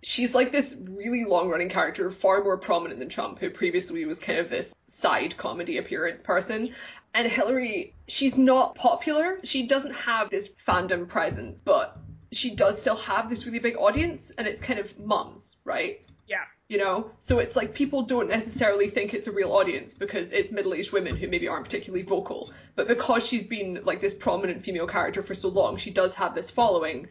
she's 0.03 0.35
like 0.35 0.53
this 0.53 0.77
really 0.89 1.25
long 1.25 1.49
running 1.49 1.69
character, 1.69 2.11
far 2.11 2.43
more 2.43 2.57
prominent 2.57 3.01
than 3.01 3.09
Trump, 3.09 3.39
who 3.39 3.51
previously 3.51 4.05
was 4.05 4.19
kind 4.19 4.39
of 4.39 4.51
this 4.51 4.75
side 4.87 5.37
comedy 5.37 5.79
appearance 5.79 6.23
person. 6.23 6.71
And 7.15 7.27
Hillary, 7.27 7.95
she's 8.07 8.37
not 8.37 8.75
popular. 8.75 9.39
She 9.43 9.67
doesn't 9.67 9.95
have 9.95 10.31
this 10.31 10.49
fandom 10.67 11.09
presence, 11.09 11.63
but 11.63 11.99
she 12.33 12.55
does 12.55 12.81
still 12.81 12.97
have 12.97 13.31
this 13.31 13.47
really 13.47 13.59
big 13.59 13.77
audience, 13.77 14.31
and 14.31 14.47
it's 14.47 14.61
kind 14.61 14.79
of 14.79 14.99
mums, 14.99 15.57
right? 15.65 16.01
Yeah. 16.27 16.45
You 16.69 16.79
know? 16.79 17.11
So 17.21 17.39
it's 17.39 17.57
like 17.57 17.75
people 17.75 18.03
don't 18.03 18.29
necessarily 18.29 18.89
think 18.89 19.15
it's 19.15 19.29
a 19.29 19.33
real 19.33 19.53
audience 19.53 19.95
because 19.95 20.33
it's 20.33 20.51
middle 20.51 20.75
aged 20.75 20.93
women 20.93 21.17
who 21.17 21.29
maybe 21.29 21.49
aren't 21.49 21.65
particularly 21.65 22.03
vocal. 22.03 22.53
But 22.75 22.89
because 22.89 23.27
she's 23.27 23.45
been 23.45 23.81
like 23.85 24.01
this 24.01 24.15
prominent 24.15 24.63
female 24.63 24.87
character 24.87 25.23
for 25.23 25.35
so 25.35 25.49
long, 25.49 25.77
she 25.77 25.91
does 25.91 26.15
have 26.17 26.35
this 26.35 26.51
following. 26.51 27.09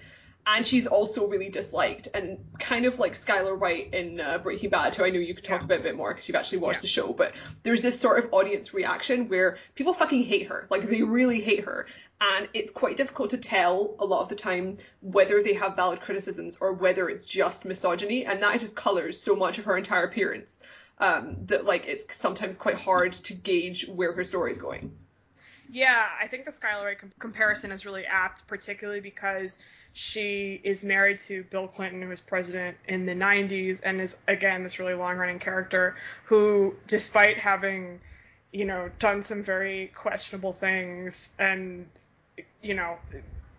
And 0.48 0.66
she's 0.66 0.86
also 0.86 1.28
really 1.28 1.50
disliked, 1.50 2.08
and 2.14 2.38
kind 2.60 2.86
of 2.86 3.00
like 3.00 3.14
Skyler 3.14 3.58
White 3.60 3.94
in 3.96 4.20
uh, 4.20 4.38
Breaking 4.38 4.70
Bad, 4.70 4.94
who 4.94 5.04
I 5.04 5.10
know 5.10 5.18
you 5.18 5.34
could 5.34 5.44
talk 5.44 5.62
Yeah. 5.62 5.66
about 5.66 5.80
a 5.80 5.84
bit 5.84 5.96
more 5.96 6.14
because 6.14 6.28
you've 6.28 6.36
actually 6.36 6.60
watched 6.60 6.78
Yeah. 6.78 6.82
the 6.82 6.88
show. 6.88 7.14
But 7.14 7.34
there's 7.64 7.82
this 7.82 8.00
sort 8.00 8.24
of 8.24 8.32
audience 8.32 8.72
reaction 8.74 9.28
where 9.28 9.58
people 9.74 9.94
fucking 9.94 10.24
hate 10.24 10.48
her, 10.48 10.68
like 10.70 10.84
they 10.84 11.02
really 11.02 11.42
hate 11.42 11.64
her, 11.66 11.88
and 12.22 12.48
it's 12.54 12.70
quite 12.72 12.96
difficult 12.96 13.32
to 13.32 13.38
tell 13.38 13.96
a 13.98 14.06
lot 14.06 14.22
of 14.22 14.30
the 14.30 14.36
time 14.36 14.78
whether 15.02 15.42
they 15.42 15.54
have 15.56 15.76
valid 15.76 16.02
criticisms 16.02 16.58
or 16.62 16.74
whether 16.74 17.10
it's 17.10 17.26
just 17.26 17.66
misogyny, 17.66 18.26
and 18.26 18.44
that 18.44 18.60
just 18.60 18.76
colors 18.76 19.20
so 19.20 19.36
much 19.36 19.58
of 19.58 19.66
her 19.66 19.76
entire 19.78 20.04
appearance 20.04 20.62
um, 21.00 21.38
that 21.48 21.66
like 21.66 21.88
it's 21.88 22.16
sometimes 22.16 22.56
quite 22.56 22.76
hard 22.76 23.14
to 23.14 23.34
gauge 23.34 23.88
where 23.88 24.14
her 24.14 24.24
story 24.24 24.52
is 24.52 24.60
going. 24.60 24.96
Yeah, 25.72 26.08
I 26.22 26.28
think 26.28 26.46
the 26.46 26.52
Skyler 26.52 26.98
com- 26.98 27.12
comparison 27.20 27.72
is 27.72 27.86
really 27.86 28.06
apt, 28.06 28.48
particularly 28.48 29.00
because 29.02 29.60
she 29.94 30.62
is 30.64 30.84
married 30.84 31.20
to 31.20 31.44
Bill 31.44 31.68
Clinton, 31.68 32.02
who 32.02 32.10
was 32.10 32.22
president 32.22 32.78
in 32.88 33.06
the 33.06 33.14
90s, 33.16 33.82
and 33.84 34.00
is, 34.02 34.22
again, 34.28 34.64
this 34.64 34.80
really 34.80 34.94
long 34.94 35.18
running 35.18 35.40
character 35.40 35.96
who, 36.26 36.76
despite 36.88 37.38
having, 37.38 38.00
you 38.52 38.66
know, 38.66 38.90
done 39.00 39.22
some 39.22 39.44
very 39.44 39.92
questionable 39.96 40.54
things 40.54 41.36
and, 41.40 41.88
you 42.62 42.74
know, 42.74 42.98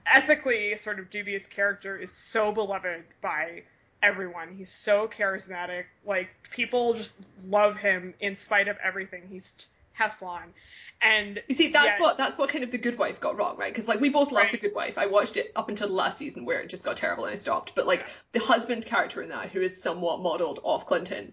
ethically 0.07 0.77
sort 0.77 0.99
of 0.99 1.11
dubious 1.11 1.47
character, 1.47 1.97
is 1.97 2.13
so 2.13 2.53
beloved 2.53 3.05
by 3.21 3.63
everyone. 4.03 4.55
He's 4.57 4.73
so 4.73 5.09
charismatic. 5.09 5.85
Like, 6.05 6.29
people 6.51 6.95
just 6.95 7.19
love 7.49 7.77
him 7.77 8.15
in 8.21 8.37
spite 8.37 8.69
of 8.69 8.77
everything. 8.85 9.23
He's 9.29 9.55
Teflon. 9.99 10.53
And 11.01 11.43
You 11.49 11.55
see, 11.55 11.69
that's 11.73 11.99
Yeah. 11.99 12.03
what 12.03 12.17
that's 12.17 12.39
what 12.39 12.49
kind 12.49 12.65
of 12.65 12.71
the 12.71 12.79
Good 12.79 12.99
Wife 12.99 13.21
got 13.21 13.37
wrong, 13.37 13.57
right? 13.57 13.73
Because 13.73 13.87
like 13.89 14.01
we 14.01 14.09
both 14.09 14.33
loved 14.33 14.45
Right. 14.47 14.53
the 14.53 14.59
Good 14.59 14.75
Wife. 14.75 14.97
I 14.99 15.07
watched 15.07 15.37
it 15.37 15.53
up 15.55 15.69
until 15.69 15.89
the 15.89 15.95
last 15.95 16.19
season 16.19 16.45
where 16.45 16.61
it 16.61 16.69
just 16.69 16.85
got 16.85 16.97
terrible 16.97 17.25
and 17.25 17.33
I 17.33 17.37
stopped. 17.37 17.75
But 17.75 17.87
like 17.87 18.07
the 18.33 18.41
husband 18.41 18.87
character 18.87 19.23
in 19.23 19.29
that, 19.29 19.51
who 19.51 19.61
is 19.61 19.83
somewhat 19.83 20.21
modelled 20.21 20.61
off 20.63 20.87
Clinton, 20.87 21.33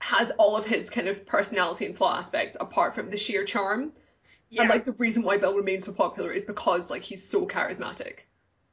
has 0.00 0.30
all 0.32 0.56
of 0.56 0.66
his 0.66 0.88
kind 0.90 1.08
of 1.08 1.26
personality 1.26 1.86
and 1.86 1.96
plot 1.96 2.18
aspects 2.18 2.56
apart 2.60 2.94
from 2.94 3.10
the 3.10 3.16
sheer 3.16 3.44
charm. 3.44 3.92
yeah, 4.50 4.62
And 4.62 4.70
like 4.70 4.84
the 4.84 4.92
reason 4.92 5.22
why 5.24 5.38
Bill 5.38 5.54
remains 5.54 5.84
so 5.84 5.92
popular 5.92 6.32
is 6.32 6.44
because 6.44 6.90
like 6.90 7.02
he's 7.02 7.28
so 7.28 7.46
charismatic, 7.46 8.20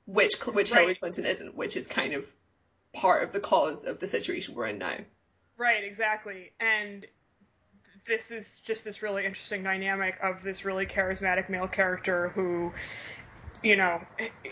which 0.06 0.34
which 0.46 0.70
Hillary 0.72 0.96
Clinton 0.96 1.26
isn't, 1.26 1.56
which 1.56 1.76
is 1.76 1.88
kind 1.88 2.14
of 2.14 2.26
part 2.94 3.24
of 3.24 3.32
the 3.32 3.40
cause 3.40 3.86
of 3.86 4.00
the 4.00 4.08
situation 4.08 4.54
we're 4.54 4.68
in 4.68 4.78
now. 4.78 4.98
Right, 5.58 5.84
exactly. 5.84 6.52
And 6.60 7.08
this 8.06 8.32
is 8.32 8.60
just 8.60 8.84
this 8.84 9.02
really 9.02 9.26
interesting 9.26 9.64
dynamic 9.64 10.18
of 10.22 10.44
this 10.44 10.66
really 10.66 10.86
charismatic 10.86 11.50
male 11.50 11.68
character 11.68 12.30
who, 12.30 12.74
you 13.62 13.76
know, 13.76 14.02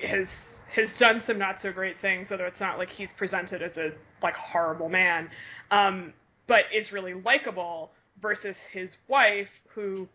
has 0.04 0.62
has 0.74 0.98
done 0.98 1.20
some 1.20 1.38
not 1.38 1.60
so 1.60 1.72
great 1.72 2.00
things, 2.00 2.32
although 2.32 2.46
it's 2.46 2.62
not 2.62 2.78
like 2.78 2.90
he's 2.90 3.12
presented 3.12 3.62
as 3.62 3.78
a 3.78 3.92
like 4.24 4.36
horrible 4.36 4.90
man, 4.90 5.30
um, 5.70 6.14
but 6.48 6.66
is 6.74 6.94
really 6.94 7.14
likable 7.14 7.92
versus 8.22 8.60
his 8.60 8.96
wife 9.08 9.62
who, 9.70 10.08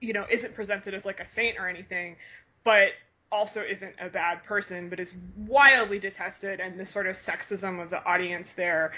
you 0.00 0.12
know, 0.12 0.26
isn't 0.30 0.54
presented 0.54 0.94
as 0.94 1.04
like 1.04 1.20
a 1.20 1.26
saint 1.26 1.58
or 1.58 1.68
anything, 1.68 2.16
but 2.62 2.90
also 3.32 3.62
isn't 3.62 3.94
a 4.00 4.08
bad 4.08 4.44
person, 4.44 4.88
but 4.88 5.00
is 5.00 5.16
wildly 5.36 5.98
detested, 5.98 6.60
and 6.60 6.78
the 6.78 6.86
sort 6.86 7.08
of 7.08 7.16
sexism 7.16 7.82
of 7.82 7.90
the 7.90 8.04
audience 8.04 8.52
there. 8.52 8.92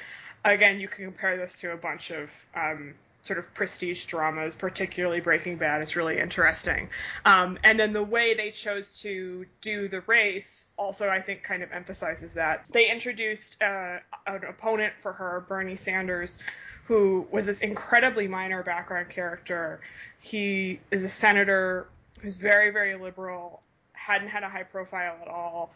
Again, 0.44 0.78
you 0.78 0.88
can 0.88 1.06
compare 1.06 1.38
this 1.38 1.58
to 1.58 1.72
a 1.72 1.76
bunch 1.76 2.10
of 2.10 2.30
um, 2.54 2.94
sort 3.26 3.38
of 3.38 3.52
prestige 3.54 4.06
dramas, 4.06 4.54
particularly 4.54 5.20
Breaking 5.20 5.56
Bad, 5.56 5.82
is 5.82 5.96
really 5.96 6.18
interesting. 6.18 6.88
Um, 7.24 7.58
and 7.64 7.78
then 7.78 7.92
the 7.92 8.02
way 8.02 8.34
they 8.34 8.50
chose 8.50 8.98
to 9.00 9.44
do 9.60 9.88
the 9.88 10.00
race 10.02 10.68
also, 10.76 11.08
I 11.08 11.20
think, 11.20 11.42
kind 11.42 11.62
of 11.62 11.72
emphasizes 11.72 12.32
that. 12.34 12.64
They 12.70 12.90
introduced 12.90 13.62
uh, 13.62 13.98
an 14.26 14.44
opponent 14.48 14.94
for 15.00 15.12
her, 15.12 15.44
Bernie 15.48 15.76
Sanders, 15.76 16.38
who 16.84 17.26
was 17.30 17.46
this 17.46 17.60
incredibly 17.60 18.28
minor 18.28 18.62
background 18.62 19.08
character. 19.08 19.80
He 20.20 20.80
is 20.90 21.04
a 21.04 21.08
senator 21.08 21.88
who's 22.20 22.36
very, 22.36 22.70
very 22.70 22.94
liberal, 22.94 23.62
hadn't 23.92 24.28
had 24.28 24.42
a 24.42 24.48
high 24.48 24.62
profile 24.62 25.16
at 25.20 25.28
all, 25.28 25.72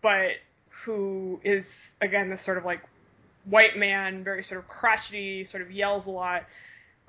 but 0.00 0.30
who 0.68 1.40
is, 1.44 1.92
again, 2.00 2.28
this 2.28 2.40
sort 2.40 2.58
of 2.58 2.64
like 2.64 2.80
white 3.44 3.76
man, 3.76 4.24
very 4.24 4.42
sort 4.42 4.60
of 4.60 4.68
crotchety, 4.68 5.44
sort 5.44 5.62
of 5.62 5.70
yells 5.70 6.06
a 6.06 6.10
lot, 6.10 6.44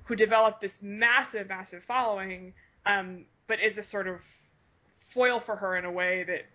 who 0.06 0.16
developed 0.16 0.62
this 0.62 0.82
massive, 0.82 1.48
massive 1.50 1.84
following, 1.84 2.54
um, 2.86 3.26
but 3.48 3.62
is 3.62 3.78
a 3.78 3.84
sort 3.84 4.08
of 4.08 4.22
foil 4.96 5.40
for 5.40 5.56
her 5.56 5.76
in 5.76 5.86
a 5.86 5.92
way 5.92 6.24
that 6.24 6.46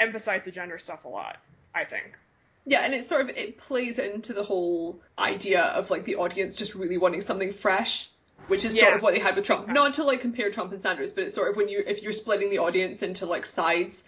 emphasized 0.00 0.44
the 0.44 0.50
gender 0.50 0.78
stuff 0.78 1.04
a 1.04 1.08
lot, 1.08 1.36
I 1.74 1.84
think. 1.84 2.18
Yeah, 2.64 2.80
and 2.80 2.94
it 2.94 3.04
sort 3.04 3.22
of 3.22 3.28
it 3.30 3.58
plays 3.58 3.98
into 3.98 4.32
the 4.32 4.42
whole 4.42 5.00
idea 5.16 5.62
of 5.62 5.90
like 5.90 6.04
the 6.04 6.16
audience 6.16 6.56
just 6.56 6.74
really 6.74 6.98
wanting 6.98 7.20
something 7.20 7.52
fresh, 7.52 8.10
which 8.48 8.64
is 8.64 8.78
sort 8.78 8.94
of 8.94 9.02
what 9.02 9.14
they 9.14 9.20
had 9.20 9.36
with 9.36 9.44
Trump. 9.44 9.60
exactly. 9.62 9.80
Not 9.80 9.94
to 9.94 10.04
like 10.04 10.20
compare 10.20 10.50
Trump 10.50 10.72
and 10.72 10.80
Sanders, 10.80 11.12
but 11.12 11.24
it's 11.24 11.34
sort 11.34 11.50
of 11.50 11.56
when 11.56 11.68
you 11.68 11.84
if 11.86 12.02
you're 12.02 12.12
splitting 12.12 12.50
the 12.50 12.58
audience 12.58 13.02
into 13.02 13.24
like 13.26 13.46
sides. 13.46 14.02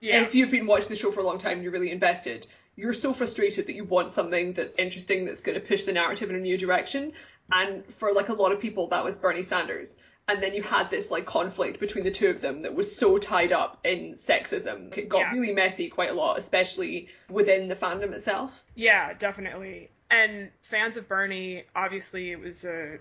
Yeah. 0.00 0.20
If 0.22 0.34
you've 0.34 0.50
been 0.50 0.66
watching 0.66 0.88
the 0.88 0.96
show 0.96 1.12
for 1.12 1.20
a 1.20 1.24
long 1.24 1.38
time 1.38 1.52
and 1.52 1.62
you're 1.62 1.72
really 1.72 1.90
invested, 1.90 2.46
you're 2.76 2.92
so 2.92 3.12
frustrated 3.14 3.68
that 3.68 3.74
you 3.74 3.84
want 3.84 4.10
something 4.10 4.52
that's 4.52 4.74
interesting 4.76 5.24
that's 5.24 5.40
going 5.40 5.58
to 5.58 5.64
push 5.64 5.84
the 5.84 5.92
narrative 5.92 6.30
in 6.30 6.36
a 6.36 6.40
new 6.40 6.58
direction. 6.58 7.12
And 7.52 7.84
for 7.94 8.12
like 8.12 8.28
a 8.28 8.34
lot 8.34 8.52
of 8.52 8.60
people, 8.60 8.88
that 8.88 9.04
was 9.04 9.18
Bernie 9.18 9.42
Sanders. 9.42 9.98
And 10.26 10.42
then 10.42 10.54
you 10.54 10.62
had 10.62 10.90
this 10.90 11.10
like 11.10 11.26
conflict 11.26 11.80
between 11.80 12.04
the 12.04 12.10
two 12.10 12.30
of 12.30 12.40
them 12.40 12.62
that 12.62 12.74
was 12.74 12.96
so 12.96 13.18
tied 13.18 13.52
up 13.52 13.78
in 13.84 14.14
sexism. 14.14 14.96
It 14.96 15.08
got 15.08 15.18
Yeah. 15.18 15.32
really 15.32 15.52
messy 15.52 15.88
quite 15.90 16.10
a 16.10 16.14
lot, 16.14 16.38
especially 16.38 17.08
within 17.28 17.68
the 17.68 17.76
fandom 17.76 18.12
itself. 18.12 18.64
Yeah, 18.74 19.12
definitely. 19.12 19.90
And 20.10 20.50
fans 20.62 20.96
of 20.96 21.08
Bernie, 21.08 21.64
obviously, 21.76 22.30
it 22.30 22.40
was 22.40 22.64
a 22.64 22.98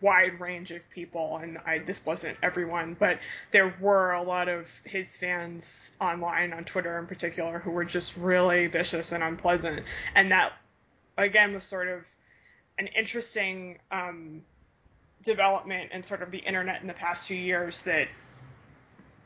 wide 0.00 0.40
range 0.40 0.70
of 0.72 0.88
people, 0.90 1.36
and 1.36 1.58
I 1.58 1.78
this 1.78 2.04
wasn't 2.04 2.38
everyone, 2.42 2.96
but 2.98 3.18
there 3.50 3.72
were 3.80 4.12
a 4.12 4.22
lot 4.22 4.48
of 4.48 4.68
his 4.84 5.16
fans 5.16 5.96
online 6.00 6.52
on 6.52 6.64
Twitter 6.64 6.98
in 6.98 7.06
particular 7.06 7.58
who 7.58 7.70
were 7.70 7.84
just 7.84 8.16
really 8.16 8.66
vicious 8.66 9.12
and 9.12 9.22
unpleasant, 9.22 9.84
and 10.14 10.32
that 10.32 10.52
again 11.18 11.52
was 11.52 11.64
sort 11.64 11.88
of 11.88 12.06
an 12.78 12.88
interesting 12.88 13.78
um, 13.90 14.42
development 15.22 15.92
in 15.92 16.02
sort 16.02 16.22
of 16.22 16.30
the 16.30 16.38
internet 16.38 16.80
in 16.80 16.86
the 16.86 16.94
past 16.94 17.28
few 17.28 17.36
years 17.36 17.82
that 17.82 18.08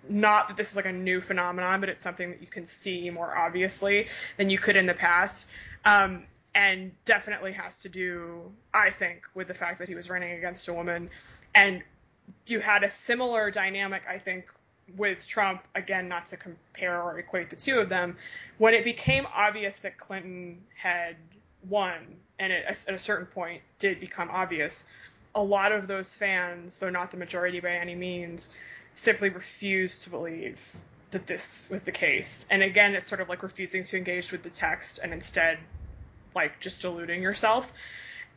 not 0.09 0.49
that 0.49 0.57
this 0.57 0.71
is 0.71 0.77
like 0.77 0.87
a 0.87 0.93
new 0.93 1.21
phenomenon, 1.21 1.81
but 1.81 1.89
it's 1.89 2.03
something 2.03 2.31
that 2.31 2.41
you 2.41 2.47
can 2.47 2.65
see 2.65 3.11
more 3.11 3.37
obviously 3.37 4.09
than 4.37 4.49
you 4.49 4.59
could 4.59 4.77
in 4.77 4.87
the 4.87 4.95
past. 4.95 5.47
Um, 5.85 6.25
and 6.55 6.93
definitely 7.05 7.53
has 7.53 7.83
to 7.83 7.89
do, 7.89 8.51
I 8.75 8.91
think, 8.91 9.23
with 9.35 9.49
the 9.49 9.55
fact 9.55 9.79
that 9.79 9.89
he 9.89 9.95
was 9.95 10.11
running 10.11 10.33
against 10.33 10.67
a 10.69 10.73
woman. 10.73 11.11
And 11.55 11.83
you 12.47 12.61
had 12.61 12.83
a 12.83 12.91
similar 12.91 13.51
dynamic, 13.51 14.03
I 14.09 14.19
think, 14.19 14.47
with 14.97 15.27
Trump, 15.27 15.63
again, 15.75 16.09
not 16.09 16.27
to 16.27 16.37
compare 16.37 17.01
or 17.01 17.19
equate 17.19 17.51
the 17.51 17.57
two 17.57 17.79
of 17.79 17.89
them, 17.89 18.17
when 18.57 18.75
it 18.75 18.85
became 18.85 19.27
obvious 19.33 19.81
that 19.81 19.99
Clinton 19.99 20.63
had 20.75 21.17
won, 21.69 22.17
and 22.39 22.53
it, 22.53 22.65
at 22.67 22.95
a 22.95 22.99
certain 22.99 23.27
point 23.27 23.63
did 23.79 24.01
become 24.01 24.31
obvious, 24.31 24.87
a 25.35 25.43
lot 25.43 25.73
of 25.73 25.87
those 25.87 26.17
fans, 26.17 26.79
though 26.79 26.91
not 26.91 27.11
the 27.11 27.17
majority 27.17 27.61
by 27.61 27.71
any 27.71 27.95
means, 27.95 28.53
simply 28.95 29.29
refused 29.29 30.03
to 30.03 30.11
believe 30.11 30.61
that 31.11 31.27
this 31.27 31.69
was 31.71 31.83
the 31.85 31.93
case. 31.93 32.47
And 32.51 32.63
again, 32.63 32.95
it's 32.95 33.09
sort 33.09 33.21
of 33.21 33.29
like 33.29 33.43
refusing 33.43 33.85
to 33.85 33.97
engage 33.97 34.33
with 34.33 34.43
the 34.43 34.51
text 34.51 34.99
and 35.03 35.13
instead 35.13 35.59
like 36.35 36.61
just 36.61 36.83
deluding 36.83 37.23
yourself. 37.23 37.73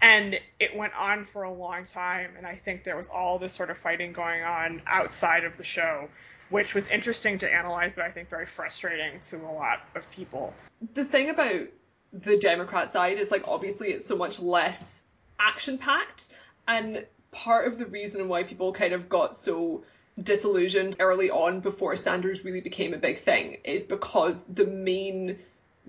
And 0.02 0.40
it 0.60 0.76
went 0.76 0.94
on 0.96 1.26
for 1.26 1.44
a 1.44 1.54
long 1.54 1.86
time, 1.86 2.32
and 2.36 2.48
I 2.48 2.56
think 2.56 2.84
there 2.84 2.98
was 2.98 3.10
all 3.10 3.38
this 3.38 3.54
sort 3.54 3.70
of 3.70 3.78
fighting 3.78 4.14
going 4.14 4.42
on 4.44 4.82
outside 4.88 5.44
of 5.44 5.58
the 5.58 5.64
show, 5.64 6.10
which 6.50 6.74
was 6.74 6.88
interesting 6.88 7.38
to 7.40 7.54
analyze, 7.54 7.94
but 7.94 8.06
I 8.06 8.10
think 8.10 8.28
very 8.28 8.48
frustrating 8.48 9.20
to 9.30 9.38
a 9.38 9.52
lot 9.52 9.82
of 9.94 10.10
people. 10.10 10.56
The 10.96 11.06
thing 11.06 11.30
about 11.30 11.68
the 12.14 12.38
Democrat 12.38 12.90
side 12.90 13.18
is 13.18 13.32
like 13.32 13.48
obviously 13.48 13.90
it's 13.90 14.06
so 14.06 14.18
much 14.18 14.40
less 14.40 15.04
action 15.40 15.78
packed, 15.78 16.34
and 16.68 17.06
part 17.32 17.68
of 17.68 17.78
the 17.78 17.86
reason 17.86 18.28
why 18.28 18.44
people 18.44 18.74
kind 18.74 18.94
of 18.94 19.10
got 19.10 19.34
so 19.34 19.84
disillusioned 20.22 20.98
early 21.00 21.30
on 21.30 21.62
before 21.62 21.96
Sanders 21.96 22.44
really 22.44 22.62
became 22.62 22.94
a 22.94 22.98
big 22.98 23.18
thing 23.18 23.58
is 23.64 23.84
because 23.84 24.44
the 24.46 24.68
main 24.68 25.40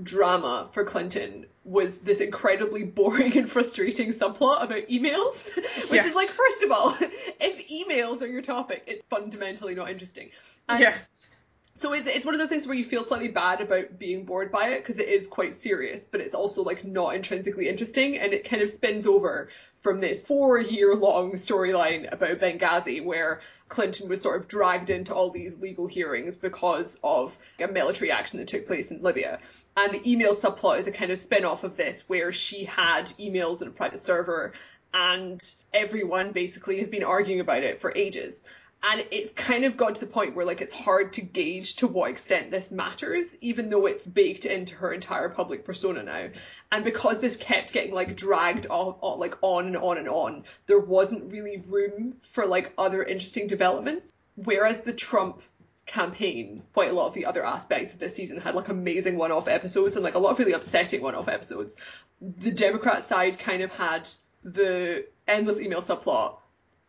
drama 0.02 0.68
for 0.72 0.84
Clinton 0.84 1.46
was 1.64 1.98
this 1.98 2.20
incredibly 2.20 2.84
boring 2.84 3.36
and 3.36 3.50
frustrating 3.50 4.10
subplot 4.10 4.62
about 4.62 4.88
emails, 4.88 5.54
which 5.56 5.92
yes. 5.92 6.06
is 6.06 6.14
like, 6.14 6.28
first 6.28 6.62
of 6.62 6.72
all, 6.72 6.96
if 7.40 7.68
emails 7.68 8.22
are 8.22 8.26
your 8.26 8.42
topic, 8.42 8.84
it's 8.86 9.04
fundamentally 9.10 9.74
not 9.74 9.90
interesting. 9.90 10.30
And 10.68 10.80
yes. 10.80 11.28
So 11.74 11.94
it's, 11.94 12.06
it's 12.06 12.26
one 12.26 12.34
of 12.34 12.38
those 12.38 12.50
things 12.50 12.66
where 12.66 12.76
you 12.76 12.84
feel 12.84 13.02
slightly 13.02 13.28
bad 13.28 13.60
about 13.60 13.98
being 13.98 14.24
bored 14.24 14.52
by 14.52 14.68
it 14.68 14.80
because 14.80 14.98
it 14.98 15.08
is 15.08 15.26
quite 15.26 15.54
serious, 15.54 16.04
but 16.04 16.20
it's 16.20 16.34
also 16.34 16.62
like 16.62 16.84
not 16.84 17.14
intrinsically 17.14 17.68
interesting 17.68 18.18
and 18.18 18.32
it 18.32 18.48
kind 18.48 18.62
of 18.62 18.70
spins 18.70 19.06
over 19.06 19.48
from 19.80 20.00
this 20.00 20.24
four 20.24 20.58
year 20.58 20.94
long 20.94 21.32
storyline 21.32 22.12
about 22.12 22.38
Benghazi 22.38 23.04
where 23.04 23.40
Clinton 23.68 24.08
was 24.08 24.20
sort 24.20 24.40
of 24.40 24.48
dragged 24.48 24.90
into 24.90 25.14
all 25.14 25.30
these 25.30 25.58
legal 25.58 25.86
hearings 25.86 26.38
because 26.38 27.00
of 27.02 27.36
a 27.58 27.66
military 27.66 28.12
action 28.12 28.38
that 28.38 28.48
took 28.48 28.66
place 28.66 28.90
in 28.90 29.02
Libya. 29.02 29.40
And 29.76 29.94
the 29.94 30.10
email 30.10 30.34
subplot 30.34 30.78
is 30.78 30.86
a 30.86 30.92
kind 30.92 31.10
of 31.10 31.18
spin 31.18 31.46
off 31.46 31.64
of 31.64 31.76
this 31.76 32.06
where 32.06 32.32
she 32.32 32.64
had 32.64 33.06
emails 33.18 33.62
in 33.62 33.68
a 33.68 33.72
private 33.72 34.00
server 34.00 34.52
and 34.92 35.42
everyone 35.72 36.32
basically 36.32 36.78
has 36.78 36.90
been 36.90 37.02
arguing 37.02 37.40
about 37.40 37.62
it 37.62 37.80
for 37.80 37.96
ages 37.96 38.44
and 38.82 39.04
it's 39.12 39.30
kind 39.32 39.64
of 39.64 39.76
got 39.76 39.94
to 39.94 40.00
the 40.00 40.10
point 40.10 40.34
where 40.34 40.44
like 40.44 40.60
it's 40.60 40.72
hard 40.72 41.12
to 41.12 41.22
gauge 41.22 41.76
to 41.76 41.86
what 41.86 42.10
extent 42.10 42.50
this 42.50 42.70
matters 42.70 43.36
even 43.40 43.70
though 43.70 43.86
it's 43.86 44.06
baked 44.06 44.44
into 44.44 44.74
her 44.76 44.92
entire 44.92 45.28
public 45.28 45.64
persona 45.64 46.02
now. 46.02 46.28
And 46.72 46.84
because 46.84 47.20
this 47.20 47.36
kept 47.36 47.72
getting 47.72 47.94
like 47.94 48.16
dragged 48.16 48.66
on, 48.66 48.96
on 49.00 49.20
like 49.20 49.36
on 49.40 49.66
and 49.66 49.76
on 49.76 49.98
and 49.98 50.08
on 50.08 50.44
there 50.66 50.80
wasn't 50.80 51.30
really 51.30 51.62
room 51.68 52.16
for 52.32 52.44
like 52.44 52.72
other 52.76 53.02
interesting 53.04 53.46
developments. 53.46 54.12
Whereas 54.34 54.80
the 54.80 54.92
trump 54.92 55.42
campaign 55.86 56.62
quite 56.74 56.90
a 56.90 56.92
lot 56.92 57.06
of 57.08 57.14
the 57.14 57.26
other 57.26 57.44
aspects 57.44 57.92
of 57.92 58.00
this 58.00 58.14
season 58.14 58.40
had 58.40 58.54
like 58.54 58.68
amazing 58.68 59.16
one-off 59.16 59.48
episodes 59.48 59.96
and 59.96 60.04
like 60.04 60.14
a 60.14 60.18
lot 60.18 60.30
of 60.30 60.38
really 60.38 60.52
upsetting 60.52 61.02
one-off 61.02 61.28
episodes. 61.28 61.76
The 62.20 62.52
democrat 62.52 63.04
side 63.04 63.38
kind 63.38 63.62
of 63.62 63.70
had 63.72 64.08
the 64.42 65.06
endless 65.28 65.60
email 65.60 65.80
subplot 65.80 66.36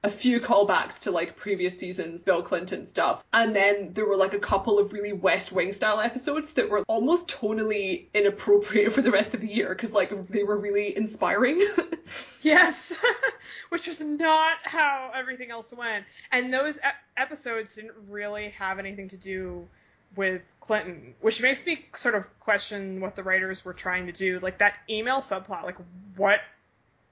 a 0.04 0.12
few 0.12 0.42
callbacks 0.42 1.00
to 1.02 1.12
like 1.12 1.38
previous 1.38 1.80
seasons 1.80 2.24
Bill 2.24 2.42
Clinton 2.42 2.86
stuff. 2.86 3.24
And 3.32 3.56
then 3.56 3.94
there 3.94 4.06
were 4.06 4.18
like 4.18 4.34
a 4.34 4.40
couple 4.40 4.78
of 4.78 4.92
really 4.92 5.14
West 5.14 5.52
Wing 5.52 5.72
style 5.72 6.02
episodes 6.02 6.54
that 6.54 6.70
were 6.70 6.84
almost 6.88 7.30
tonally 7.30 8.08
inappropriate 8.14 8.92
for 8.92 9.02
the 9.02 9.12
rest 9.12 9.34
of 9.34 9.42
the 9.42 9.48
year 9.48 9.70
because 9.70 9.94
like 9.94 10.28
they 10.28 10.44
were 10.44 10.58
really 10.58 10.96
inspiring. 10.96 11.66
yes, 12.42 12.94
which 13.70 13.88
was 13.88 14.02
not 14.02 14.58
how 14.64 15.12
everything 15.16 15.52
else 15.52 15.74
went. 15.74 16.06
And 16.32 16.54
those 16.54 16.80
episodes 17.16 17.76
didn't 17.76 17.94
really 18.10 18.50
have 18.50 18.80
anything 18.80 19.08
to 19.10 19.18
do 19.18 19.68
with 20.16 20.42
Clinton, 20.60 21.16
which 21.22 21.42
makes 21.42 21.66
me 21.66 21.86
sort 21.96 22.16
of 22.16 22.28
question 22.40 23.02
what 23.02 23.16
the 23.16 23.24
writers 23.24 23.64
were 23.66 23.74
trying 23.74 24.06
to 24.08 24.12
do. 24.12 24.40
Like 24.40 24.60
that 24.60 24.76
email 24.90 25.20
subplot, 25.20 25.64
like 25.64 25.78
what 26.18 26.42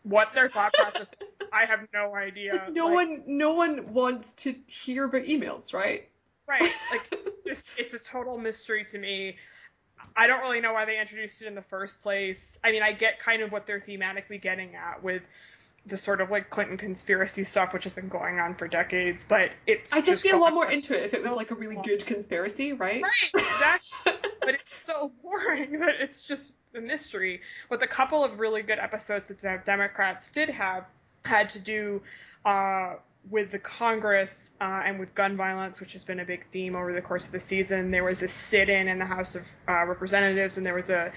what 0.04 0.34
their 0.34 0.50
thought 0.50 0.74
process 0.74 1.08
is. 1.22 1.48
I 1.52 1.66
have 1.66 1.88
no 1.94 2.16
idea. 2.16 2.54
Like 2.54 2.74
no 2.74 2.88
like, 2.88 2.96
one, 2.96 3.24
no 3.28 3.54
one 3.54 3.94
wants 3.94 4.34
to 4.36 4.56
hear 4.68 5.06
about 5.06 5.24
emails, 5.24 5.74
right? 5.74 6.10
Right. 6.48 6.70
Like 6.92 7.20
it's, 7.46 7.70
it's 7.78 7.94
a 7.94 8.00
total 8.00 8.38
mystery 8.38 8.86
to 8.92 8.98
me. 8.98 9.38
I 10.16 10.28
don't 10.28 10.42
really 10.42 10.62
know 10.62 10.74
why 10.74 10.86
they 10.86 11.00
introduced 11.00 11.42
it 11.42 11.48
in 11.48 11.56
the 11.56 11.62
first 11.62 12.02
place. 12.02 12.60
I 12.64 12.72
mean, 12.72 12.84
I 12.84 12.92
get 12.92 13.20
kind 13.20 13.42
of 13.42 13.52
what 13.52 13.66
they're 13.66 13.80
thematically 13.80 14.42
getting 14.42 14.76
at 14.76 15.04
with 15.04 15.22
the 15.86 15.98
sort 15.98 16.22
of 16.22 16.30
like 16.30 16.50
Clinton 16.50 16.78
conspiracy 16.78 17.44
stuff, 17.44 17.74
which 17.74 17.86
has 17.86 17.94
been 17.94 18.08
going 18.08 18.40
on 18.40 18.56
for 18.56 18.68
decades, 18.68 19.26
but 19.28 19.52
it's. 19.66 19.92
I 19.92 19.98
just, 19.98 20.08
just 20.08 20.24
get 20.24 20.36
a 20.36 20.38
lot 20.38 20.54
more 20.54 20.70
into 20.70 20.96
it 20.96 21.06
if 21.06 21.14
it 21.14 21.24
was 21.24 21.34
like 21.34 21.52
a 21.52 21.56
really 21.56 21.78
good 21.84 22.06
conspiracy, 22.06 22.74
right? 22.74 23.02
Right, 23.02 23.32
exactly. 23.34 24.14
but 24.42 24.50
it's 24.50 24.74
so 24.74 25.12
boring 25.24 25.80
that 25.80 25.96
it's 26.00 26.24
just 26.24 26.52
a 26.76 26.82
mystery. 26.82 27.42
With 27.70 27.82
a 27.82 27.88
couple 27.88 28.24
of 28.24 28.40
really 28.40 28.62
good 28.62 28.80
episodes 28.80 29.26
that 29.26 29.40
the 29.40 29.62
Democrats 29.66 30.32
did 30.32 30.50
have 30.50 30.86
had 31.26 31.50
to 31.52 31.60
do 31.60 32.02
uh, 32.46 32.96
with 33.30 33.52
the 33.52 33.60
Congress 33.60 34.52
uh, 34.62 34.84
and 34.86 35.00
with 35.00 35.16
gun 35.16 35.36
violence, 35.36 35.80
which 35.80 35.94
has 35.94 36.04
been 36.04 36.20
a 36.20 36.26
big 36.26 36.46
theme 36.52 36.76
over 36.76 36.94
the 36.94 37.02
course 37.02 37.26
of 37.26 37.32
the 37.32 37.40
season. 37.40 37.90
There 37.90 38.04
was 38.04 38.22
a 38.22 38.28
sit-in 38.28 38.88
in 38.88 39.00
the 39.00 39.06
House 39.06 39.36
of 39.36 39.48
uh, 39.68 39.86
Representatives, 39.86 40.58
and 40.58 40.66
there 40.66 40.76
was 40.76 40.92
a 40.92 41.12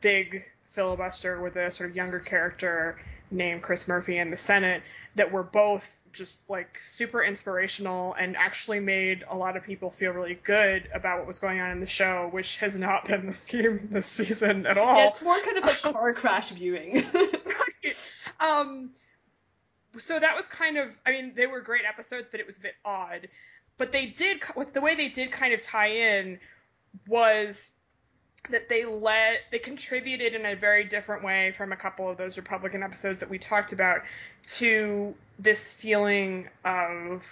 big 0.00 0.44
filibuster 0.70 1.40
with 1.40 1.56
a 1.56 1.70
sort 1.70 1.90
of 1.90 1.96
younger 1.96 2.20
character 2.20 2.98
named 3.30 3.62
Chris 3.62 3.88
Murphy 3.88 4.18
in 4.18 4.30
the 4.30 4.36
Senate 4.36 4.82
that 5.14 5.32
were 5.32 5.42
both 5.42 5.92
just 6.16 6.48
like 6.48 6.78
super 6.80 7.22
inspirational 7.22 8.14
and 8.14 8.36
actually 8.36 8.80
made 8.80 9.24
a 9.28 9.36
lot 9.36 9.56
of 9.56 9.62
people 9.62 9.90
feel 9.90 10.12
really 10.12 10.38
good 10.44 10.88
about 10.94 11.18
what 11.18 11.26
was 11.26 11.38
going 11.38 11.60
on 11.60 11.70
in 11.70 11.80
the 11.80 11.86
show, 11.86 12.28
which 12.32 12.56
has 12.56 12.78
not 12.78 13.04
been 13.04 13.26
the 13.26 13.32
theme 13.32 13.86
this 13.90 14.06
season 14.06 14.66
at 14.66 14.78
all. 14.78 14.96
Yeah, 14.96 15.08
it's 15.08 15.22
more 15.22 15.38
kind 15.40 15.58
of 15.58 15.64
like 15.64 15.80
car 15.82 16.14
crash 16.14 16.50
viewing. 16.50 17.04
right. 17.14 18.10
Um, 18.40 18.90
so 19.98 20.18
that 20.18 20.36
was 20.36 20.48
kind 20.48 20.78
of, 20.78 20.96
I 21.06 21.12
mean, 21.12 21.34
they 21.36 21.46
were 21.46 21.60
great 21.60 21.84
episodes, 21.86 22.28
but 22.30 22.40
it 22.40 22.46
was 22.46 22.58
a 22.58 22.62
bit 22.62 22.74
odd. 22.84 23.28
But 23.78 23.92
they 23.92 24.06
did, 24.06 24.40
the 24.72 24.80
way 24.80 24.94
they 24.94 25.08
did 25.08 25.30
kind 25.30 25.52
of 25.52 25.60
tie 25.60 25.88
in 25.88 26.38
was 27.06 27.70
that 28.50 28.68
they 28.68 28.84
let 28.84 29.40
they 29.50 29.58
contributed 29.58 30.34
in 30.34 30.46
a 30.46 30.54
very 30.54 30.84
different 30.84 31.22
way 31.22 31.52
from 31.52 31.72
a 31.72 31.76
couple 31.76 32.10
of 32.10 32.16
those 32.16 32.36
Republican 32.36 32.82
episodes 32.82 33.18
that 33.18 33.30
we 33.30 33.38
talked 33.38 33.72
about 33.72 34.02
to 34.42 35.14
this 35.38 35.72
feeling 35.72 36.48
of 36.64 37.24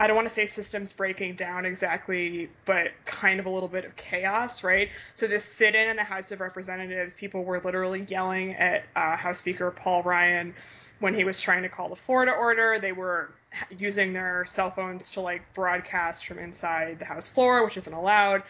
I 0.00 0.06
don't 0.06 0.14
want 0.14 0.28
to 0.28 0.34
say 0.34 0.46
systems 0.46 0.92
breaking 0.92 1.34
down 1.34 1.64
exactly, 1.66 2.48
but 2.64 2.92
kind 3.04 3.40
of 3.40 3.46
a 3.46 3.50
little 3.50 3.68
bit 3.68 3.84
of 3.84 3.96
chaos, 3.96 4.62
right? 4.62 4.90
So 5.14 5.26
this 5.26 5.44
sit-in 5.44 5.88
in 5.88 5.96
the 5.96 6.04
House 6.04 6.30
of 6.30 6.40
Representatives, 6.40 7.16
people 7.16 7.42
were 7.42 7.60
literally 7.60 8.06
yelling 8.08 8.54
at 8.54 8.84
uh, 8.94 9.16
House 9.16 9.40
Speaker 9.40 9.72
Paul 9.72 10.04
Ryan 10.04 10.54
when 11.00 11.14
he 11.14 11.24
was 11.24 11.40
trying 11.40 11.62
to 11.62 11.68
call 11.68 11.88
the 11.88 11.96
Florida 11.96 12.30
order. 12.30 12.78
They 12.78 12.92
were 12.92 13.32
using 13.76 14.12
their 14.12 14.44
cell 14.46 14.70
phones 14.70 15.10
to 15.12 15.20
like 15.20 15.42
broadcast 15.52 16.26
from 16.26 16.38
inside 16.38 17.00
the 17.00 17.04
House 17.04 17.28
floor, 17.28 17.64
which 17.64 17.76
isn't 17.76 17.92
allowed 17.92 18.44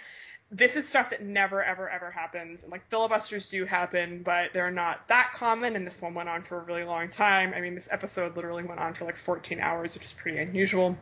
this 0.51 0.77
is 0.77 0.89
stuff 0.89 1.11
that 1.11 1.23
never 1.23 1.63
ever 1.63 1.89
ever 1.89 2.11
happens. 2.11 2.63
And 2.63 2.73
like 2.73 2.87
filibusters 2.89 3.49
do 3.49 3.65
happen 3.65 4.23
but 4.23 4.53
they're 4.53 4.71
not 4.71 5.07
that 5.09 5.33
common. 5.35 5.77
And 5.77 5.87
this 5.87 6.01
one 6.01 6.15
went 6.15 6.29
on 6.29 6.43
for 6.43 6.59
a 6.61 6.65
really 6.65 6.85
long 6.85 7.09
time. 7.11 7.53
I 7.55 7.61
mean 7.61 7.75
this 7.75 7.89
episode 7.91 8.37
literally 8.37 8.65
went 8.65 8.81
on 8.81 8.95
for 8.95 9.05
like 9.05 9.17
14 9.17 9.61
hours 9.61 9.95
which 9.95 10.05
is 10.05 10.13
pretty 10.13 10.39
unusual. 10.39 10.97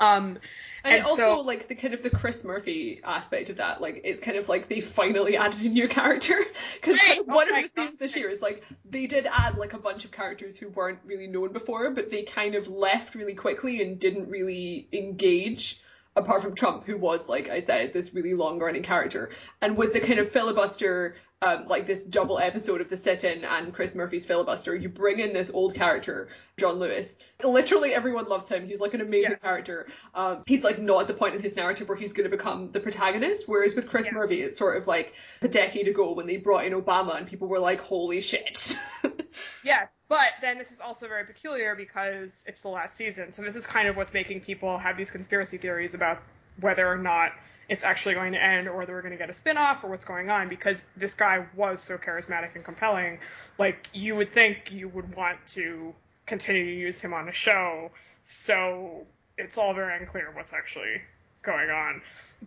Um 0.00 0.38
and, 0.84 0.94
and 0.94 1.04
also 1.04 1.16
so, 1.16 1.40
like 1.40 1.68
the 1.68 1.74
kind 1.74 1.92
of 1.92 2.02
the 2.02 2.10
Chris 2.10 2.44
Murphy 2.44 3.00
aspect 3.04 3.50
of 3.50 3.56
that, 3.56 3.80
like 3.82 4.00
it's 4.04 4.20
kind 4.20 4.38
of 4.38 4.48
like 4.48 4.68
they 4.68 4.80
finally 4.80 5.36
added 5.36 5.66
a 5.66 5.68
new 5.68 5.88
character. 5.88 6.38
Because 6.74 6.98
right. 7.08 7.26
one 7.26 7.48
of 7.52 7.62
the 7.62 7.68
themes 7.68 7.98
this 7.98 8.14
year 8.14 8.28
is 8.28 8.40
like 8.40 8.64
they 8.88 9.06
did 9.06 9.26
add 9.30 9.58
like 9.58 9.72
a 9.72 9.78
bunch 9.78 10.04
of 10.04 10.12
characters 10.12 10.56
who 10.56 10.68
weren't 10.68 11.00
really 11.04 11.26
known 11.26 11.52
before, 11.52 11.90
but 11.90 12.10
they 12.10 12.22
kind 12.22 12.54
of 12.54 12.68
left 12.68 13.14
really 13.14 13.34
quickly 13.34 13.82
and 13.82 13.98
didn't 13.98 14.28
really 14.28 14.86
engage 14.92 15.82
apart 16.18 16.42
from 16.42 16.54
Trump, 16.54 16.84
who 16.84 16.98
was, 16.98 17.28
like 17.28 17.48
I 17.48 17.60
said, 17.60 17.92
this 17.92 18.12
really 18.12 18.34
long 18.34 18.58
running 18.58 18.82
character. 18.82 19.30
And 19.62 19.76
with 19.76 19.92
the 19.92 20.00
kind 20.00 20.18
of 20.18 20.30
filibuster, 20.30 21.16
um, 21.40 21.66
like 21.68 21.86
this 21.86 22.02
double 22.02 22.38
episode 22.38 22.80
of 22.80 22.88
The 22.88 22.96
Sit 22.96 23.22
In 23.22 23.44
and 23.44 23.72
Chris 23.72 23.94
Murphy's 23.94 24.26
filibuster, 24.26 24.74
you 24.74 24.88
bring 24.88 25.20
in 25.20 25.32
this 25.32 25.50
old 25.50 25.74
character, 25.74 26.28
John 26.58 26.80
Lewis. 26.80 27.16
Literally 27.44 27.94
everyone 27.94 28.26
loves 28.28 28.48
him. 28.48 28.66
He's 28.66 28.80
like 28.80 28.94
an 28.94 29.00
amazing 29.00 29.32
yes. 29.32 29.40
character. 29.40 29.86
Um, 30.14 30.42
he's 30.46 30.64
like 30.64 30.80
not 30.80 31.02
at 31.02 31.06
the 31.06 31.14
point 31.14 31.36
in 31.36 31.42
his 31.42 31.54
narrative 31.54 31.88
where 31.88 31.96
he's 31.96 32.12
going 32.12 32.28
to 32.28 32.36
become 32.36 32.72
the 32.72 32.80
protagonist. 32.80 33.48
Whereas 33.48 33.76
with 33.76 33.88
Chris 33.88 34.06
yeah. 34.06 34.14
Murphy, 34.14 34.42
it's 34.42 34.58
sort 34.58 34.78
of 34.78 34.88
like 34.88 35.14
a 35.40 35.46
decade 35.48 35.86
ago 35.86 36.12
when 36.12 36.26
they 36.26 36.38
brought 36.38 36.64
in 36.64 36.72
Obama 36.72 37.16
and 37.16 37.26
people 37.26 37.46
were 37.46 37.60
like, 37.60 37.80
holy 37.80 38.20
shit. 38.20 38.76
yes, 39.64 40.00
but 40.08 40.28
then 40.40 40.58
this 40.58 40.72
is 40.72 40.80
also 40.80 41.06
very 41.06 41.24
peculiar 41.24 41.76
because 41.76 42.42
it's 42.46 42.62
the 42.62 42.68
last 42.68 42.96
season. 42.96 43.30
So 43.30 43.42
this 43.42 43.54
is 43.54 43.64
kind 43.64 43.86
of 43.86 43.96
what's 43.96 44.12
making 44.12 44.40
people 44.40 44.76
have 44.76 44.96
these 44.96 45.12
conspiracy 45.12 45.58
theories 45.58 45.94
about 45.94 46.20
whether 46.60 46.86
or 46.86 46.98
not 46.98 47.30
it's 47.68 47.84
actually 47.84 48.14
going 48.14 48.32
to 48.32 48.42
end 48.42 48.66
or 48.66 48.76
we're 48.76 49.02
going 49.02 49.12
to 49.12 49.18
get 49.18 49.28
a 49.28 49.32
spin-off 49.32 49.84
or 49.84 49.90
what's 49.90 50.04
going 50.04 50.30
on 50.30 50.48
because 50.48 50.84
this 50.96 51.14
guy 51.14 51.46
was 51.54 51.82
so 51.82 51.98
charismatic 51.98 52.54
and 52.54 52.64
compelling. 52.64 53.18
Like 53.58 53.88
you 53.92 54.16
would 54.16 54.32
think 54.32 54.72
you 54.72 54.88
would 54.88 55.14
want 55.14 55.38
to 55.48 55.94
continue 56.26 56.64
to 56.64 56.80
use 56.80 57.00
him 57.00 57.12
on 57.14 57.28
a 57.28 57.32
show 57.32 57.90
so 58.22 59.06
it's 59.36 59.56
all 59.56 59.72
very 59.72 59.98
unclear 59.98 60.30
what's 60.34 60.52
actually 60.52 61.00
going 61.42 61.70
on. 61.70 62.00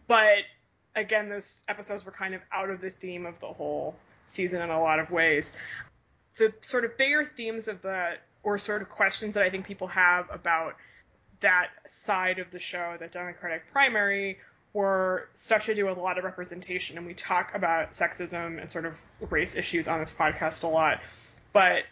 But 0.07 0.39
again 0.95 1.29
those 1.29 1.61
episodes 1.67 2.03
were 2.03 2.11
kind 2.11 2.33
of 2.33 2.41
out 2.51 2.69
of 2.69 2.81
the 2.81 2.89
theme 2.89 3.25
of 3.25 3.39
the 3.39 3.47
whole 3.47 3.95
season 4.25 4.61
in 4.61 4.69
a 4.69 4.81
lot 4.81 4.99
of 4.99 5.11
ways. 5.11 5.53
The 6.37 6.53
sort 6.61 6.85
of 6.85 6.97
bigger 6.97 7.31
themes 7.35 7.67
of 7.67 7.81
the 7.81 8.13
or 8.43 8.57
sort 8.57 8.81
of 8.81 8.89
questions 8.89 9.35
that 9.35 9.43
I 9.43 9.51
think 9.51 9.67
people 9.67 9.87
have 9.87 10.27
about 10.31 10.75
that 11.41 11.69
side 11.87 12.39
of 12.39 12.49
the 12.51 12.59
show, 12.59 12.95
the 12.99 13.07
Democratic 13.07 13.71
primary, 13.71 14.39
were 14.73 15.27
stuff 15.33 15.65
to 15.65 15.75
do 15.75 15.85
with 15.85 15.97
a 15.97 16.01
lot 16.01 16.17
of 16.17 16.23
representation. 16.23 16.97
And 16.97 17.05
we 17.05 17.13
talk 17.13 17.53
about 17.53 17.91
sexism 17.91 18.59
and 18.59 18.69
sort 18.69 18.85
of 18.85 18.95
race 19.29 19.55
issues 19.55 19.87
on 19.87 19.99
this 19.99 20.13
podcast 20.13 20.63
a 20.63 20.67
lot. 20.67 21.01
But 21.53 21.83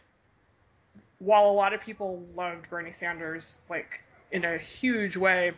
while 1.20 1.50
a 1.50 1.52
lot 1.52 1.74
of 1.74 1.82
people 1.82 2.26
loved 2.36 2.70
Bernie 2.70 2.94
Sanders, 2.94 3.60
like 3.70 4.02
in 4.32 4.46
a 4.46 4.58
huge 4.58 5.18
way, 5.18 5.52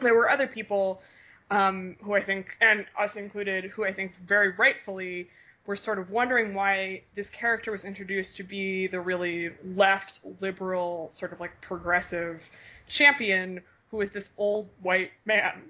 there 0.00 0.14
were 0.14 0.28
other 0.28 0.46
people 0.46 1.02
um, 1.50 1.96
who 2.02 2.14
I 2.14 2.20
think, 2.20 2.56
and 2.60 2.86
us 2.98 3.16
included, 3.16 3.64
who 3.64 3.84
I 3.84 3.92
think 3.92 4.16
very 4.16 4.50
rightfully 4.50 5.28
were 5.66 5.76
sort 5.76 5.98
of 5.98 6.10
wondering 6.10 6.54
why 6.54 7.02
this 7.14 7.30
character 7.30 7.70
was 7.70 7.84
introduced 7.84 8.36
to 8.36 8.42
be 8.42 8.86
the 8.86 9.00
really 9.00 9.50
left, 9.64 10.20
liberal, 10.40 11.10
sort 11.10 11.32
of 11.32 11.40
like 11.40 11.60
progressive 11.60 12.42
champion 12.88 13.60
who 13.90 14.00
is 14.00 14.10
this 14.10 14.32
old 14.36 14.68
white 14.82 15.10
man. 15.24 15.62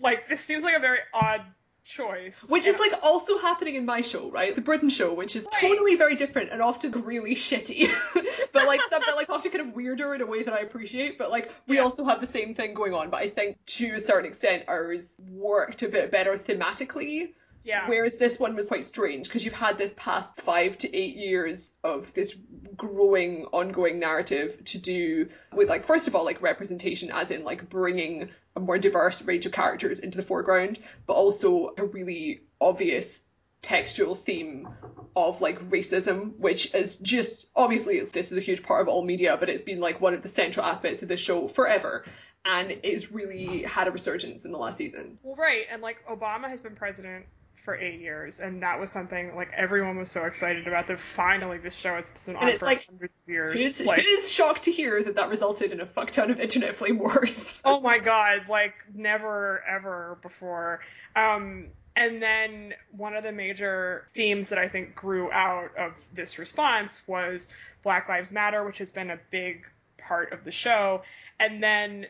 Like 0.00 0.28
this 0.28 0.40
seems 0.40 0.64
like 0.64 0.76
a 0.76 0.80
very 0.80 0.98
odd 1.12 1.42
choice. 1.84 2.44
Which 2.48 2.66
is 2.66 2.78
like 2.78 2.92
also 3.02 3.38
happening 3.38 3.74
in 3.74 3.84
my 3.84 4.02
show, 4.02 4.30
right? 4.30 4.54
The 4.54 4.60
Britain 4.60 4.90
show, 4.90 5.14
which 5.14 5.34
is 5.34 5.44
right. 5.44 5.60
totally 5.60 5.96
very 5.96 6.16
different 6.16 6.50
and 6.50 6.60
often 6.62 6.92
really 6.92 7.34
shitty. 7.34 7.90
but 8.52 8.66
like 8.66 8.80
some 8.88 9.02
but 9.06 9.16
like 9.16 9.30
often 9.30 9.50
kind 9.50 9.68
of 9.68 9.74
weirder 9.74 10.14
in 10.14 10.20
a 10.20 10.26
way 10.26 10.42
that 10.42 10.54
I 10.54 10.60
appreciate. 10.60 11.18
But 11.18 11.30
like 11.30 11.52
we 11.66 11.76
yeah. 11.76 11.82
also 11.82 12.04
have 12.04 12.20
the 12.20 12.26
same 12.26 12.54
thing 12.54 12.74
going 12.74 12.94
on. 12.94 13.10
But 13.10 13.22
I 13.22 13.28
think 13.28 13.56
to 13.66 13.94
a 13.94 14.00
certain 14.00 14.26
extent 14.26 14.64
ours 14.68 15.16
worked 15.30 15.82
a 15.82 15.88
bit 15.88 16.10
better 16.10 16.34
thematically 16.34 17.30
yeah. 17.68 17.86
Whereas 17.86 18.16
this 18.16 18.38
one 18.38 18.56
was 18.56 18.68
quite 18.68 18.86
strange 18.86 19.28
because 19.28 19.44
you've 19.44 19.52
had 19.52 19.76
this 19.76 19.94
past 19.98 20.40
five 20.40 20.78
to 20.78 20.96
eight 20.96 21.16
years 21.16 21.74
of 21.84 22.14
this 22.14 22.34
growing, 22.74 23.44
ongoing 23.52 23.98
narrative 23.98 24.64
to 24.66 24.78
do 24.78 25.28
with, 25.52 25.68
like, 25.68 25.84
first 25.84 26.08
of 26.08 26.14
all, 26.14 26.24
like 26.24 26.40
representation, 26.40 27.10
as 27.12 27.30
in 27.30 27.44
like 27.44 27.68
bringing 27.68 28.30
a 28.58 28.60
more 28.60 28.78
diverse 28.78 29.22
range 29.22 29.46
of 29.46 29.52
characters 29.52 30.00
into 30.00 30.18
the 30.18 30.24
foreground, 30.24 30.78
but 31.06 31.14
also 31.14 31.74
a 31.78 31.84
really 31.84 32.42
obvious 32.60 33.24
textual 33.62 34.14
theme 34.14 34.68
of 35.16 35.40
like 35.40 35.60
racism, 35.70 36.36
which 36.38 36.74
is 36.74 36.96
just 36.98 37.46
obviously 37.56 38.00
this 38.00 38.32
is 38.32 38.38
a 38.38 38.40
huge 38.40 38.62
part 38.62 38.82
of 38.82 38.88
all 38.88 39.02
media, 39.04 39.36
but 39.38 39.48
it's 39.48 39.62
been 39.62 39.80
like 39.80 40.00
one 40.00 40.14
of 40.14 40.22
the 40.22 40.28
central 40.28 40.66
aspects 40.66 41.02
of 41.02 41.08
the 41.08 41.16
show 41.16 41.48
forever. 41.48 42.04
And 42.44 42.70
it's 42.82 43.10
really 43.12 43.62
had 43.62 43.88
a 43.88 43.90
resurgence 43.90 44.44
in 44.44 44.52
the 44.52 44.58
last 44.58 44.78
season. 44.78 45.18
Well, 45.22 45.36
right, 45.36 45.66
and 45.70 45.82
like 45.82 45.98
Obama 46.08 46.48
has 46.48 46.60
been 46.60 46.76
president 46.76 47.26
for 47.64 47.74
eight 47.74 48.00
years, 48.00 48.40
and 48.40 48.62
that 48.62 48.80
was 48.80 48.90
something 48.90 49.34
like 49.34 49.50
everyone 49.56 49.96
was 49.96 50.10
so 50.10 50.24
excited 50.24 50.66
about 50.66 50.88
that 50.88 51.00
finally 51.00 51.58
this 51.58 51.74
show 51.74 51.94
has 51.94 52.26
been 52.26 52.36
on 52.36 52.56
for 52.56 52.66
like, 52.66 52.86
hundreds 52.86 53.14
of 53.22 53.28
years. 53.28 53.54
Who's, 53.54 53.84
like, 53.84 54.02
who's 54.02 54.30
shocked 54.30 54.64
to 54.64 54.72
hear 54.72 55.02
that 55.02 55.16
that 55.16 55.28
resulted 55.28 55.72
in 55.72 55.80
a 55.80 55.86
fuck 55.86 56.10
ton 56.10 56.30
of 56.30 56.40
internet 56.40 56.76
flame 56.76 56.98
wars? 56.98 57.60
oh 57.64 57.80
my 57.80 57.98
god, 57.98 58.48
like 58.48 58.74
never 58.94 59.62
ever 59.68 60.18
before. 60.22 60.80
Um, 61.14 61.68
and 61.96 62.22
then 62.22 62.74
one 62.92 63.14
of 63.14 63.24
the 63.24 63.32
major 63.32 64.06
themes 64.12 64.50
that 64.50 64.58
I 64.58 64.68
think 64.68 64.94
grew 64.94 65.32
out 65.32 65.76
of 65.76 65.92
this 66.14 66.38
response 66.38 67.02
was 67.08 67.50
Black 67.82 68.08
Lives 68.08 68.30
Matter, 68.30 68.64
which 68.64 68.78
has 68.78 68.92
been 68.92 69.10
a 69.10 69.18
big 69.30 69.66
part 69.98 70.32
of 70.32 70.44
the 70.44 70.52
show. 70.52 71.02
And 71.40 71.62
then 71.62 72.06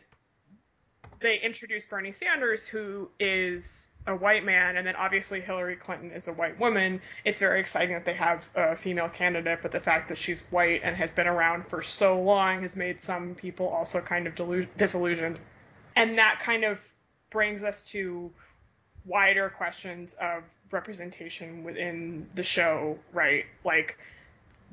they 1.19 1.39
introduced 1.39 1.89
Bernie 1.89 2.11
Sanders, 2.11 2.65
who 2.65 3.09
is 3.19 3.89
a 4.07 4.15
white 4.15 4.45
man, 4.45 4.77
and 4.77 4.87
then 4.87 4.95
obviously 4.95 5.41
Hillary 5.41 5.75
Clinton 5.75 6.11
is 6.11 6.27
a 6.27 6.33
white 6.33 6.59
woman. 6.59 7.01
It's 7.25 7.39
very 7.39 7.59
exciting 7.59 7.93
that 7.93 8.05
they 8.05 8.13
have 8.13 8.47
a 8.55 8.75
female 8.75 9.09
candidate, 9.09 9.59
but 9.61 9.71
the 9.71 9.79
fact 9.79 10.09
that 10.09 10.17
she's 10.17 10.41
white 10.49 10.81
and 10.83 10.95
has 10.95 11.11
been 11.11 11.27
around 11.27 11.65
for 11.67 11.81
so 11.81 12.19
long 12.19 12.61
has 12.61 12.75
made 12.75 13.01
some 13.01 13.35
people 13.35 13.67
also 13.67 14.01
kind 14.01 14.27
of 14.27 14.35
delu- 14.35 14.67
disillusioned. 14.77 15.39
And 15.95 16.17
that 16.17 16.39
kind 16.41 16.63
of 16.63 16.83
brings 17.29 17.63
us 17.63 17.85
to 17.89 18.31
wider 19.05 19.49
questions 19.49 20.15
of 20.21 20.43
representation 20.71 21.63
within 21.63 22.27
the 22.35 22.43
show, 22.43 22.97
right? 23.11 23.45
Like, 23.63 23.97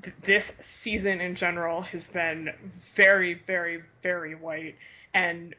th- 0.03 0.17
this 0.23 0.57
season 0.61 1.21
in 1.21 1.35
general 1.35 1.83
has 1.83 2.09
been 2.09 2.53
very, 2.95 3.35
very, 3.35 3.83
very 4.03 4.35
white. 4.35 4.77
And 5.13 5.55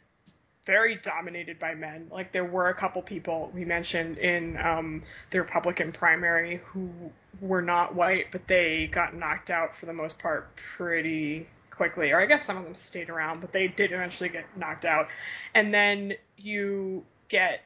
very 0.67 0.97
dominated 0.97 1.57
by 1.57 1.73
men. 1.73 2.07
Like 2.11 2.31
there 2.31 2.45
were 2.45 2.67
a 2.67 2.75
couple 2.75 3.01
people 3.01 3.49
we 3.55 3.65
mentioned 3.65 4.19
in 4.19 4.57
um, 4.57 5.01
the 5.31 5.41
Republican 5.41 5.93
primary 5.93 6.61
who 6.67 6.91
were 7.39 7.61
not 7.61 7.95
white, 7.95 8.31
but 8.31 8.47
they 8.47 8.87
got 8.87 9.15
knocked 9.15 9.49
out 9.49 9.75
for 9.75 9.85
the 9.85 9.93
most 9.93 10.19
part 10.19 10.55
pretty 10.75 11.47
quickly. 11.71 12.11
Or 12.11 12.19
I 12.19 12.25
guess 12.25 12.45
some 12.45 12.57
of 12.57 12.65
them 12.65 12.75
stayed 12.75 13.09
around, 13.09 13.39
but 13.39 13.53
they 13.53 13.69
did 13.69 13.93
eventually 13.93 14.29
get 14.29 14.45
knocked 14.57 14.83
out. 14.83 15.07
And 15.55 15.73
then 15.73 16.13
you 16.35 17.05
get 17.29 17.61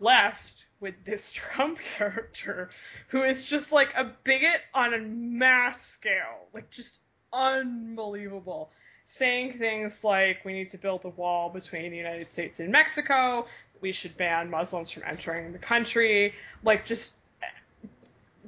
left 0.00 0.66
with 0.80 0.96
this 1.04 1.30
Trump 1.32 1.78
character 1.78 2.70
who 3.08 3.22
is 3.22 3.44
just 3.44 3.70
like 3.70 3.94
a 3.96 4.12
bigot 4.24 4.60
on 4.74 4.92
a 4.92 4.98
mass 4.98 5.86
scale, 5.86 6.48
like 6.52 6.68
just 6.70 6.98
unbelievable 7.32 8.72
saying 9.10 9.58
things 9.58 10.04
like 10.04 10.44
we 10.44 10.52
need 10.52 10.70
to 10.70 10.78
build 10.78 11.04
a 11.04 11.08
wall 11.08 11.50
between 11.50 11.90
the 11.90 11.96
United 11.96 12.30
States 12.30 12.60
and 12.60 12.70
Mexico, 12.70 13.44
we 13.80 13.90
should 13.90 14.16
ban 14.16 14.48
Muslims 14.48 14.88
from 14.88 15.02
entering 15.04 15.52
the 15.52 15.58
country, 15.58 16.32
like 16.62 16.86
just 16.86 17.14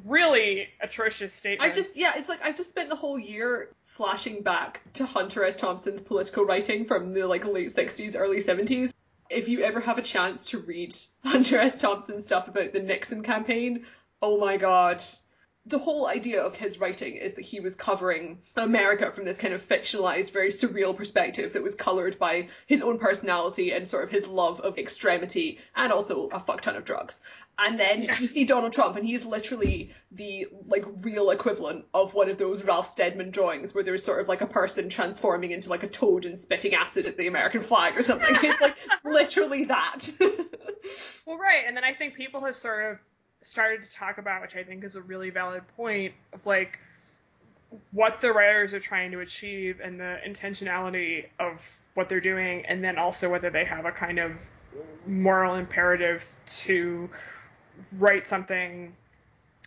really 0.04 0.68
atrocious 0.80 1.32
statements. 1.32 1.72
I 1.72 1.74
just 1.74 1.96
yeah, 1.96 2.12
it's 2.16 2.28
like 2.28 2.40
I've 2.44 2.56
just 2.56 2.70
spent 2.70 2.88
the 2.88 2.96
whole 2.96 3.18
year 3.18 3.70
flashing 3.82 4.40
back 4.40 4.82
to 4.94 5.04
Hunter 5.04 5.44
S. 5.44 5.56
Thompson's 5.56 6.00
political 6.00 6.44
writing 6.44 6.84
from 6.84 7.12
the 7.12 7.26
like 7.26 7.44
late 7.44 7.68
60s, 7.68 8.14
early 8.16 8.40
70s. 8.40 8.92
If 9.30 9.48
you 9.48 9.62
ever 9.62 9.80
have 9.80 9.98
a 9.98 10.02
chance 10.02 10.46
to 10.46 10.58
read 10.58 10.94
Hunter 11.24 11.58
S. 11.58 11.76
Thompson's 11.76 12.24
stuff 12.24 12.46
about 12.46 12.72
the 12.72 12.80
Nixon 12.80 13.24
campaign, 13.24 13.84
oh 14.22 14.38
my 14.38 14.58
god, 14.58 15.02
the 15.66 15.78
whole 15.78 16.08
idea 16.08 16.42
of 16.42 16.56
his 16.56 16.80
writing 16.80 17.14
is 17.14 17.34
that 17.34 17.44
he 17.44 17.60
was 17.60 17.76
covering 17.76 18.38
America 18.56 19.12
from 19.12 19.24
this 19.24 19.38
kind 19.38 19.54
of 19.54 19.62
fictionalized, 19.62 20.32
very 20.32 20.50
surreal 20.50 20.96
perspective 20.96 21.52
that 21.52 21.62
was 21.62 21.76
colored 21.76 22.18
by 22.18 22.48
his 22.66 22.82
own 22.82 22.98
personality 22.98 23.72
and 23.72 23.86
sort 23.86 24.02
of 24.02 24.10
his 24.10 24.26
love 24.26 24.60
of 24.60 24.76
extremity 24.76 25.60
and 25.76 25.92
also 25.92 26.26
a 26.28 26.40
fuck 26.40 26.62
ton 26.62 26.74
of 26.74 26.84
drugs. 26.84 27.20
And 27.56 27.78
then 27.78 28.02
yes. 28.02 28.20
you 28.20 28.26
see 28.26 28.44
Donald 28.44 28.72
Trump 28.72 28.96
and 28.96 29.06
he's 29.06 29.24
literally 29.24 29.92
the 30.10 30.48
like 30.66 30.84
real 31.02 31.30
equivalent 31.30 31.84
of 31.94 32.12
one 32.12 32.28
of 32.28 32.38
those 32.38 32.64
Ralph 32.64 32.88
Steadman 32.88 33.30
drawings 33.30 33.72
where 33.72 33.84
there's 33.84 34.04
sort 34.04 34.20
of 34.20 34.28
like 34.28 34.40
a 34.40 34.46
person 34.46 34.88
transforming 34.88 35.52
into 35.52 35.68
like 35.68 35.84
a 35.84 35.88
toad 35.88 36.24
and 36.24 36.40
spitting 36.40 36.74
acid 36.74 37.06
at 37.06 37.16
the 37.16 37.28
American 37.28 37.62
flag 37.62 37.96
or 37.96 38.02
something. 38.02 38.34
it's 38.34 38.60
like 38.60 38.76
it's 38.92 39.04
literally 39.04 39.66
that. 39.66 40.10
well, 41.26 41.38
right. 41.38 41.62
And 41.68 41.76
then 41.76 41.84
I 41.84 41.92
think 41.92 42.14
people 42.14 42.44
have 42.44 42.56
sort 42.56 42.84
of 42.84 42.98
started 43.42 43.82
to 43.82 43.90
talk 43.90 44.18
about, 44.18 44.42
which 44.42 44.56
I 44.56 44.62
think 44.62 44.84
is 44.84 44.96
a 44.96 45.02
really 45.02 45.30
valid 45.30 45.62
point 45.76 46.14
of 46.32 46.44
like 46.46 46.78
what 47.90 48.20
the 48.20 48.32
writers 48.32 48.74
are 48.74 48.80
trying 48.80 49.12
to 49.12 49.20
achieve 49.20 49.80
and 49.82 49.98
the 49.98 50.18
intentionality 50.26 51.26
of 51.38 51.60
what 51.94 52.08
they're 52.08 52.20
doing, 52.20 52.64
and 52.66 52.82
then 52.82 52.98
also 52.98 53.30
whether 53.30 53.50
they 53.50 53.64
have 53.64 53.84
a 53.84 53.92
kind 53.92 54.18
of 54.18 54.32
moral 55.06 55.54
imperative 55.56 56.24
to 56.46 57.10
write 57.98 58.26
something 58.26 58.94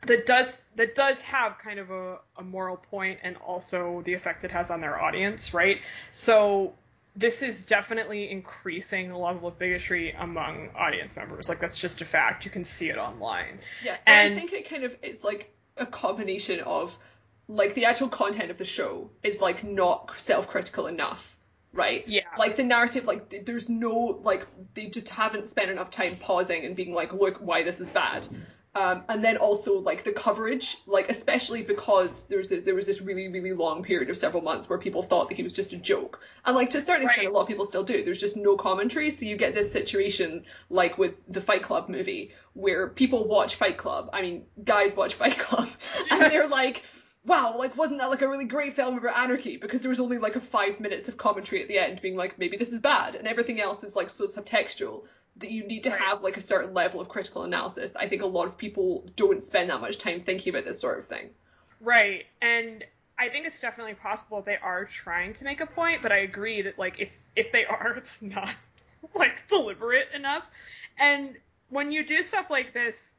that 0.05 0.25
does 0.25 0.67
that 0.75 0.95
does 0.95 1.19
have 1.21 1.57
kind 1.57 1.79
of 1.79 1.89
a, 1.89 2.17
a 2.37 2.43
moral 2.43 2.77
point 2.77 3.19
and 3.23 3.35
also 3.37 4.01
the 4.05 4.13
effect 4.13 4.43
it 4.43 4.51
has 4.51 4.71
on 4.71 4.81
their 4.81 5.01
audience, 5.01 5.53
right? 5.53 5.81
So 6.11 6.73
this 7.15 7.41
is 7.41 7.65
definitely 7.65 8.29
increasing 8.29 9.09
the 9.09 9.17
level 9.17 9.47
of 9.47 9.57
bigotry 9.57 10.11
among 10.11 10.69
audience 10.75 11.15
members. 11.15 11.49
Like 11.49 11.59
that's 11.59 11.77
just 11.77 12.01
a 12.01 12.05
fact. 12.05 12.45
You 12.45 12.51
can 12.51 12.63
see 12.63 12.89
it 12.89 12.97
online. 12.97 13.59
Yeah, 13.83 13.97
and, 14.05 14.33
and 14.33 14.33
I 14.33 14.39
think 14.39 14.53
it 14.53 14.69
kind 14.69 14.83
of 14.83 14.95
it's 15.01 15.23
like 15.23 15.53
a 15.77 15.85
combination 15.85 16.59
of 16.61 16.97
like 17.47 17.73
the 17.75 17.85
actual 17.85 18.09
content 18.09 18.51
of 18.51 18.57
the 18.57 18.65
show 18.65 19.09
is 19.23 19.41
like 19.41 19.63
not 19.63 20.13
self-critical 20.17 20.87
enough 20.87 21.35
right? 21.75 22.07
Yeah. 22.07 22.23
Like 22.39 22.55
the 22.55 22.63
narrative, 22.63 23.05
like 23.05 23.45
there's 23.45 23.69
no 23.69 24.19
like 24.23 24.47
they 24.73 24.87
just 24.87 25.09
haven't 25.09 25.47
spent 25.47 25.69
enough 25.69 25.91
time 25.91 26.17
pausing 26.17 26.65
and 26.65 26.75
being 26.75 26.93
like, 26.93 27.13
look, 27.13 27.37
why 27.37 27.63
this 27.63 27.81
is 27.81 27.91
bad. 27.91 28.27
Um, 28.77 29.03
and 29.07 29.23
then 29.23 29.37
also 29.37 29.79
like 29.79 30.03
the 30.03 30.11
coverage, 30.11 30.77
like 30.85 31.09
especially 31.09 31.61
because 31.63 32.25
there 32.25 32.37
was 32.37 32.49
there 32.49 32.75
was 32.75 32.85
this 32.85 32.99
really 32.99 33.29
really 33.29 33.53
long 33.53 33.83
period 33.83 34.09
of 34.09 34.17
several 34.17 34.43
months 34.43 34.67
where 34.69 34.77
people 34.77 35.01
thought 35.01 35.29
that 35.29 35.35
he 35.35 35.43
was 35.43 35.53
just 35.53 35.71
a 35.71 35.77
joke, 35.77 36.19
and 36.43 36.57
like 36.57 36.71
to 36.71 36.79
a 36.79 36.81
certain 36.81 37.05
extent, 37.05 37.27
Right. 37.27 37.31
a 37.31 37.33
lot 37.33 37.43
of 37.43 37.47
people 37.47 37.65
still 37.65 37.85
do. 37.85 38.03
There's 38.03 38.19
just 38.19 38.35
no 38.35 38.57
commentary, 38.57 39.11
so 39.11 39.25
you 39.25 39.37
get 39.37 39.55
this 39.55 39.71
situation 39.71 40.43
like 40.69 40.97
with 40.97 41.21
the 41.29 41.39
Fight 41.39 41.63
Club 41.63 41.87
movie 41.87 42.31
where 42.51 42.89
people 42.89 43.25
watch 43.25 43.55
Fight 43.55 43.77
Club. 43.77 44.09
I 44.11 44.21
mean, 44.21 44.43
guys 44.61 44.93
watch 44.93 45.13
Fight 45.21 45.37
Club, 45.39 45.69
and 46.11 46.21
they're 46.23 46.49
like. 46.49 46.83
Wow, 47.27 47.57
like 47.57 47.75
wasn't 47.75 48.01
that 48.01 48.11
like 48.11 48.21
a 48.21 48.27
really 48.27 48.45
great 48.45 48.73
film 48.73 48.99
about 48.99 49.17
anarchy? 49.17 49.57
Because 49.57 49.81
there 49.81 49.89
was 49.89 49.99
only 49.99 50.19
like 50.19 50.35
a 50.35 50.39
five 50.39 50.79
minutes 50.79 51.07
of 51.07 51.17
commentary 51.17 51.59
at 51.63 51.67
the 51.67 51.79
end 51.79 51.99
being 51.99 52.15
like, 52.15 52.37
maybe 52.37 52.55
this 52.55 52.71
is 52.71 52.81
bad, 52.81 53.15
and 53.15 53.27
everything 53.27 53.59
else 53.59 53.83
is 53.83 53.95
like 53.95 54.11
so 54.11 54.25
subtextual 54.27 55.05
that 55.37 55.51
you 55.51 55.65
need 55.67 55.83
to 55.83 55.91
Right. 55.91 55.99
have 55.99 56.23
like 56.23 56.37
a 56.37 56.41
certain 56.41 56.73
level 56.73 57.01
of 57.01 57.09
critical 57.09 57.43
analysis. 57.43 57.93
I 57.95 58.07
think 58.07 58.21
a 58.21 58.27
lot 58.27 58.47
of 58.47 58.57
people 58.57 59.05
don't 59.15 59.43
spend 59.43 59.69
that 59.69 59.81
much 59.81 59.97
time 59.97 60.21
thinking 60.21 60.53
about 60.53 60.65
this 60.65 60.79
sort 60.79 60.99
of 60.99 61.05
thing. 61.07 61.29
Right. 61.79 62.25
And 62.41 62.85
I 63.17 63.29
think 63.29 63.45
it's 63.45 63.59
definitely 63.59 63.95
possible 63.95 64.41
they 64.41 64.57
are 64.57 64.85
trying 64.85 65.33
to 65.33 65.43
make 65.43 65.61
a 65.61 65.65
point, 65.65 66.01
but 66.01 66.11
I 66.11 66.17
agree 66.19 66.61
that 66.63 66.77
like 66.79 66.99
if 66.99 67.29
if 67.35 67.51
they 67.51 67.65
are, 67.65 67.93
it's 67.97 68.21
not 68.21 68.49
like 69.15 69.47
deliberate 69.47 70.07
enough. 70.13 70.49
And 70.97 71.37
when 71.69 71.91
you 71.91 72.05
do 72.05 72.23
stuff 72.23 72.49
like 72.49 72.73
this, 72.73 73.17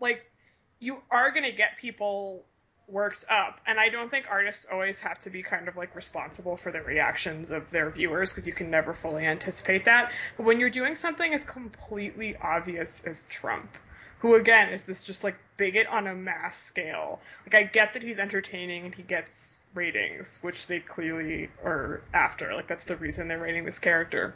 like 0.00 0.30
you 0.78 1.02
are 1.10 1.30
gonna 1.32 1.52
get 1.52 1.78
people 1.78 2.44
worked 2.88 3.24
up. 3.28 3.60
And 3.66 3.80
I 3.80 3.88
don't 3.88 4.10
think 4.10 4.26
artists 4.30 4.66
always 4.70 5.00
have 5.00 5.18
to 5.20 5.30
be 5.30 5.42
kind 5.42 5.68
of 5.68 5.76
like 5.76 5.94
responsible 5.94 6.56
for 6.56 6.70
the 6.70 6.82
reactions 6.82 7.50
of 7.50 7.70
their 7.70 7.90
viewers 7.90 8.32
because 8.32 8.46
you 8.46 8.52
can 8.52 8.70
never 8.70 8.94
fully 8.94 9.26
anticipate 9.26 9.84
that. 9.86 10.12
But 10.36 10.46
when 10.46 10.60
you're 10.60 10.70
doing 10.70 10.94
something 10.94 11.34
as 11.34 11.44
completely 11.44 12.36
obvious 12.36 13.04
as 13.04 13.24
Trump, 13.28 13.76
who 14.18 14.34
again 14.34 14.70
is 14.70 14.82
this 14.84 15.04
just 15.04 15.24
like 15.24 15.36
bigot 15.56 15.86
on 15.88 16.06
a 16.06 16.14
mass 16.14 16.56
scale. 16.56 17.20
Like 17.44 17.54
I 17.54 17.62
get 17.64 17.94
that 17.94 18.02
he's 18.02 18.18
entertaining 18.18 18.86
and 18.86 18.94
he 18.94 19.02
gets 19.02 19.60
ratings, 19.74 20.38
which 20.42 20.66
they 20.66 20.80
clearly 20.80 21.48
are 21.62 22.02
after. 22.14 22.54
Like 22.54 22.66
that's 22.66 22.84
the 22.84 22.96
reason 22.96 23.28
they're 23.28 23.38
rating 23.38 23.64
this 23.64 23.78
character. 23.78 24.34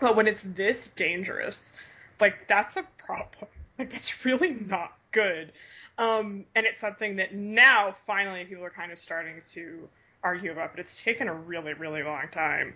But 0.00 0.16
when 0.16 0.26
it's 0.26 0.42
this 0.42 0.88
dangerous, 0.88 1.78
like 2.20 2.48
that's 2.48 2.76
a 2.76 2.84
problem. 2.98 3.50
Like 3.78 3.90
that's 3.90 4.24
really 4.24 4.52
not 4.52 4.92
good. 5.10 5.52
Um, 5.96 6.44
and 6.54 6.66
it's 6.66 6.80
something 6.80 7.16
that 7.16 7.34
now 7.34 7.94
finally 8.06 8.44
people 8.44 8.64
are 8.64 8.70
kind 8.70 8.90
of 8.90 8.98
starting 8.98 9.40
to 9.52 9.88
argue 10.22 10.50
about, 10.50 10.72
but 10.72 10.80
it's 10.80 11.02
taken 11.02 11.28
a 11.28 11.34
really, 11.34 11.74
really 11.74 12.02
long 12.02 12.28
time. 12.32 12.74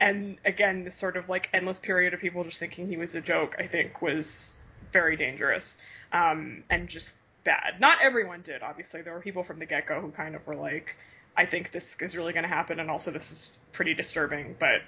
And 0.00 0.38
again, 0.44 0.84
this 0.84 0.94
sort 0.94 1.16
of 1.16 1.28
like 1.28 1.48
endless 1.52 1.78
period 1.78 2.14
of 2.14 2.20
people 2.20 2.44
just 2.44 2.58
thinking 2.58 2.88
he 2.88 2.96
was 2.96 3.14
a 3.14 3.20
joke, 3.20 3.56
I 3.58 3.66
think, 3.66 4.00
was 4.00 4.60
very 4.92 5.16
dangerous 5.16 5.78
um, 6.12 6.62
and 6.70 6.88
just 6.88 7.16
bad. 7.44 7.80
Not 7.80 7.98
everyone 8.02 8.42
did, 8.42 8.62
obviously. 8.62 9.02
There 9.02 9.12
were 9.12 9.20
people 9.20 9.42
from 9.42 9.58
the 9.58 9.66
get 9.66 9.86
go 9.86 10.00
who 10.00 10.10
kind 10.10 10.34
of 10.34 10.46
were 10.46 10.56
like, 10.56 10.96
I 11.36 11.46
think 11.46 11.70
this 11.70 11.96
is 12.00 12.16
really 12.16 12.32
going 12.32 12.44
to 12.44 12.48
happen, 12.48 12.80
and 12.80 12.90
also 12.90 13.10
this 13.10 13.30
is 13.30 13.58
pretty 13.72 13.92
disturbing, 13.94 14.56
but 14.58 14.80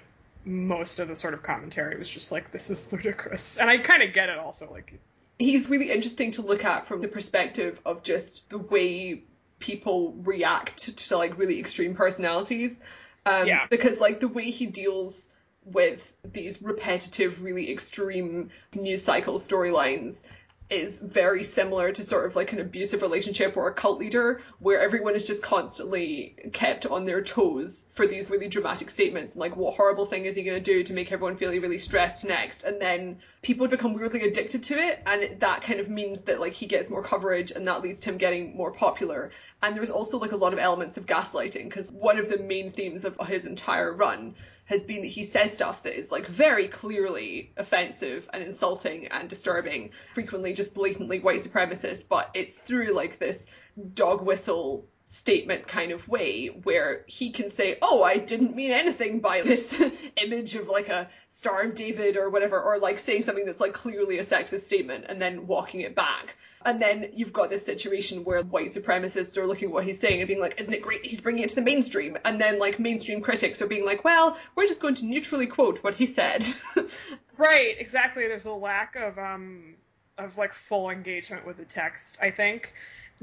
most 0.45 0.99
of 0.99 1.07
the 1.07 1.15
sort 1.15 1.33
of 1.33 1.43
commentary 1.43 1.97
was 1.97 2.09
just 2.09 2.31
like, 2.31 2.51
this 2.51 2.69
is 2.69 2.91
ludicrous. 2.91 3.57
And 3.57 3.69
I 3.69 3.77
kind 3.77 4.01
of 4.01 4.13
get 4.13 4.29
it 4.29 4.39
also. 4.39 4.71
Like, 4.71 4.99
He's 5.39 5.69
really 5.69 5.89
interesting 5.91 6.31
to 6.31 6.41
look 6.41 6.63
at 6.65 6.87
from 6.87 7.01
the 7.01 7.07
perspective 7.07 7.79
of 7.85 8.03
just 8.03 8.49
the 8.49 8.57
way 8.57 9.23
people 9.57 10.13
react 10.23 10.83
to, 10.83 10.95
to 10.95 11.17
like 11.17 11.37
really 11.37 11.59
extreme 11.59 11.95
personalities. 11.95 12.79
Um, 13.25 13.47
Yeah. 13.47 13.65
Because 13.69 13.99
like 13.99 14.19
the 14.19 14.27
way 14.27 14.51
he 14.51 14.65
deals 14.67 15.29
with 15.65 16.13
these 16.23 16.61
repetitive, 16.61 17.41
really 17.41 17.71
extreme 17.71 18.49
news 18.75 19.03
cycle 19.03 19.39
storylines 19.39 20.21
is 20.69 20.99
very 20.99 21.43
similar 21.43 21.91
to 21.91 22.03
sort 22.03 22.25
of 22.25 22.35
like 22.35 22.53
an 22.53 22.59
abusive 22.59 23.01
relationship 23.01 23.57
or 23.57 23.67
a 23.67 23.73
cult 23.73 23.99
leader 23.99 24.41
where 24.59 24.79
everyone 24.81 25.15
is 25.15 25.23
just 25.23 25.41
constantly 25.41 26.35
kept 26.53 26.85
on 26.85 27.05
their 27.05 27.23
toes 27.23 27.87
for 27.93 28.05
these 28.05 28.29
really 28.29 28.47
dramatic 28.47 28.89
statements 28.89 29.33
and 29.33 29.39
like 29.39 29.55
what 29.55 29.75
horrible 29.75 30.05
thing 30.05 30.25
is 30.25 30.35
he 30.35 30.43
going 30.43 30.61
to 30.61 30.63
do 30.63 30.83
to 30.83 30.93
make 30.93 31.11
everyone 31.11 31.35
feel 31.35 31.49
really 31.49 31.79
stressed 31.79 32.23
next? 32.23 32.63
And 32.63 32.79
then 32.79 33.17
people 33.41 33.67
become 33.67 33.95
weirdly 33.95 34.21
addicted 34.21 34.63
to 34.63 34.77
it 34.77 34.99
and 35.07 35.39
that 35.39 35.63
kind 35.63 35.79
of 35.79 35.89
means 35.89 36.21
that 36.23 36.39
like 36.39 36.53
he 36.53 36.67
gets 36.67 36.89
more 36.89 37.03
coverage 37.03 37.51
and 37.51 37.65
that 37.65 37.81
leads 37.81 37.99
to 38.01 38.09
him 38.11 38.17
getting 38.17 38.55
more 38.55 38.71
popular. 38.71 39.31
And 39.63 39.75
there's 39.75 39.89
also 39.89 40.19
like 40.19 40.33
a 40.33 40.37
lot 40.37 40.53
of 40.53 40.59
elements 40.59 40.97
of 40.97 41.07
gaslighting 41.07 41.63
because 41.63 41.91
one 41.91 42.19
of 42.19 42.29
the 42.29 42.37
main 42.37 42.69
themes 42.69 43.05
of 43.05 43.17
his 43.27 43.45
entire 43.45 43.91
run 43.93 44.35
has 44.69 44.83
been 44.83 45.01
that 45.01 45.07
he 45.07 45.23
says 45.23 45.51
stuff 45.51 45.81
that 45.81 45.97
is 45.97 46.11
like 46.11 46.27
very 46.27 46.67
clearly 46.67 47.51
offensive 47.57 48.29
and 48.31 48.43
insulting 48.43 49.07
and 49.07 49.27
disturbing, 49.27 49.89
frequently 50.13 50.53
just 50.53 50.75
blatantly 50.75 51.19
white 51.19 51.39
supremacist, 51.39 52.07
but 52.07 52.29
it's 52.35 52.53
through 52.53 52.93
like 52.93 53.17
this 53.17 53.47
dog 53.95 54.21
whistle 54.21 54.87
statement 55.07 55.67
kind 55.67 55.91
of 55.91 56.07
way 56.07 56.47
where 56.47 57.03
he 57.07 57.31
can 57.31 57.49
say, 57.49 57.79
Oh, 57.81 58.03
I 58.03 58.17
didn't 58.17 58.55
mean 58.55 58.71
anything 58.71 59.21
by 59.21 59.41
this 59.43 59.81
image 60.21 60.53
of 60.53 60.67
like 60.67 60.89
a 60.89 61.09
Star 61.31 61.63
of 61.63 61.73
David 61.73 62.15
or 62.15 62.29
whatever, 62.29 62.61
or 62.61 62.77
like 62.77 62.99
saying 62.99 63.23
something 63.23 63.47
that's 63.47 63.59
like 63.59 63.73
clearly 63.73 64.19
a 64.19 64.23
sexist 64.23 64.61
statement 64.61 65.05
and 65.09 65.19
then 65.19 65.47
walking 65.47 65.81
it 65.81 65.95
back. 65.95 66.35
And 66.65 66.81
then 66.81 67.11
you've 67.13 67.31
got 67.31 67.49
this 67.49 67.65
situation 67.65 68.23
where 68.23 68.41
white 68.43 68.67
supremacists 68.67 69.37
are 69.37 69.47
looking 69.47 69.69
at 69.69 69.73
what 69.73 69.85
he's 69.85 69.99
saying 69.99 70.19
and 70.19 70.27
being 70.27 70.41
like, 70.41 70.59
isn't 70.59 70.73
it 70.73 70.81
great 70.81 71.01
that 71.03 71.07
he's 71.09 71.21
bringing 71.21 71.43
it 71.43 71.49
to 71.49 71.55
the 71.55 71.61
mainstream? 71.61 72.17
And 72.25 72.39
then 72.39 72.59
like 72.59 72.79
mainstream 72.79 73.21
critics 73.21 73.61
are 73.61 73.67
being 73.67 73.85
like, 73.85 74.03
well, 74.03 74.37
we're 74.55 74.67
just 74.67 74.81
going 74.81 74.95
to 74.95 75.05
neutrally 75.05 75.47
quote 75.47 75.83
what 75.83 75.95
he 75.95 76.05
said. 76.05 76.45
right, 77.37 77.75
exactly. 77.79 78.27
There's 78.27 78.45
a 78.45 78.51
lack 78.51 78.95
of 78.95 79.17
um 79.17 79.75
of 80.17 80.37
like 80.37 80.53
full 80.53 80.89
engagement 80.89 81.45
with 81.45 81.57
the 81.57 81.65
text. 81.65 82.17
I 82.21 82.31
think 82.31 82.73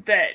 that 0.07 0.30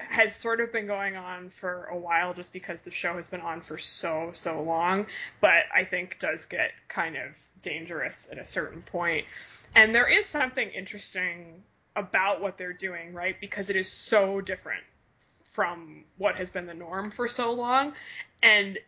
has 0.00 0.34
sort 0.34 0.60
of 0.60 0.72
been 0.72 0.86
going 0.86 1.16
on 1.16 1.50
for 1.50 1.84
a 1.86 1.96
while 1.96 2.32
just 2.32 2.52
because 2.52 2.82
the 2.82 2.90
show 2.90 3.14
has 3.14 3.28
been 3.28 3.40
on 3.40 3.60
for 3.60 3.76
so 3.78 4.30
so 4.32 4.62
long 4.62 5.06
but 5.40 5.64
i 5.74 5.82
think 5.82 6.16
does 6.20 6.46
get 6.46 6.70
kind 6.86 7.16
of 7.16 7.36
dangerous 7.62 8.28
at 8.30 8.38
a 8.38 8.44
certain 8.44 8.80
point. 8.80 9.24
point 9.24 9.26
and 9.74 9.92
there 9.92 10.06
is 10.06 10.24
something 10.26 10.70
interesting 10.70 11.64
about 11.98 12.40
what 12.40 12.56
they're 12.56 12.72
doing 12.72 13.12
right 13.12 13.40
because 13.40 13.68
it 13.70 13.76
is 13.76 13.90
so 13.90 14.40
different 14.40 14.84
from 15.44 16.04
what 16.16 16.36
has 16.36 16.50
been 16.50 16.66
the 16.66 16.74
norm 16.74 17.10
for 17.10 17.26
so 17.26 17.52
long 17.52 17.92
and 18.42 18.78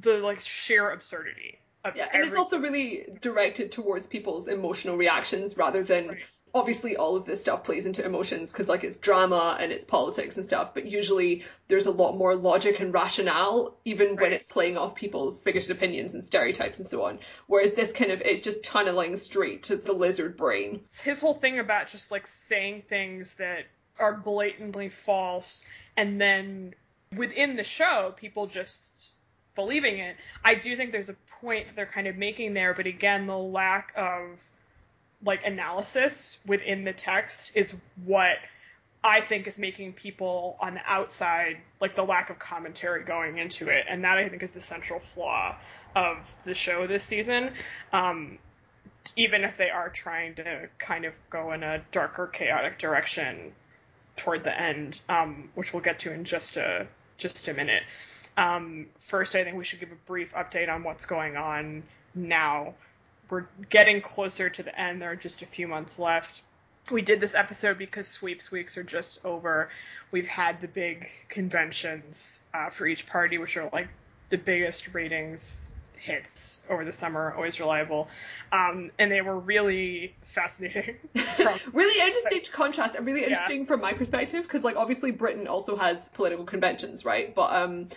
the 0.00 0.18
like 0.18 0.40
sheer 0.40 0.90
absurdity 0.90 1.58
of 1.84 1.94
yeah, 1.94 2.08
and 2.12 2.24
it's 2.24 2.34
also 2.34 2.58
really 2.58 3.02
directed 3.20 3.70
towards 3.70 4.06
people's 4.06 4.48
emotional 4.48 4.96
reactions 4.96 5.56
rather 5.56 5.82
than 5.82 6.08
Right. 6.08 6.18
Obviously 6.56 6.96
all 6.96 7.16
of 7.16 7.24
this 7.24 7.40
stuff 7.40 7.64
plays 7.64 7.86
into 7.86 8.04
emotions 8.04 8.50
because 8.52 8.68
like 8.68 8.84
it's 8.84 8.98
drama 8.98 9.56
and 9.60 9.72
it's 9.72 9.84
politics 9.84 10.36
and 10.36 10.44
stuff 10.44 10.74
but 10.74 10.86
usually 10.86 11.44
there's 11.68 11.86
a 11.86 11.90
lot 11.90 12.16
more 12.16 12.34
logic 12.34 12.80
and 12.80 12.92
rationale 12.92 13.76
even 13.84 14.16
when 14.16 14.32
it's 14.32 14.46
playing 14.46 14.76
off 14.76 14.94
people's 14.94 15.42
bigoted 15.42 15.70
opinions 15.70 16.14
and 16.14 16.24
stereotypes 16.24 16.78
and 16.78 16.86
so 16.86 17.04
on. 17.04 17.18
Whereas 17.46 17.74
this 17.74 17.92
kind 17.92 18.10
of 18.10 18.22
it's 18.22 18.40
just 18.40 18.64
tunneling 18.64 19.16
straight 19.16 19.64
to 19.64 19.76
the 19.76 19.92
lizard 19.92 20.36
brain. 20.36 20.80
His 21.02 21.20
whole 21.20 21.34
thing 21.34 21.58
about 21.58 21.88
just 21.88 22.10
like 22.10 22.26
saying 22.26 22.82
things 22.88 23.34
that 23.34 23.66
are 23.98 24.14
blatantly 24.14 24.88
false 24.88 25.64
and 25.96 26.20
then 26.20 26.74
within 27.16 27.56
the 27.56 27.64
show 27.64 28.12
people 28.16 28.46
just 28.46 29.16
believing 29.54 29.98
it 29.98 30.16
i 30.44 30.54
do 30.54 30.76
think 30.76 30.92
there's 30.92 31.08
a 31.08 31.16
point 31.40 31.66
that 31.66 31.76
they're 31.76 31.86
kind 31.86 32.06
of 32.06 32.16
making 32.16 32.52
there 32.52 32.74
but 32.74 32.86
again 32.86 33.26
the 33.26 33.38
lack 33.38 33.92
of 33.96 34.38
like 35.24 35.46
analysis 35.46 36.38
within 36.46 36.84
the 36.84 36.92
text 36.92 37.52
is 37.54 37.80
what 38.04 38.36
I 39.02 39.20
think 39.20 39.46
is 39.46 39.58
making 39.58 39.92
people 39.92 40.56
on 40.60 40.74
the 40.74 40.80
outside 40.84 41.58
like 41.80 41.94
the 41.94 42.02
lack 42.02 42.30
of 42.30 42.38
commentary 42.38 43.04
going 43.04 43.38
into 43.38 43.68
it, 43.68 43.86
and 43.88 44.04
that 44.04 44.18
I 44.18 44.28
think 44.28 44.42
is 44.42 44.52
the 44.52 44.60
central 44.60 44.98
flaw 44.98 45.56
of 45.94 46.16
the 46.44 46.54
show 46.54 46.86
this 46.86 47.04
season. 47.04 47.52
Um, 47.92 48.38
even 49.14 49.44
if 49.44 49.56
they 49.56 49.70
are 49.70 49.88
trying 49.88 50.34
to 50.34 50.68
kind 50.78 51.04
of 51.04 51.14
go 51.30 51.52
in 51.52 51.62
a 51.62 51.82
darker, 51.92 52.26
chaotic 52.26 52.78
direction 52.78 53.52
toward 54.16 54.42
the 54.42 54.60
end, 54.60 55.00
um, 55.08 55.50
which 55.54 55.72
we'll 55.72 55.82
get 55.82 56.00
to 56.00 56.12
in 56.12 56.24
just 56.24 56.56
a 56.56 56.86
just 57.16 57.46
a 57.48 57.54
minute. 57.54 57.82
Um, 58.36 58.86
first, 58.98 59.34
I 59.34 59.44
think 59.44 59.56
we 59.56 59.64
should 59.64 59.80
give 59.80 59.92
a 59.92 60.06
brief 60.06 60.34
update 60.34 60.68
on 60.68 60.82
what's 60.82 61.06
going 61.06 61.36
on 61.36 61.84
now. 62.14 62.74
We're 63.30 63.46
getting 63.68 64.00
closer 64.00 64.48
to 64.48 64.62
the 64.62 64.78
end. 64.78 65.02
There 65.02 65.10
are 65.10 65.16
just 65.16 65.42
a 65.42 65.46
few 65.46 65.66
months 65.68 65.98
left. 65.98 66.42
We 66.90 67.02
did 67.02 67.20
this 67.20 67.34
episode 67.34 67.78
because 67.78 68.06
sweeps 68.06 68.52
weeks 68.52 68.78
are 68.78 68.84
just 68.84 69.24
over. 69.24 69.70
We've 70.12 70.28
had 70.28 70.60
the 70.60 70.68
big 70.68 71.08
conventions 71.28 72.44
uh, 72.54 72.70
for 72.70 72.86
each 72.86 73.06
party, 73.06 73.38
which 73.38 73.56
are 73.56 73.68
like 73.72 73.88
the 74.30 74.38
biggest 74.38 74.94
ratings 74.94 75.74
hits 75.96 76.64
over 76.70 76.84
the 76.84 76.92
summer, 76.92 77.32
always 77.34 77.58
reliable. 77.58 78.08
Um, 78.52 78.92
and 78.98 79.10
they 79.10 79.22
were 79.22 79.38
really 79.38 80.14
fascinating. 80.22 80.96
From, 81.16 81.58
really 81.72 82.00
interesting 82.06 82.42
to 82.42 82.52
contrast 82.52 82.94
and 82.94 83.04
really 83.04 83.22
Yeah. 83.22 83.28
interesting 83.28 83.66
from 83.66 83.80
my 83.80 83.92
perspective 83.92 84.44
because 84.44 84.62
like 84.62 84.76
obviously 84.76 85.10
britain 85.10 85.46
also 85.48 85.76
has 85.76 86.08
political 86.10 86.44
conventions 86.44 87.04
right 87.04 87.34
but 87.34 87.52
um 87.52 87.88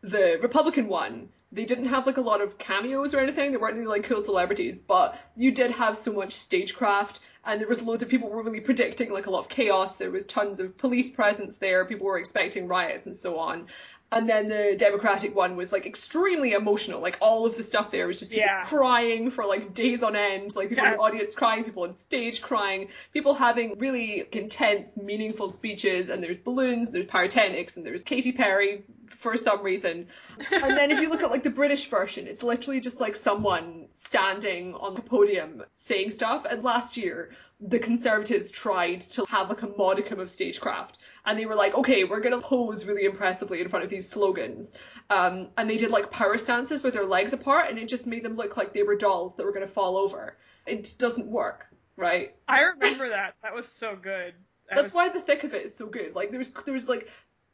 the 0.00 0.38
republican 0.42 0.88
one 0.88 1.28
they 1.50 1.64
didn't 1.64 1.86
have 1.86 2.06
like 2.06 2.18
a 2.18 2.22
lot 2.22 2.40
of 2.40 2.58
cameos 2.58 3.14
or 3.14 3.20
anything 3.20 3.50
there 3.50 3.60
weren't 3.60 3.76
any 3.76 3.86
like 3.86 4.04
cool 4.04 4.22
celebrities 4.22 4.78
but 4.78 5.18
you 5.36 5.50
did 5.50 5.70
have 5.70 5.96
so 5.96 6.12
much 6.12 6.32
stagecraft 6.32 7.20
and 7.48 7.60
there 7.60 7.68
was 7.68 7.80
loads 7.80 8.02
of 8.02 8.10
people 8.10 8.28
were 8.28 8.42
really 8.42 8.60
predicting 8.60 9.10
like 9.10 9.26
a 9.26 9.30
lot 9.30 9.40
of 9.40 9.48
chaos. 9.48 9.96
There 9.96 10.10
was 10.10 10.26
tons 10.26 10.60
of 10.60 10.76
police 10.76 11.08
presence 11.08 11.56
there. 11.56 11.86
People 11.86 12.06
were 12.06 12.18
expecting 12.18 12.68
riots 12.68 13.06
and 13.06 13.16
so 13.16 13.38
on. 13.38 13.68
And 14.10 14.28
then 14.28 14.48
the 14.48 14.74
Democratic 14.78 15.36
one 15.36 15.54
was 15.56 15.70
like 15.70 15.84
extremely 15.84 16.52
emotional. 16.52 17.00
Like 17.00 17.18
all 17.20 17.44
of 17.44 17.56
the 17.56 17.64
stuff 17.64 17.90
there 17.90 18.06
was 18.06 18.18
just 18.18 18.30
people 18.30 18.46
Yeah. 18.46 18.62
crying 18.62 19.30
for 19.30 19.44
like 19.44 19.74
days 19.74 20.02
on 20.02 20.16
end. 20.16 20.56
Like 20.56 20.70
people 20.70 20.86
in 20.86 20.92
the 20.92 20.98
audience 20.98 21.34
crying, 21.34 21.64
people 21.64 21.82
on 21.82 21.94
stage 21.94 22.40
crying, 22.40 22.88
people 23.12 23.34
having 23.34 23.78
really 23.78 24.26
intense, 24.32 24.96
meaningful 24.96 25.50
speeches. 25.50 26.08
And 26.08 26.22
there's 26.22 26.38
balloons, 26.38 26.90
there's 26.90 27.04
pyrotechnics, 27.06 27.76
and 27.76 27.84
there's 27.84 28.02
Katy 28.02 28.32
Perry 28.32 28.82
for 29.08 29.36
some 29.36 29.62
reason. 29.62 30.06
and 30.52 30.76
then 30.76 30.90
if 30.90 31.00
you 31.00 31.10
look 31.10 31.22
at 31.22 31.30
like 31.30 31.42
the 31.42 31.50
British 31.50 31.88
version, 31.90 32.26
it's 32.26 32.42
literally 32.42 32.80
just 32.80 33.00
like 33.00 33.14
someone 33.14 33.88
standing 33.90 34.74
on 34.74 34.94
the 34.94 35.02
podium 35.02 35.62
saying 35.76 36.12
stuff. 36.12 36.46
And 36.48 36.62
last 36.62 36.96
year, 36.96 37.30
the 37.60 37.78
Conservatives 37.78 38.50
tried 38.50 39.00
to 39.02 39.24
have 39.28 39.48
like 39.50 39.62
a 39.62 39.66
modicum 39.66 40.20
of 40.20 40.30
stagecraft. 40.30 40.98
And 41.26 41.38
they 41.38 41.46
were 41.46 41.54
like, 41.54 41.74
okay, 41.74 42.04
we're 42.04 42.20
gonna 42.20 42.40
pose 42.40 42.84
really 42.86 43.04
impressively 43.04 43.60
in 43.60 43.68
front 43.68 43.84
of 43.84 43.90
these 43.90 44.08
slogans. 44.08 44.72
Um, 45.10 45.48
and 45.56 45.68
they 45.68 45.76
did 45.76 45.90
like 45.90 46.10
power 46.10 46.38
stances 46.38 46.82
with 46.82 46.94
their 46.94 47.06
legs 47.06 47.32
apart, 47.32 47.68
and 47.70 47.78
it 47.78 47.88
just 47.88 48.06
made 48.06 48.22
them 48.22 48.36
look 48.36 48.56
like 48.56 48.72
they 48.72 48.82
were 48.82 48.96
dolls 48.96 49.36
that 49.36 49.44
were 49.46 49.52
gonna 49.52 49.66
fall 49.66 49.96
over. 49.96 50.36
It 50.66 50.84
just 50.84 50.98
doesn't 50.98 51.28
work, 51.28 51.66
right? 51.96 52.34
I 52.46 52.62
remember 52.62 53.08
that. 53.10 53.34
That 53.42 53.54
was 53.54 53.68
so 53.68 53.96
good. 53.96 54.34
That 54.68 54.76
That's 54.76 54.82
was- 54.88 54.94
why 54.94 55.08
the 55.08 55.20
thick 55.20 55.44
of 55.44 55.54
it 55.54 55.66
is 55.66 55.76
so 55.76 55.86
good. 55.86 56.14
Like 56.14 56.30
there's 56.30 56.50
there's 56.66 56.88
like, 56.88 57.08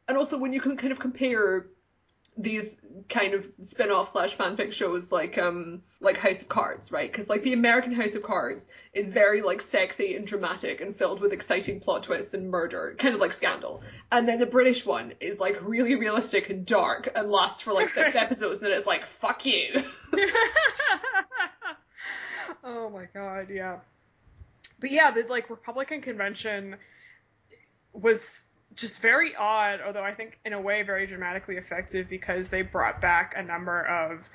and 0.09 0.17
also 0.19 0.39
when 0.39 0.53
you 0.53 0.61
can 0.61 0.77
kind 0.77 0.93
of 0.93 0.99
compare 1.01 1.67
these 2.37 2.79
kind 3.09 3.33
of 3.33 3.49
spin-off 3.61 4.11
slash 4.11 4.37
fanfic 4.37 4.73
shows 4.73 5.13
like 5.13 5.39
um 5.39 5.83
like 6.01 6.17
House 6.17 6.43
of 6.43 6.49
Cards, 6.49 6.91
right? 6.91 7.11
Because 7.11 7.29
like 7.29 7.43
the 7.43 7.53
American 7.53 7.93
House 7.93 8.15
of 8.15 8.23
Cards 8.23 8.69
is 8.93 9.11
very 9.11 9.41
like 9.41 9.61
sexy 9.61 10.17
and 10.17 10.27
dramatic 10.27 10.81
and 10.81 10.97
filled 10.97 11.21
with 11.21 11.33
exciting 11.33 11.81
plot 11.81 12.03
twists 12.03 12.35
and 12.35 12.51
murder, 12.51 12.95
kind 12.99 13.15
of 13.15 13.21
like 13.21 13.33
Scandal. 13.33 13.83
And 14.11 14.29
then 14.29 14.41
the 14.41 14.47
British 14.47 14.85
one 14.85 15.13
is 15.21 15.39
like 15.39 15.59
really 15.63 15.95
realistic 15.95 16.51
and 16.51 16.67
dark 16.67 17.09
and 17.15 17.31
lasts 17.31 17.63
for 17.63 17.73
like 17.73 17.89
six 17.89 18.15
episodes, 18.17 18.61
and 18.61 18.71
then 18.71 18.79
it's 18.79 18.87
like 18.87 19.07
fuck 19.07 19.47
you. 19.47 19.83
oh 22.65 22.91
my 22.91 23.07
god, 23.15 23.49
yeah. 23.49 23.79
But 24.81 24.91
yeah, 24.91 25.13
the 25.13 25.25
like 25.29 25.51
Republican 25.51 26.01
convention 26.01 26.77
was 27.93 28.45
just 28.77 29.01
very 29.01 29.35
odd, 29.37 29.81
although 29.85 30.03
I 30.03 30.13
think 30.13 30.39
in 30.45 30.53
a 30.53 30.61
way 30.61 30.83
very 30.83 31.07
dramatically 31.07 31.57
effective 31.57 32.09
because 32.09 32.49
they 32.49 32.63
brought 32.63 33.01
back 33.01 33.35
a 33.37 33.43
number 33.43 33.85
of 33.87 34.29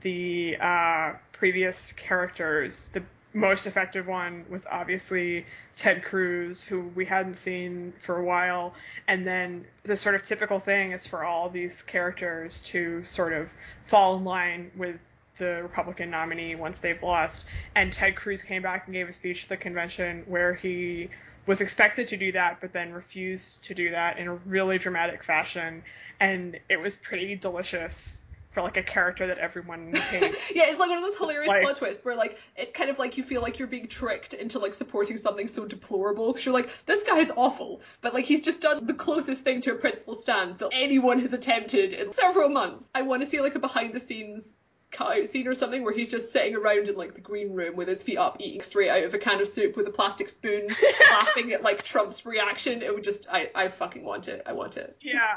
the 0.00 0.56
uh, 0.60 1.12
previous 1.32 1.92
characters. 1.92 2.88
The 2.88 3.02
most 3.32 3.66
effective 3.66 4.06
one 4.06 4.44
was 4.48 4.66
obviously 4.70 5.46
Ted 5.74 6.02
Cruz, 6.02 6.64
who 6.64 6.82
we 6.94 7.04
hadn't 7.04 7.34
seen 7.34 7.92
for 8.00 8.18
a 8.18 8.24
while. 8.24 8.74
And 9.08 9.26
then 9.26 9.66
the 9.84 9.96
sort 9.96 10.14
of 10.14 10.22
typical 10.22 10.58
thing 10.58 10.92
is 10.92 11.06
for 11.06 11.24
all 11.24 11.48
these 11.48 11.82
characters 11.82 12.62
to 12.62 13.04
sort 13.04 13.32
of 13.32 13.50
fall 13.84 14.16
in 14.16 14.24
line 14.24 14.70
with 14.76 14.96
the 15.38 15.62
Republican 15.62 16.10
nominee 16.10 16.54
once 16.54 16.78
they've 16.78 17.02
lost. 17.02 17.46
And 17.74 17.92
Ted 17.92 18.16
Cruz 18.16 18.42
came 18.42 18.62
back 18.62 18.86
and 18.86 18.94
gave 18.94 19.08
a 19.08 19.12
speech 19.12 19.44
to 19.44 19.48
the 19.50 19.56
convention 19.56 20.24
where 20.26 20.54
he 20.54 21.10
was 21.46 21.60
expected 21.60 22.08
to 22.08 22.16
do 22.16 22.32
that, 22.32 22.60
but 22.60 22.72
then 22.72 22.92
refused 22.92 23.62
to 23.64 23.74
do 23.74 23.90
that 23.90 24.18
in 24.18 24.26
a 24.26 24.34
really 24.34 24.78
dramatic 24.78 25.22
fashion. 25.22 25.82
And 26.20 26.58
it 26.68 26.80
was 26.80 26.96
pretty 26.96 27.36
delicious 27.36 28.24
for 28.50 28.62
like 28.62 28.78
a 28.78 28.82
character 28.82 29.26
that 29.26 29.36
everyone 29.36 29.94
hates. 30.10 30.38
yeah, 30.54 30.64
it's 30.68 30.78
like 30.78 30.88
one 30.88 30.96
of 30.98 31.04
those 31.04 31.16
hilarious 31.18 31.46
Like- 31.48 31.62
plot 31.62 31.76
twists 31.76 32.04
where 32.06 32.16
like 32.16 32.38
it's 32.56 32.72
kind 32.72 32.88
of 32.88 32.98
like 32.98 33.18
you 33.18 33.22
feel 33.22 33.42
like 33.42 33.58
you're 33.58 33.68
being 33.68 33.86
tricked 33.86 34.32
into 34.32 34.58
like 34.58 34.72
supporting 34.72 35.18
something 35.18 35.46
so 35.46 35.66
deplorable 35.66 36.32
because 36.32 36.46
you're 36.46 36.54
like, 36.54 36.70
this 36.86 37.04
guy 37.04 37.18
is 37.18 37.30
awful, 37.36 37.82
but 38.00 38.14
like 38.14 38.24
he's 38.24 38.40
just 38.42 38.62
done 38.62 38.86
the 38.86 38.94
closest 38.94 39.42
thing 39.44 39.60
to 39.60 39.72
a 39.72 39.76
principal 39.76 40.14
stand 40.14 40.58
that 40.58 40.70
anyone 40.72 41.20
has 41.20 41.34
attempted 41.34 41.92
in 41.92 42.12
several 42.12 42.48
months. 42.48 42.88
I 42.94 43.02
want 43.02 43.22
to 43.22 43.26
see 43.28 43.40
like 43.42 43.54
a 43.54 43.58
behind 43.58 43.92
the 43.92 44.00
scenes 44.00 44.54
cut 44.92 45.18
out 45.18 45.26
scene 45.28 45.48
or 45.48 45.54
something 45.54 45.82
where 45.82 45.92
he's 45.92 46.08
just 46.08 46.32
sitting 46.32 46.54
around 46.54 46.88
in 46.88 46.96
like 46.96 47.14
the 47.14 47.20
green 47.20 47.52
room 47.52 47.76
with 47.76 47.88
his 47.88 48.02
feet 48.02 48.18
up 48.18 48.36
eating 48.40 48.62
straight 48.62 48.88
out 48.88 49.04
of 49.04 49.14
a 49.14 49.18
can 49.18 49.40
of 49.40 49.48
soup 49.48 49.76
with 49.76 49.86
a 49.86 49.90
plastic 49.90 50.28
spoon 50.28 50.68
laughing 51.10 51.52
at 51.52 51.62
like 51.62 51.82
Trump's 51.82 52.24
reaction 52.24 52.82
it 52.82 52.94
would 52.94 53.04
just 53.04 53.26
I, 53.30 53.50
I 53.54 53.68
fucking 53.68 54.04
want 54.04 54.28
it 54.28 54.42
I 54.46 54.52
want 54.52 54.76
it 54.76 54.96
Yeah. 55.00 55.36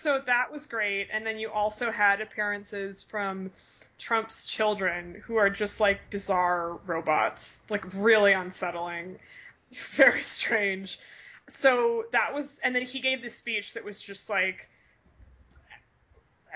So 0.00 0.20
that 0.26 0.52
was 0.52 0.66
great. 0.66 1.08
And 1.12 1.26
then 1.26 1.38
you 1.38 1.50
also 1.50 1.90
had 1.90 2.20
appearances 2.20 3.02
from 3.02 3.50
Trump's 3.98 4.46
children, 4.46 5.22
who 5.24 5.36
are 5.36 5.50
just 5.50 5.80
like 5.80 6.10
bizarre 6.10 6.78
robots, 6.86 7.64
like 7.70 7.84
really 7.94 8.32
unsettling, 8.32 9.18
very 9.94 10.22
strange. 10.22 10.98
So 11.48 12.04
that 12.12 12.34
was, 12.34 12.58
and 12.64 12.74
then 12.74 12.82
he 12.82 13.00
gave 13.00 13.22
this 13.22 13.36
speech 13.36 13.74
that 13.74 13.84
was 13.84 14.00
just 14.00 14.28
like, 14.28 14.68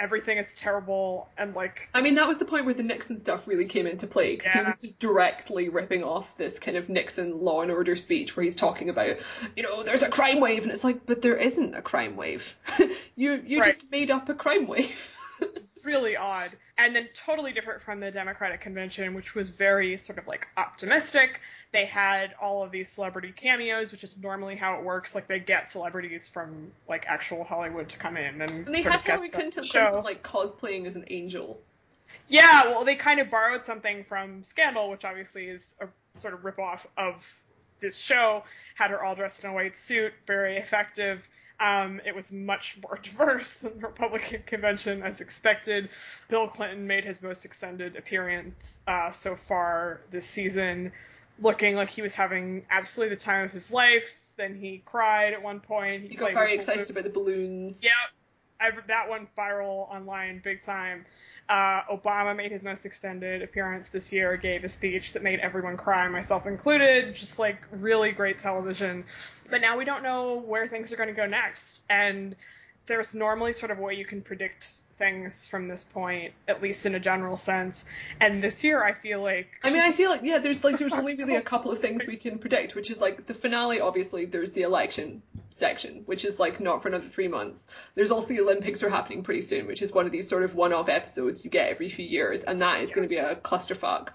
everything 0.00 0.38
is 0.38 0.46
terrible 0.56 1.28
and 1.36 1.54
like 1.54 1.88
I 1.94 2.00
mean, 2.00 2.14
that 2.16 2.26
was 2.26 2.38
the 2.38 2.44
point 2.44 2.64
where 2.64 2.74
the 2.74 2.82
Nixon 2.82 3.20
stuff 3.20 3.46
really 3.46 3.66
came 3.66 3.86
into 3.86 4.06
play 4.06 4.36
because 4.36 4.52
he 4.52 4.60
was 4.62 4.78
just 4.78 4.98
directly 4.98 5.68
ripping 5.68 6.02
off 6.02 6.36
this 6.36 6.58
kind 6.58 6.76
of 6.76 6.88
Nixon 6.88 7.40
law 7.40 7.62
and 7.62 7.70
order 7.70 7.94
speech 7.96 8.36
where 8.36 8.44
he's 8.44 8.56
talking 8.56 8.88
about, 8.88 9.16
you 9.56 9.62
know, 9.62 9.82
there's 9.82 10.02
a 10.02 10.08
crime 10.08 10.40
wave, 10.40 10.62
and 10.62 10.72
it's 10.72 10.84
like, 10.84 11.06
but 11.06 11.22
there 11.22 11.36
isn't 11.36 11.74
a 11.74 11.82
crime 11.82 12.16
wave. 12.16 12.56
you 13.16 13.42
you 13.46 13.60
Right. 13.60 13.66
just 13.66 13.84
made 13.90 14.10
up 14.10 14.28
a 14.28 14.34
crime 14.34 14.66
wave. 14.66 15.10
it's 15.40 15.58
really 15.84 16.16
odd. 16.16 16.50
And 16.78 16.96
then 16.96 17.08
totally 17.14 17.52
different 17.52 17.82
from 17.82 18.00
the 18.00 18.10
Democratic 18.10 18.60
convention, 18.60 19.14
which 19.14 19.34
was 19.34 19.50
very 19.50 19.96
sort 19.98 20.18
of 20.18 20.26
like 20.26 20.48
optimistic. 20.56 21.40
They 21.72 21.84
had 21.84 22.34
all 22.40 22.62
of 22.62 22.70
these 22.70 22.88
celebrity 22.88 23.32
cameos, 23.32 23.92
which 23.92 24.02
is 24.02 24.16
normally 24.18 24.56
how 24.56 24.78
it 24.78 24.84
works. 24.84 25.14
Like 25.14 25.26
they 25.26 25.40
get 25.40 25.70
celebrities 25.70 26.26
from 26.26 26.70
like 26.88 27.04
actual 27.06 27.44
Hollywood 27.44 27.88
to 27.90 27.98
come 27.98 28.16
in 28.16 28.40
and, 28.40 28.50
and 28.50 28.74
they 28.74 28.82
sort 28.82 28.92
had 28.92 29.00
of 29.00 29.06
guest 29.06 29.56
the 29.56 29.66
show. 29.66 30.02
Like 30.04 30.22
cosplaying 30.22 30.86
as 30.86 30.96
an 30.96 31.04
angel. 31.08 31.60
Yeah, 32.28 32.66
well, 32.66 32.84
they 32.84 32.96
kind 32.96 33.20
of 33.20 33.30
borrowed 33.30 33.64
something 33.64 34.04
from 34.04 34.42
Scandal, 34.42 34.90
which 34.90 35.04
obviously 35.04 35.46
is 35.46 35.74
a 35.80 35.86
sort 36.18 36.34
of 36.34 36.40
ripoff 36.40 36.80
of 36.96 37.24
this 37.80 37.96
show. 37.96 38.44
Had 38.74 38.90
her 38.90 39.02
all 39.02 39.14
dressed 39.14 39.44
in 39.44 39.50
a 39.50 39.52
white 39.52 39.76
suit, 39.76 40.12
very 40.26 40.56
effective. 40.56 41.28
Um, 41.60 42.00
it 42.06 42.14
was 42.14 42.32
much 42.32 42.78
more 42.82 42.98
diverse 43.02 43.54
than 43.54 43.78
the 43.78 43.86
Republican 43.86 44.42
convention, 44.46 45.02
as 45.02 45.20
expected. 45.20 45.90
Bill 46.28 46.48
Clinton 46.48 46.86
made 46.86 47.04
his 47.04 47.22
most 47.22 47.44
extended 47.44 47.96
appearance 47.96 48.80
uh, 48.86 49.10
so 49.10 49.36
far 49.36 50.00
this 50.10 50.26
season, 50.26 50.92
looking 51.38 51.76
like 51.76 51.90
he 51.90 52.02
was 52.02 52.14
having 52.14 52.64
absolutely 52.70 53.14
the 53.14 53.20
time 53.20 53.44
of 53.44 53.52
his 53.52 53.70
life. 53.70 54.16
Then 54.36 54.54
he 54.54 54.82
cried 54.86 55.34
at 55.34 55.42
one 55.42 55.60
point. 55.60 56.10
He 56.10 56.16
got 56.16 56.32
very 56.32 56.54
excited 56.54 56.88
about 56.88 57.04
the 57.04 57.10
balloons. 57.10 57.80
yeah, 57.82 57.90
I, 58.60 58.70
that 58.88 59.08
one 59.08 59.26
viral 59.36 59.90
online 59.90 60.40
big 60.42 60.62
time. 60.62 61.06
Uh, 61.48 61.82
Obama 61.90 62.36
made 62.36 62.52
his 62.52 62.62
most 62.62 62.86
extended 62.86 63.42
appearance 63.42 63.88
this 63.88 64.12
year, 64.12 64.36
gave 64.36 64.62
a 64.62 64.68
speech 64.68 65.14
that 65.14 65.22
made 65.22 65.40
everyone 65.40 65.76
cry, 65.76 66.06
myself 66.08 66.46
included. 66.46 67.14
Just 67.14 67.38
like 67.38 67.58
really 67.72 68.12
great 68.12 68.38
television. 68.38 69.04
But 69.50 69.60
now 69.60 69.76
we 69.76 69.84
don't 69.84 70.02
know 70.02 70.36
where 70.36 70.68
things 70.68 70.92
are 70.92 70.96
going 70.96 71.08
to 71.08 71.14
go 71.14 71.26
next. 71.26 71.82
And 71.90 72.36
there's 72.86 73.14
normally 73.14 73.52
sort 73.52 73.72
of 73.72 73.78
a 73.78 73.82
way 73.82 73.94
you 73.94 74.04
can 74.04 74.22
predict 74.22 74.74
things 75.00 75.48
from 75.48 75.66
this 75.66 75.82
point, 75.82 76.32
at 76.46 76.62
least 76.62 76.86
in 76.86 76.94
a 76.94 77.00
general 77.00 77.36
sense. 77.36 77.86
And 78.20 78.40
this 78.40 78.62
year, 78.62 78.84
I 78.84 78.92
feel 78.92 79.20
like 79.20 79.48
I 79.64 79.70
mean, 79.70 79.80
I 79.80 79.90
feel 79.90 80.10
like 80.10 80.20
yeah, 80.22 80.38
there's 80.38 80.62
like 80.62 80.78
there's 80.78 80.92
only 81.00 81.16
really 81.16 81.34
a 81.34 81.42
couple 81.42 81.72
of 81.72 81.78
things 81.86 82.06
we 82.06 82.16
can 82.16 82.38
predict, 82.38 82.76
which 82.76 82.90
is 82.90 83.00
like 83.00 83.26
the 83.26 83.34
finale. 83.34 83.80
Obviously, 83.80 84.26
there's 84.26 84.52
the 84.52 84.62
election 84.62 85.22
section, 85.48 86.02
which 86.06 86.24
is 86.24 86.38
like 86.38 86.60
not 86.60 86.82
for 86.82 86.88
another 86.88 87.08
three 87.08 87.26
months. 87.26 87.66
There's 87.96 88.12
also 88.12 88.28
the 88.28 88.40
Olympics 88.40 88.84
are 88.84 88.90
happening 88.90 89.24
pretty 89.24 89.42
soon, 89.42 89.66
which 89.66 89.82
is 89.82 89.92
one 89.92 90.06
of 90.06 90.12
these 90.12 90.28
sort 90.28 90.44
of 90.44 90.54
one-off 90.54 90.88
episodes 90.88 91.44
you 91.44 91.50
get 91.50 91.70
every 91.70 91.88
few 91.88 92.06
years, 92.06 92.44
and 92.44 92.62
that 92.62 92.82
is 92.82 92.92
going 92.92 93.02
to 93.02 93.08
be 93.08 93.16
a 93.16 93.34
clusterfuck. 93.34 94.08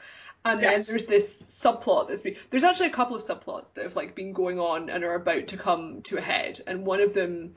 And 0.46 0.62
Yes. 0.62 0.86
then 0.86 0.94
there's 0.94 1.06
this 1.08 1.42
subplot 1.48 2.08
that's 2.08 2.22
been 2.22 2.36
there's 2.52 2.64
actually 2.64 2.88
a 2.90 2.92
couple 2.94 3.16
of 3.16 3.24
subplots 3.24 3.74
that 3.74 3.84
have 3.84 3.96
like 3.96 4.14
been 4.14 4.32
going 4.32 4.60
on 4.60 4.92
and 4.92 5.04
are 5.04 5.16
about 5.16 5.48
to 5.48 5.58
come 5.58 6.04
to 6.04 6.18
a 6.18 6.22
head, 6.22 6.62
and 6.68 6.86
one 6.86 7.00
of 7.02 7.16
them 7.16 7.56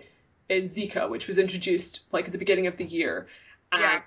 is 0.49 0.76
Zika, 0.76 1.09
which 1.09 1.26
was 1.26 1.38
introduced 1.38 2.05
like 2.12 2.26
at 2.26 2.32
the 2.32 2.38
beginning 2.38 2.66
of 2.66 2.76
the 2.76 2.84
year, 2.84 3.28
and 3.72 3.82
Yeah. 3.82 4.01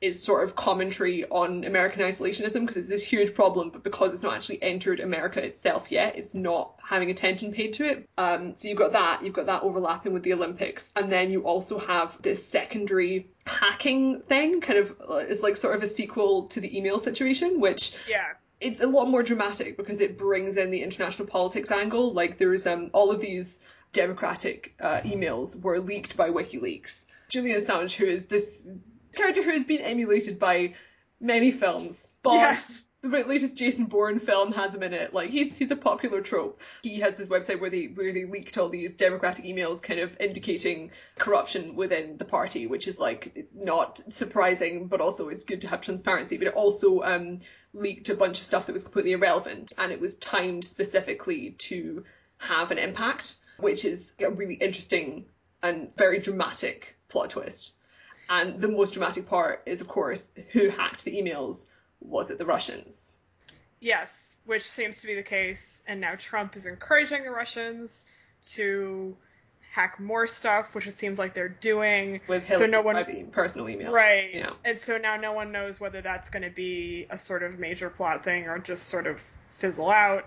is 0.00 0.22
sort 0.22 0.44
of 0.44 0.54
commentary 0.54 1.24
on 1.24 1.64
American 1.64 2.02
isolationism 2.02 2.60
because 2.60 2.76
it's 2.76 2.88
this 2.88 3.02
huge 3.02 3.34
problem, 3.34 3.70
but 3.70 3.82
because 3.82 4.12
it's 4.12 4.22
not 4.22 4.34
actually 4.34 4.62
entered 4.62 5.00
America 5.00 5.42
itself 5.44 5.90
yet, 5.90 6.14
it's 6.16 6.34
not 6.34 6.74
having 6.80 7.10
attention 7.10 7.52
paid 7.52 7.72
to 7.72 7.84
it. 7.84 8.08
Um, 8.16 8.54
so 8.54 8.68
you've 8.68 8.78
got 8.78 8.92
that, 8.92 9.24
you've 9.24 9.34
got 9.34 9.46
that 9.46 9.64
overlapping 9.64 10.12
with 10.12 10.22
the 10.22 10.34
Olympics, 10.34 10.92
and 10.94 11.10
then 11.10 11.32
you 11.32 11.42
also 11.42 11.78
have 11.80 12.16
this 12.22 12.46
secondary 12.46 13.30
hacking 13.44 14.20
thing, 14.20 14.60
kind 14.60 14.78
of 14.78 14.94
uh, 15.08 15.14
is 15.16 15.42
like 15.42 15.56
sort 15.56 15.74
of 15.74 15.82
a 15.82 15.88
sequel 15.88 16.44
to 16.48 16.60
the 16.60 16.78
email 16.78 17.00
situation, 17.00 17.58
which 17.58 17.92
yeah, 18.08 18.34
it's 18.60 18.80
a 18.80 18.86
lot 18.86 19.08
more 19.08 19.22
dramatic 19.24 19.76
because 19.76 20.00
it 20.00 20.16
brings 20.16 20.56
in 20.56 20.70
the 20.70 20.82
international 20.82 21.26
politics 21.26 21.72
angle. 21.72 22.12
Like 22.12 22.38
there's 22.38 22.68
um 22.68 22.90
all 22.92 23.10
of 23.10 23.20
these 23.20 23.58
democratic 23.92 24.74
uh, 24.80 25.00
emails 25.04 25.60
were 25.60 25.80
leaked 25.80 26.16
by 26.16 26.30
WikiLeaks. 26.30 27.06
Julian 27.28 27.60
Assange, 27.60 27.94
who 27.94 28.06
is 28.06 28.26
this 28.26 28.68
character 29.14 29.42
who 29.42 29.50
has 29.50 29.64
been 29.64 29.80
emulated 29.80 30.38
by 30.38 30.74
many 31.20 31.50
films. 31.50 32.12
But 32.22 32.34
Yes. 32.34 32.98
the 33.02 33.08
latest 33.08 33.56
Jason 33.56 33.86
Bourne 33.86 34.18
film 34.20 34.52
has 34.52 34.74
him 34.74 34.82
in 34.82 34.92
it. 34.94 35.12
Like 35.12 35.30
he's 35.30 35.56
he's 35.56 35.70
a 35.70 35.76
popular 35.76 36.20
trope. 36.20 36.60
He 36.82 37.00
has 37.00 37.16
this 37.16 37.28
website 37.28 37.60
where 37.60 37.70
they 37.70 37.86
where 37.86 38.12
they 38.12 38.24
leaked 38.24 38.56
all 38.58 38.68
these 38.68 38.94
democratic 38.94 39.44
emails 39.44 39.82
kind 39.82 40.00
of 40.00 40.16
indicating 40.20 40.90
corruption 41.18 41.74
within 41.74 42.16
the 42.18 42.24
party, 42.24 42.66
which 42.66 42.86
is 42.86 42.98
like 42.98 43.48
not 43.54 44.00
surprising, 44.10 44.86
but 44.86 45.00
also 45.00 45.28
it's 45.28 45.44
good 45.44 45.62
to 45.62 45.68
have 45.68 45.80
transparency. 45.80 46.36
But 46.38 46.48
it 46.48 46.54
also 46.54 47.02
um 47.02 47.40
leaked 47.74 48.08
a 48.08 48.14
bunch 48.14 48.40
of 48.40 48.46
stuff 48.46 48.66
that 48.66 48.72
was 48.72 48.82
completely 48.82 49.12
irrelevant 49.12 49.72
and 49.76 49.92
it 49.92 50.00
was 50.00 50.16
timed 50.16 50.64
specifically 50.64 51.50
to 51.58 52.04
have 52.38 52.70
an 52.70 52.78
impact, 52.78 53.36
which 53.58 53.84
is 53.84 54.12
a 54.20 54.30
really 54.30 54.54
interesting 54.54 55.26
and 55.62 55.94
very 55.94 56.18
dramatic 56.18 56.96
plot 57.08 57.30
twist. 57.30 57.74
And 58.30 58.60
the 58.60 58.68
most 58.68 58.92
dramatic 58.94 59.26
part 59.26 59.62
is, 59.66 59.80
of 59.80 59.88
course, 59.88 60.32
who 60.52 60.68
hacked 60.68 61.04
the 61.04 61.20
emails? 61.20 61.66
Was 62.00 62.30
it 62.30 62.38
the 62.38 62.46
Russians? 62.46 63.16
Yes, 63.80 64.38
which 64.44 64.68
seems 64.68 65.00
to 65.00 65.06
be 65.06 65.14
the 65.14 65.22
case. 65.22 65.82
And 65.86 66.00
now 66.00 66.14
Trump 66.16 66.56
is 66.56 66.66
encouraging 66.66 67.24
the 67.24 67.30
Russians 67.30 68.04
to 68.52 69.16
hack 69.70 69.98
more 69.98 70.26
stuff, 70.26 70.74
which 70.74 70.86
it 70.86 70.98
seems 70.98 71.18
like 71.18 71.34
they're 71.34 71.48
doing. 71.48 72.20
With 72.28 72.42
so 72.42 72.58
Hillary's 72.58 72.70
no 72.70 72.82
one, 72.82 73.30
personal 73.30 73.66
emails. 73.66 73.90
right? 73.90 74.34
Yeah. 74.34 74.50
And 74.64 74.76
so 74.76 74.98
now 74.98 75.16
no 75.16 75.32
one 75.32 75.52
knows 75.52 75.80
whether 75.80 76.00
that's 76.00 76.30
going 76.30 76.42
to 76.42 76.50
be 76.50 77.06
a 77.10 77.18
sort 77.18 77.42
of 77.42 77.58
major 77.58 77.90
plot 77.90 78.24
thing 78.24 78.46
or 78.46 78.58
just 78.58 78.88
sort 78.88 79.06
of 79.06 79.20
fizzle 79.56 79.90
out. 79.90 80.26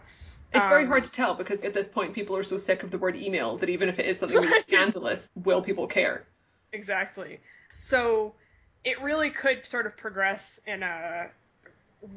It's 0.53 0.67
very 0.67 0.83
Um, 0.83 0.89
hard 0.89 1.05
to 1.05 1.11
tell 1.11 1.35
because 1.35 1.63
at 1.63 1.73
this 1.73 1.89
point 1.89 2.13
people 2.13 2.35
are 2.35 2.43
so 2.43 2.57
sick 2.57 2.83
of 2.83 2.91
the 2.91 2.97
word 2.97 3.15
email 3.15 3.57
that 3.57 3.69
even 3.69 3.89
if 3.89 3.99
it 3.99 4.05
is 4.05 4.19
something 4.19 4.37
really 4.41 4.61
scandalous, 4.61 5.29
will 5.35 5.61
people 5.61 5.87
care? 5.87 6.25
Exactly. 6.73 7.39
So 7.71 8.35
it 8.83 9.01
really 9.01 9.29
could 9.29 9.65
sort 9.65 9.85
of 9.85 9.95
progress 9.95 10.59
in 10.67 10.83
a 10.83 11.29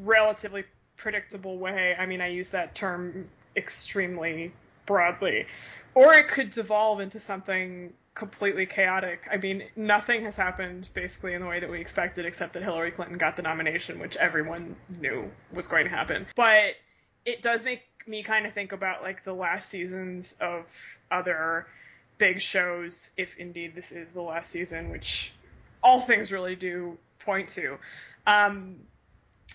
relatively 0.03 0.65
predictable 0.97 1.59
way. 1.59 1.95
I 1.99 2.07
mean, 2.07 2.21
I 2.21 2.29
use 2.29 2.51
that 2.51 2.75
term 2.75 3.29
extremely 3.57 4.53
broadly. 4.87 5.47
Or 5.95 6.13
it 6.15 6.29
could 6.29 6.51
devolve 6.51 7.01
into 7.01 7.21
something 7.21 7.93
completely 8.15 8.67
chaotic. 8.67 9.27
I 9.31 9.37
mean, 9.39 9.65
nothing 9.77 10.23
has 10.23 10.37
happened 10.37 10.89
basically 10.95 11.35
in 11.35 11.41
the 11.41 11.49
way 11.49 11.61
that 11.61 11.71
we 11.71 11.81
expected, 11.81 12.27
except 12.27 12.53
that 12.55 12.63
Hillary 12.63 12.93
Clinton 12.93 13.19
got 13.19 13.37
the 13.37 13.43
nomination, 13.43 13.99
which 13.99 14.17
everyone 14.17 14.77
knew 15.01 15.31
was 15.53 15.69
going 15.69 15.85
to 15.85 15.91
happen. 15.91 16.27
But 16.37 16.75
it 17.25 17.43
does 17.43 17.65
make 17.65 17.83
me 18.07 18.23
kind 18.23 18.47
of 18.47 18.53
think 18.53 18.73
about 18.73 19.03
like 19.03 19.25
the 19.25 19.33
last 19.33 19.71
seasons 19.71 20.37
of 20.41 20.65
other 21.11 21.67
big 22.19 22.41
shows, 22.41 23.11
if 23.17 23.37
indeed 23.39 23.75
this 23.75 23.93
is 23.93 24.09
the 24.13 24.23
last 24.23 24.51
season, 24.51 24.91
which 24.91 25.33
all 25.83 26.01
things 26.01 26.33
really 26.33 26.57
do 26.57 26.97
point 27.19 27.49
to. 27.51 27.79
Um, 28.27 28.77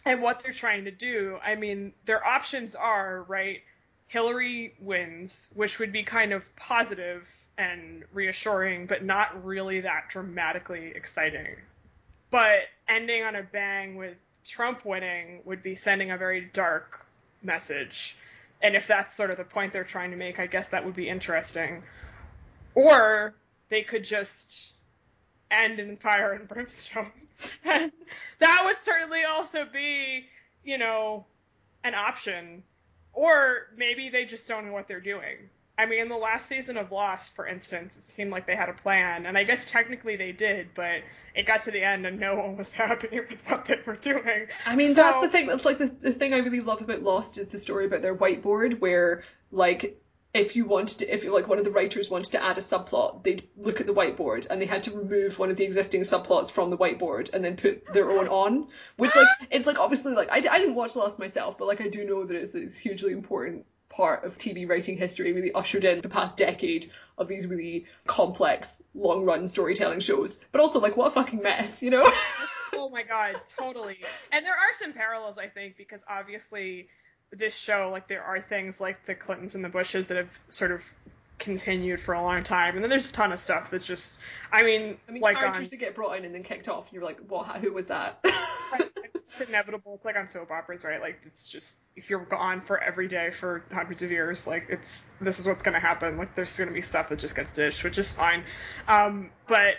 and 0.06 0.22
what 0.22 0.42
they're 0.42 0.54
trying 0.54 0.86
to 0.86 0.92
do, 0.92 1.38
I 1.44 1.56
mean, 1.56 1.94
their 2.06 2.26
options 2.26 2.76
are, 2.76 3.24
right, 3.24 3.62
Hillary 4.08 4.74
wins, 4.80 5.50
which 5.56 5.80
would 5.80 5.92
be 5.92 6.04
kind 6.04 6.34
of 6.34 6.56
positive 6.56 7.30
and 7.58 8.04
reassuring, 8.14 8.88
but 8.88 9.04
not 9.04 9.44
really 9.46 9.82
that 9.82 10.10
dramatically 10.10 10.94
exciting. 10.96 11.56
But 12.32 12.62
ending 12.88 13.24
on 13.24 13.36
a 13.36 13.44
bang 13.44 13.96
with 13.96 14.16
Trump 14.48 14.86
winning 14.86 15.42
would 15.46 15.62
be 15.62 15.76
sending 15.76 16.12
a 16.12 16.18
very 16.18 16.42
dark 16.42 17.06
message. 17.44 18.18
And 18.62 18.76
if 18.76 18.88
that's 18.88 19.16
sort 19.16 19.32
of 19.32 19.38
the 19.38 19.44
point 19.44 19.74
they're 19.74 19.84
trying 19.84 20.12
to 20.12 20.18
make, 20.18 20.40
I 20.40 20.48
guess 20.48 20.68
that 20.70 20.86
would 20.86 20.96
be 20.96 21.08
interesting. 21.08 21.84
Or 22.76 23.36
they 23.70 23.84
could 23.84 24.04
just 24.04 24.74
end 25.50 25.80
in 25.80 25.98
fire 25.98 26.34
and 26.34 26.48
brimstone. 26.48 27.12
and 27.64 27.92
that 28.40 28.62
would 28.66 28.78
certainly 28.78 29.24
also 29.24 29.66
be, 29.72 30.26
you 30.64 30.78
know, 30.78 31.26
an 31.84 31.96
option. 31.96 32.64
Or 33.14 33.68
maybe 33.76 34.10
they 34.10 34.26
just 34.26 34.48
don't 34.48 34.66
know 34.66 34.74
what 34.74 34.88
they're 34.88 35.00
doing. 35.00 35.50
I 35.80 35.86
mean, 35.86 36.00
in 36.00 36.10
the 36.10 36.18
last 36.18 36.50
season 36.50 36.76
of 36.76 36.92
Lost, 36.92 37.34
for 37.38 37.48
instance, 37.48 37.96
it 37.96 38.04
seemed 38.04 38.32
like 38.32 38.46
they 38.46 38.56
had 38.58 38.68
a 38.68 38.74
plan, 38.74 39.26
and 39.26 39.38
I 39.38 39.46
guess 39.46 39.64
technically 39.64 40.18
they 40.18 40.34
did, 40.34 40.72
but 40.76 41.04
it 41.34 41.46
got 41.46 41.62
to 41.64 41.72
the 41.72 41.82
end 41.82 42.06
and 42.06 42.20
no 42.20 42.36
one 42.36 42.58
was 42.58 42.74
happy 42.84 43.08
with 43.18 43.42
what 43.48 43.64
they 43.64 43.80
were 43.86 43.96
doing. 43.96 44.48
I 44.66 44.76
mean, 44.76 44.94
So- 44.94 45.04
that's 45.04 45.22
the 45.22 45.30
thing. 45.30 45.48
That's 45.48 45.64
like 45.64 45.78
the, 45.78 45.88
the 45.88 46.12
thing 46.12 46.34
I 46.34 46.40
really 46.40 46.60
love 46.60 46.82
about 46.82 47.02
Lost 47.02 47.38
is 47.38 47.48
the 47.48 47.58
story 47.58 47.86
about 47.86 48.02
their 48.02 48.14
whiteboard, 48.14 48.82
where 48.82 49.24
like 49.54 50.02
if 50.34 50.58
you 50.58 50.66
wanted 50.66 51.00
to, 51.00 51.14
if 51.14 51.24
like 51.24 51.48
one 51.48 51.60
of 51.60 51.64
the 51.64 51.72
writers 51.72 52.10
wanted 52.10 52.34
to 52.34 52.44
add 52.44 52.58
a 52.58 52.62
subplot, 52.62 53.24
they'd 53.24 53.48
look 53.56 53.80
at 53.80 53.88
the 53.88 53.94
whiteboard 53.94 54.48
and 54.50 54.62
they 54.62 54.66
had 54.66 54.84
to 54.84 54.92
remove 54.92 55.40
one 55.40 55.50
of 55.50 55.56
the 55.56 55.64
existing 55.64 56.02
subplots 56.02 56.52
from 56.52 56.72
the 56.72 56.78
whiteboard 56.78 57.34
and 57.34 57.42
then 57.44 57.56
put 57.56 57.86
their 57.94 58.12
own 58.12 58.28
on. 58.44 58.68
Which 58.98 59.16
like 59.16 59.28
it's 59.50 59.66
like 59.66 59.80
obviously 59.80 60.14
like 60.14 60.30
I, 60.30 60.40
I 60.40 60.60
didn't 60.60 60.76
watch 60.76 60.98
Lost 60.98 61.20
myself, 61.20 61.58
but 61.58 61.70
like 61.70 61.80
I 61.80 61.88
do 61.88 62.04
know 62.04 62.26
that 62.26 62.36
it's 62.36 62.52
this 62.52 62.78
hugely 62.78 63.14
important 63.14 63.66
part 64.00 64.24
of 64.24 64.38
TV 64.38 64.66
writing 64.68 64.96
history, 64.96 65.34
really 65.34 65.52
ushered 65.52 65.84
in 65.84 66.00
the 66.00 66.08
past 66.08 66.38
decade 66.38 66.90
of 67.18 67.28
these 67.28 67.46
really 67.48 67.86
complex, 68.08 68.82
long 68.96 69.26
run 69.26 69.46
storytelling 69.46 70.00
shows. 70.00 70.40
But 70.54 70.62
also 70.62 70.80
like 70.80 70.96
what 70.96 71.08
a 71.08 71.10
fucking 71.10 71.42
mess, 71.42 71.84
you 71.84 71.90
know? 71.90 72.10
oh 72.76 72.90
my 72.90 73.04
god, 73.04 73.42
totally. 73.60 73.98
And 74.32 74.46
there 74.46 74.54
are 74.54 74.74
some 74.74 74.94
parallels, 74.94 75.38
I 75.38 75.48
think, 75.48 75.76
because 75.76 76.02
obviously 76.08 76.88
this 77.34 77.54
show, 77.54 77.90
like 77.92 78.08
there 78.08 78.24
are 78.24 78.40
things 78.40 78.80
like 78.80 79.04
the 79.04 79.16
Clintons 79.16 79.56
and 79.56 79.66
the 79.66 79.70
Bushes 79.70 80.08
that 80.08 80.16
have 80.16 80.40
sort 80.48 80.72
of 80.72 80.82
continued 81.40 82.00
for 82.00 82.14
a 82.14 82.22
long 82.22 82.44
time, 82.44 82.76
and 82.76 82.84
then 82.84 82.90
there's 82.90 83.10
a 83.10 83.14
ton 83.14 83.32
of 83.32 83.40
stuff 83.40 83.72
that's 83.72 83.88
just, 83.88 84.20
I 84.52 84.64
mean, 84.64 84.98
I 85.08 85.12
mean, 85.12 85.22
like 85.22 85.38
on, 85.38 85.42
characters 85.42 85.70
that 85.72 85.78
get 85.78 85.96
brought 85.96 86.18
in 86.18 86.26
and 86.26 86.36
then 86.36 86.44
kicked 86.44 86.68
off, 86.68 86.86
and 86.88 86.94
you're 86.94 87.04
like, 87.04 87.20
what? 87.28 87.58
Who 87.58 87.74
was 87.74 87.88
that? 87.88 88.24
it's 89.30 89.42
inevitable. 89.42 89.96
It's 89.96 90.06
like 90.06 90.18
on 90.18 90.28
soap 90.28 90.52
operas, 90.52 90.84
right? 90.84 91.00
Like 91.00 91.20
it's 91.26 91.48
just 91.48 91.78
if 91.96 92.10
you're 92.10 92.26
gone 92.26 92.62
for 92.62 92.82
every 92.82 93.08
day 93.08 93.32
for 93.32 93.64
hundreds 93.72 94.02
of 94.02 94.12
years, 94.12 94.48
like 94.48 94.68
it's 94.70 95.06
this 95.22 95.40
is 95.40 95.48
what's 95.48 95.62
going 95.62 95.76
to 95.76 95.80
happen. 95.80 96.18
Like 96.18 96.36
there's 96.36 96.58
going 96.58 96.68
to 96.68 96.74
be 96.74 96.82
stuff 96.82 97.10
that 97.10 97.20
just 97.20 97.36
gets 97.36 97.54
dished, 97.54 97.84
which 97.84 97.98
is 97.98 98.12
fine. 98.12 98.44
Um, 98.88 99.30
but 99.48 99.76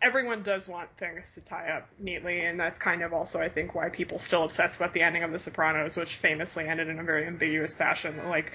everyone 0.00 0.42
does 0.42 0.66
want 0.66 0.88
things 0.96 1.34
to 1.34 1.44
tie 1.44 1.68
up 1.68 1.88
neatly, 1.98 2.40
and 2.40 2.58
that's 2.58 2.78
kind 2.78 3.02
of 3.02 3.12
also 3.12 3.40
I 3.40 3.48
think 3.48 3.74
why 3.74 3.90
people 3.90 4.18
still 4.18 4.44
obsess 4.44 4.76
about 4.76 4.94
the 4.94 5.02
ending 5.02 5.22
of 5.22 5.32
The 5.32 5.38
Sopranos, 5.38 5.96
which 5.96 6.16
famously 6.16 6.66
ended 6.66 6.88
in 6.88 6.98
a 6.98 7.04
very 7.04 7.26
ambiguous 7.26 7.76
fashion. 7.76 8.18
Like 8.28 8.52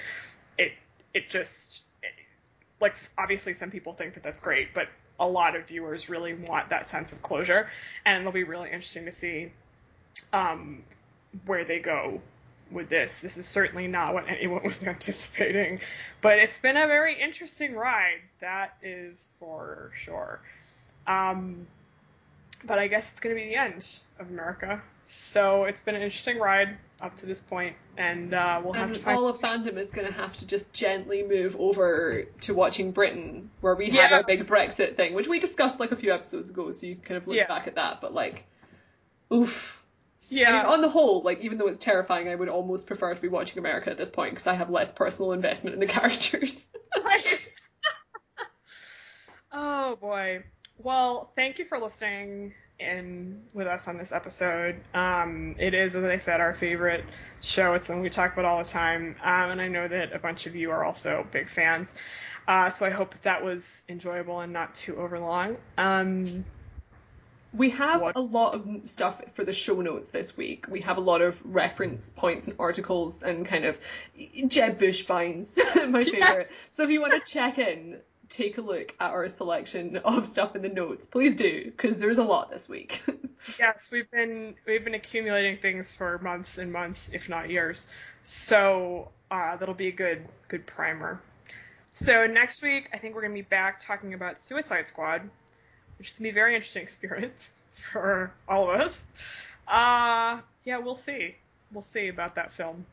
it, 0.58 0.72
it 1.14 1.30
just 1.30 1.84
like 2.82 2.98
obviously 3.18 3.54
some 3.54 3.72
people 3.72 3.94
think 3.94 4.16
that 4.16 4.24
that's 4.24 4.40
great, 4.40 4.74
but 4.74 4.88
a 5.20 5.28
lot 5.28 5.56
of 5.56 5.68
viewers 5.68 6.10
really 6.10 6.34
want 6.34 6.70
that 6.70 6.88
sense 6.88 7.14
of 7.14 7.22
closure, 7.22 7.70
and 8.06 8.20
it'll 8.20 8.32
be 8.32 8.44
really 8.44 8.70
interesting 8.72 9.06
to 9.06 9.12
see 9.12 9.52
um, 10.34 10.84
where 11.46 11.64
they 11.64 11.80
go 11.80 12.22
with 12.72 12.90
this. 12.90 13.20
This 13.20 13.38
is 13.38 13.46
certainly 13.46 13.88
not 13.88 14.14
what 14.14 14.26
anyone 14.28 14.64
was 14.66 14.82
anticipating, 14.84 15.80
but 16.22 16.40
it's 16.40 16.60
been 16.60 16.78
a 16.78 16.88
very 16.88 17.22
interesting 17.22 17.76
ride. 17.76 18.22
That 18.40 18.76
is 18.82 19.32
for 19.40 19.92
sure. 19.94 20.40
Um, 21.06 21.68
but 22.66 22.80
I 22.80 22.88
guess 22.88 23.12
it's 23.12 23.20
going 23.20 23.36
to 23.36 23.42
be 23.42 23.50
the 23.50 23.56
end 23.56 24.00
of 24.20 24.30
America. 24.30 24.82
So 25.06 25.66
it's 25.66 25.82
been 25.82 25.96
an 25.96 26.02
interesting 26.04 26.40
ride 26.40 26.78
up 27.02 27.16
to 27.18 27.26
this 27.26 27.42
point, 27.42 27.76
and 27.98 28.34
uh, 28.34 28.62
we'll 28.64 28.74
have 28.74 28.86
and 28.90 28.94
to 28.96 29.00
find. 29.02 29.18
all 29.18 29.28
of 29.28 29.40
fandom 29.42 29.78
is 29.78 29.92
going 29.92 30.08
to 30.08 30.14
have 30.14 30.34
to 30.38 30.46
just 30.48 30.72
gently 30.72 31.24
move 31.24 31.56
over 31.60 32.26
to 32.42 32.54
watching 32.54 32.92
Britain, 32.92 33.50
where 33.62 33.76
we 33.76 33.90
had 33.90 34.12
Yeah. 34.12 34.18
our 34.18 34.24
big 34.24 34.48
Brexit 34.48 34.96
thing, 34.96 35.14
which 35.14 35.28
we 35.28 35.40
discussed 35.40 35.80
like 35.80 35.92
a 35.92 35.96
few 35.96 36.14
episodes 36.14 36.50
ago, 36.52 36.72
so 36.72 36.86
you 36.86 36.96
can 36.96 37.04
kind 37.04 37.18
of 37.18 37.28
look 37.28 37.36
Yeah. 37.38 37.48
back 37.48 37.68
at 37.68 37.76
that. 37.76 38.00
But 38.00 38.14
like, 38.14 38.46
oof. 39.34 39.84
yeah, 40.30 40.50
I 40.50 40.58
mean, 40.64 40.66
on 40.74 40.82
the 40.82 40.90
whole, 40.90 41.24
like 41.24 41.42
even 41.42 41.58
though 41.58 41.68
it's 41.68 41.80
terrifying, 41.80 42.30
I 42.30 42.36
would 42.36 42.48
almost 42.50 42.88
prefer 42.88 43.14
to 43.14 43.20
be 43.22 43.28
watching 43.28 43.58
America 43.58 43.90
at 43.90 43.98
this 43.98 44.12
point 44.12 44.32
because 44.32 44.48
I 44.48 44.54
have 44.54 44.70
less 44.70 44.92
personal 44.94 45.34
investment 45.34 45.74
in 45.74 45.80
the 45.80 45.88
characters. 46.00 46.70
Right. 47.04 47.50
oh 49.52 49.96
boy. 49.98 50.44
Well, 50.84 51.32
thank 51.36 51.60
you 51.60 51.66
for 51.66 51.78
listening 51.80 52.54
in 52.80 53.44
with 53.54 53.68
us 53.68 53.88
on 53.88 53.98
this 53.98 54.12
episode. 54.12 54.82
Um, 54.94 55.56
it 55.60 55.74
is, 55.74 55.96
as 55.96 56.04
I 56.04 56.18
said, 56.18 56.42
our 56.42 56.54
favorite 56.54 57.06
show. 57.42 57.74
It's 57.76 57.86
something 57.86 58.02
we 58.02 58.10
talk 58.10 58.34
about 58.34 58.46
all 58.46 58.58
the 58.64 58.70
time, 58.70 59.16
um, 59.24 59.52
and 59.52 59.62
I 59.62 59.68
know 59.68 59.88
that 59.88 60.14
a 60.14 60.20
bunch 60.20 60.48
of 60.48 60.56
you 60.56 60.72
are 60.72 60.84
also 60.84 61.26
big 61.32 61.50
fans. 61.50 61.94
Uh, 62.48 62.70
so 62.72 62.86
I 62.86 62.90
hope 62.90 63.12
that 63.12 63.24
that 63.24 63.44
was 63.44 63.84
enjoyable 63.88 64.40
and 64.40 64.52
not 64.52 64.74
too 64.74 64.96
overlong. 64.96 65.58
Um, 65.78 66.44
We 67.54 67.70
have 67.72 68.02
What? 68.02 68.16
a 68.16 68.22
lot 68.22 68.56
of 68.56 68.66
stuff 68.86 69.22
for 69.34 69.44
the 69.44 69.54
show 69.54 69.82
notes 69.82 70.10
this 70.10 70.36
week. 70.38 70.66
We 70.70 70.82
have 70.82 70.98
a 70.98 71.02
lot 71.02 71.22
of 71.22 71.40
reference 71.46 72.10
points 72.10 72.48
and 72.48 72.56
articles 72.58 73.22
and 73.24 73.46
kind 73.46 73.66
of 73.66 73.78
Jeb 74.48 74.80
Bush 74.80 75.04
finds 75.04 75.58
my 75.76 76.04
favorite. 76.04 76.14
Yes! 76.14 76.50
So 76.50 76.84
if 76.84 76.90
you 76.90 77.02
want 77.02 77.14
to 77.14 77.20
check 77.20 77.60
in, 77.60 78.00
take 78.32 78.58
a 78.58 78.62
look 78.62 78.96
at 79.00 79.12
our 79.12 79.28
selection 79.28 79.98
of 79.98 80.28
stuff 80.28 80.56
in 80.56 80.62
the 80.64 80.70
notes. 80.70 81.06
Please 81.06 81.36
do, 81.36 81.66
because 81.66 81.98
there's 81.98 82.18
a 82.18 82.24
lot 82.24 82.50
this 82.50 82.68
week. 82.68 83.04
yes, 83.60 83.90
we've 83.92 84.10
been 84.10 84.56
we've 84.66 84.84
been 84.84 84.96
accumulating 84.96 85.58
things 85.58 85.94
for 85.94 86.18
months 86.20 86.58
and 86.58 86.72
months, 86.72 87.12
if 87.14 87.30
not 87.30 87.50
years. 87.50 87.88
So 88.24 89.10
uh, 89.30 89.58
that'll 89.58 89.76
be 89.76 89.90
a 89.90 89.92
good 89.92 90.28
good 90.48 90.66
primer. 90.66 91.22
So 91.94 92.26
next 92.26 92.62
week, 92.62 92.90
I 92.94 92.98
think 92.98 93.14
we're 93.14 93.22
gonna 93.22 93.34
be 93.34 93.42
back 93.42 93.80
talking 93.80 94.14
about 94.14 94.40
Suicide 94.40 94.88
Squad, 94.88 95.30
which 96.00 96.10
is 96.10 96.18
gonna 96.18 96.28
be 96.28 96.30
a 96.30 96.34
very 96.34 96.56
interesting 96.56 96.84
experience 96.90 97.64
for 97.92 98.32
all 98.48 98.72
of 98.72 98.82
us. 98.82 99.08
Uh, 99.68 100.40
yeah, 100.64 100.78
we'll 100.78 100.96
see. 100.96 101.36
We'll 101.72 101.82
see 101.82 102.08
about 102.08 102.36
that 102.36 102.54
film. 102.54 102.86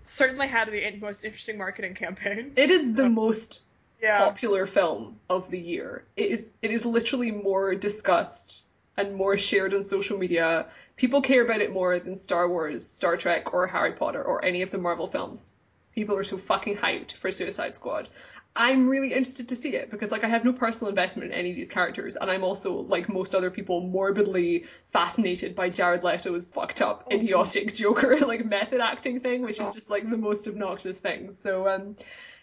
Certainly 0.00 0.48
had 0.48 0.70
the 0.70 0.96
most 1.00 1.24
interesting 1.24 1.58
marketing 1.58 1.94
campaign. 1.94 2.52
It 2.56 2.70
is 2.70 2.94
the 2.94 3.08
most 3.08 3.62
Yeah. 4.00 4.18
popular 4.18 4.66
film 4.66 5.18
of 5.28 5.50
the 5.50 5.58
year. 5.58 6.04
It 6.16 6.30
is 6.30 6.50
it 6.62 6.70
is 6.70 6.86
literally 6.86 7.30
more 7.30 7.74
discussed 7.74 8.64
and 8.96 9.14
more 9.14 9.36
shared 9.38 9.74
on 9.74 9.82
social 9.82 10.18
media. 10.18 10.66
People 10.96 11.22
care 11.22 11.44
about 11.44 11.60
it 11.60 11.72
more 11.72 11.98
than 11.98 12.16
Star 12.16 12.48
Wars, 12.48 12.84
Star 12.88 13.16
Trek, 13.16 13.54
or 13.54 13.66
Harry 13.66 13.92
Potter, 13.92 14.22
or 14.22 14.44
any 14.44 14.62
of 14.62 14.70
the 14.70 14.78
Marvel 14.78 15.06
films. 15.06 15.54
People 15.94 16.16
are 16.16 16.24
so 16.24 16.36
fucking 16.36 16.76
hyped 16.76 17.12
for 17.12 17.30
Suicide 17.30 17.74
Squad. 17.76 18.08
I'm 18.56 18.88
really 18.88 19.12
interested 19.12 19.48
to 19.50 19.56
see 19.56 19.76
it 19.76 19.88
because 19.88 20.10
like 20.10 20.24
I 20.24 20.28
have 20.28 20.44
no 20.44 20.52
personal 20.52 20.88
investment 20.88 21.30
in 21.30 21.38
any 21.38 21.50
of 21.50 21.56
these 21.56 21.68
characters 21.68 22.16
and 22.16 22.28
I'm 22.28 22.42
also 22.42 22.74
like 22.74 23.08
most 23.08 23.36
other 23.36 23.50
people 23.50 23.80
morbidly 23.80 24.64
fascinated 24.90 25.54
by 25.54 25.70
Jared 25.70 26.02
Leto's 26.02 26.50
fucked 26.50 26.82
up 26.82 27.06
idiotic 27.12 27.74
Joker 27.82 28.18
like 28.26 28.44
method 28.44 28.80
acting 28.80 29.20
thing 29.20 29.42
which 29.42 29.60
is 29.60 29.72
just 29.72 29.90
like 29.90 30.08
the 30.10 30.16
most 30.16 30.48
obnoxious 30.48 30.98
thing. 30.98 31.36
So 31.38 31.68
um 31.68 31.94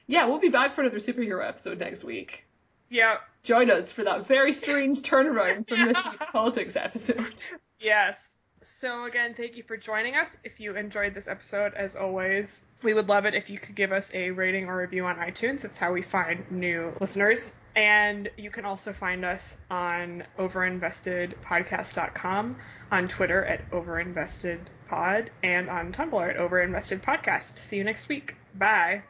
yeah, 0.07 0.25
we'll 0.25 0.39
be 0.39 0.49
back 0.49 0.73
for 0.73 0.81
another 0.81 0.97
superhero 0.97 1.47
episode 1.47 1.79
next 1.79 2.03
week. 2.03 2.45
Yeah. 2.89 3.17
Join 3.43 3.69
us 3.71 3.91
for 3.91 4.03
that 4.03 4.27
very 4.27 4.53
strange 4.53 5.01
turnaround 5.01 5.67
from 5.67 5.85
this 5.85 5.97
week's 6.05 6.27
politics 6.27 6.75
episode. 6.75 7.43
Yes. 7.79 8.41
So 8.61 9.05
again, 9.05 9.33
thank 9.35 9.57
you 9.57 9.63
for 9.63 9.77
joining 9.77 10.15
us. 10.15 10.37
If 10.43 10.59
you 10.59 10.75
enjoyed 10.75 11.13
this 11.13 11.27
episode, 11.27 11.75
as 11.75 11.95
always, 11.95 12.65
we 12.81 12.95
would 12.95 13.07
love 13.07 13.25
it 13.25 13.35
if 13.35 13.47
you 13.47 13.59
could 13.59 13.75
give 13.75 13.91
us 13.91 14.11
a 14.15 14.31
rating 14.31 14.65
or 14.65 14.77
review 14.77 15.05
on 15.05 15.17
iTunes. 15.17 15.63
It's 15.63 15.77
how 15.77 15.93
we 15.93 16.01
find 16.01 16.49
new 16.49 16.91
listeners. 16.99 17.53
And 17.75 18.27
you 18.37 18.49
can 18.49 18.65
also 18.65 18.91
find 18.91 19.23
us 19.23 19.57
on 19.69 20.23
overinvestedpodcast.com, 20.39 22.55
on 22.91 23.07
Twitter 23.07 23.45
at 23.45 23.69
overinvestedpod, 23.69 25.27
and 25.43 25.69
on 25.69 25.91
Tumblr 25.91 26.29
at 26.29 26.37
overinvestedpodcast. 26.37 27.59
See 27.59 27.77
you 27.77 27.83
next 27.83 28.09
week. 28.09 28.35
Bye. 28.55 29.03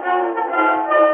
Thank 0.00 0.92
you. 0.92 1.07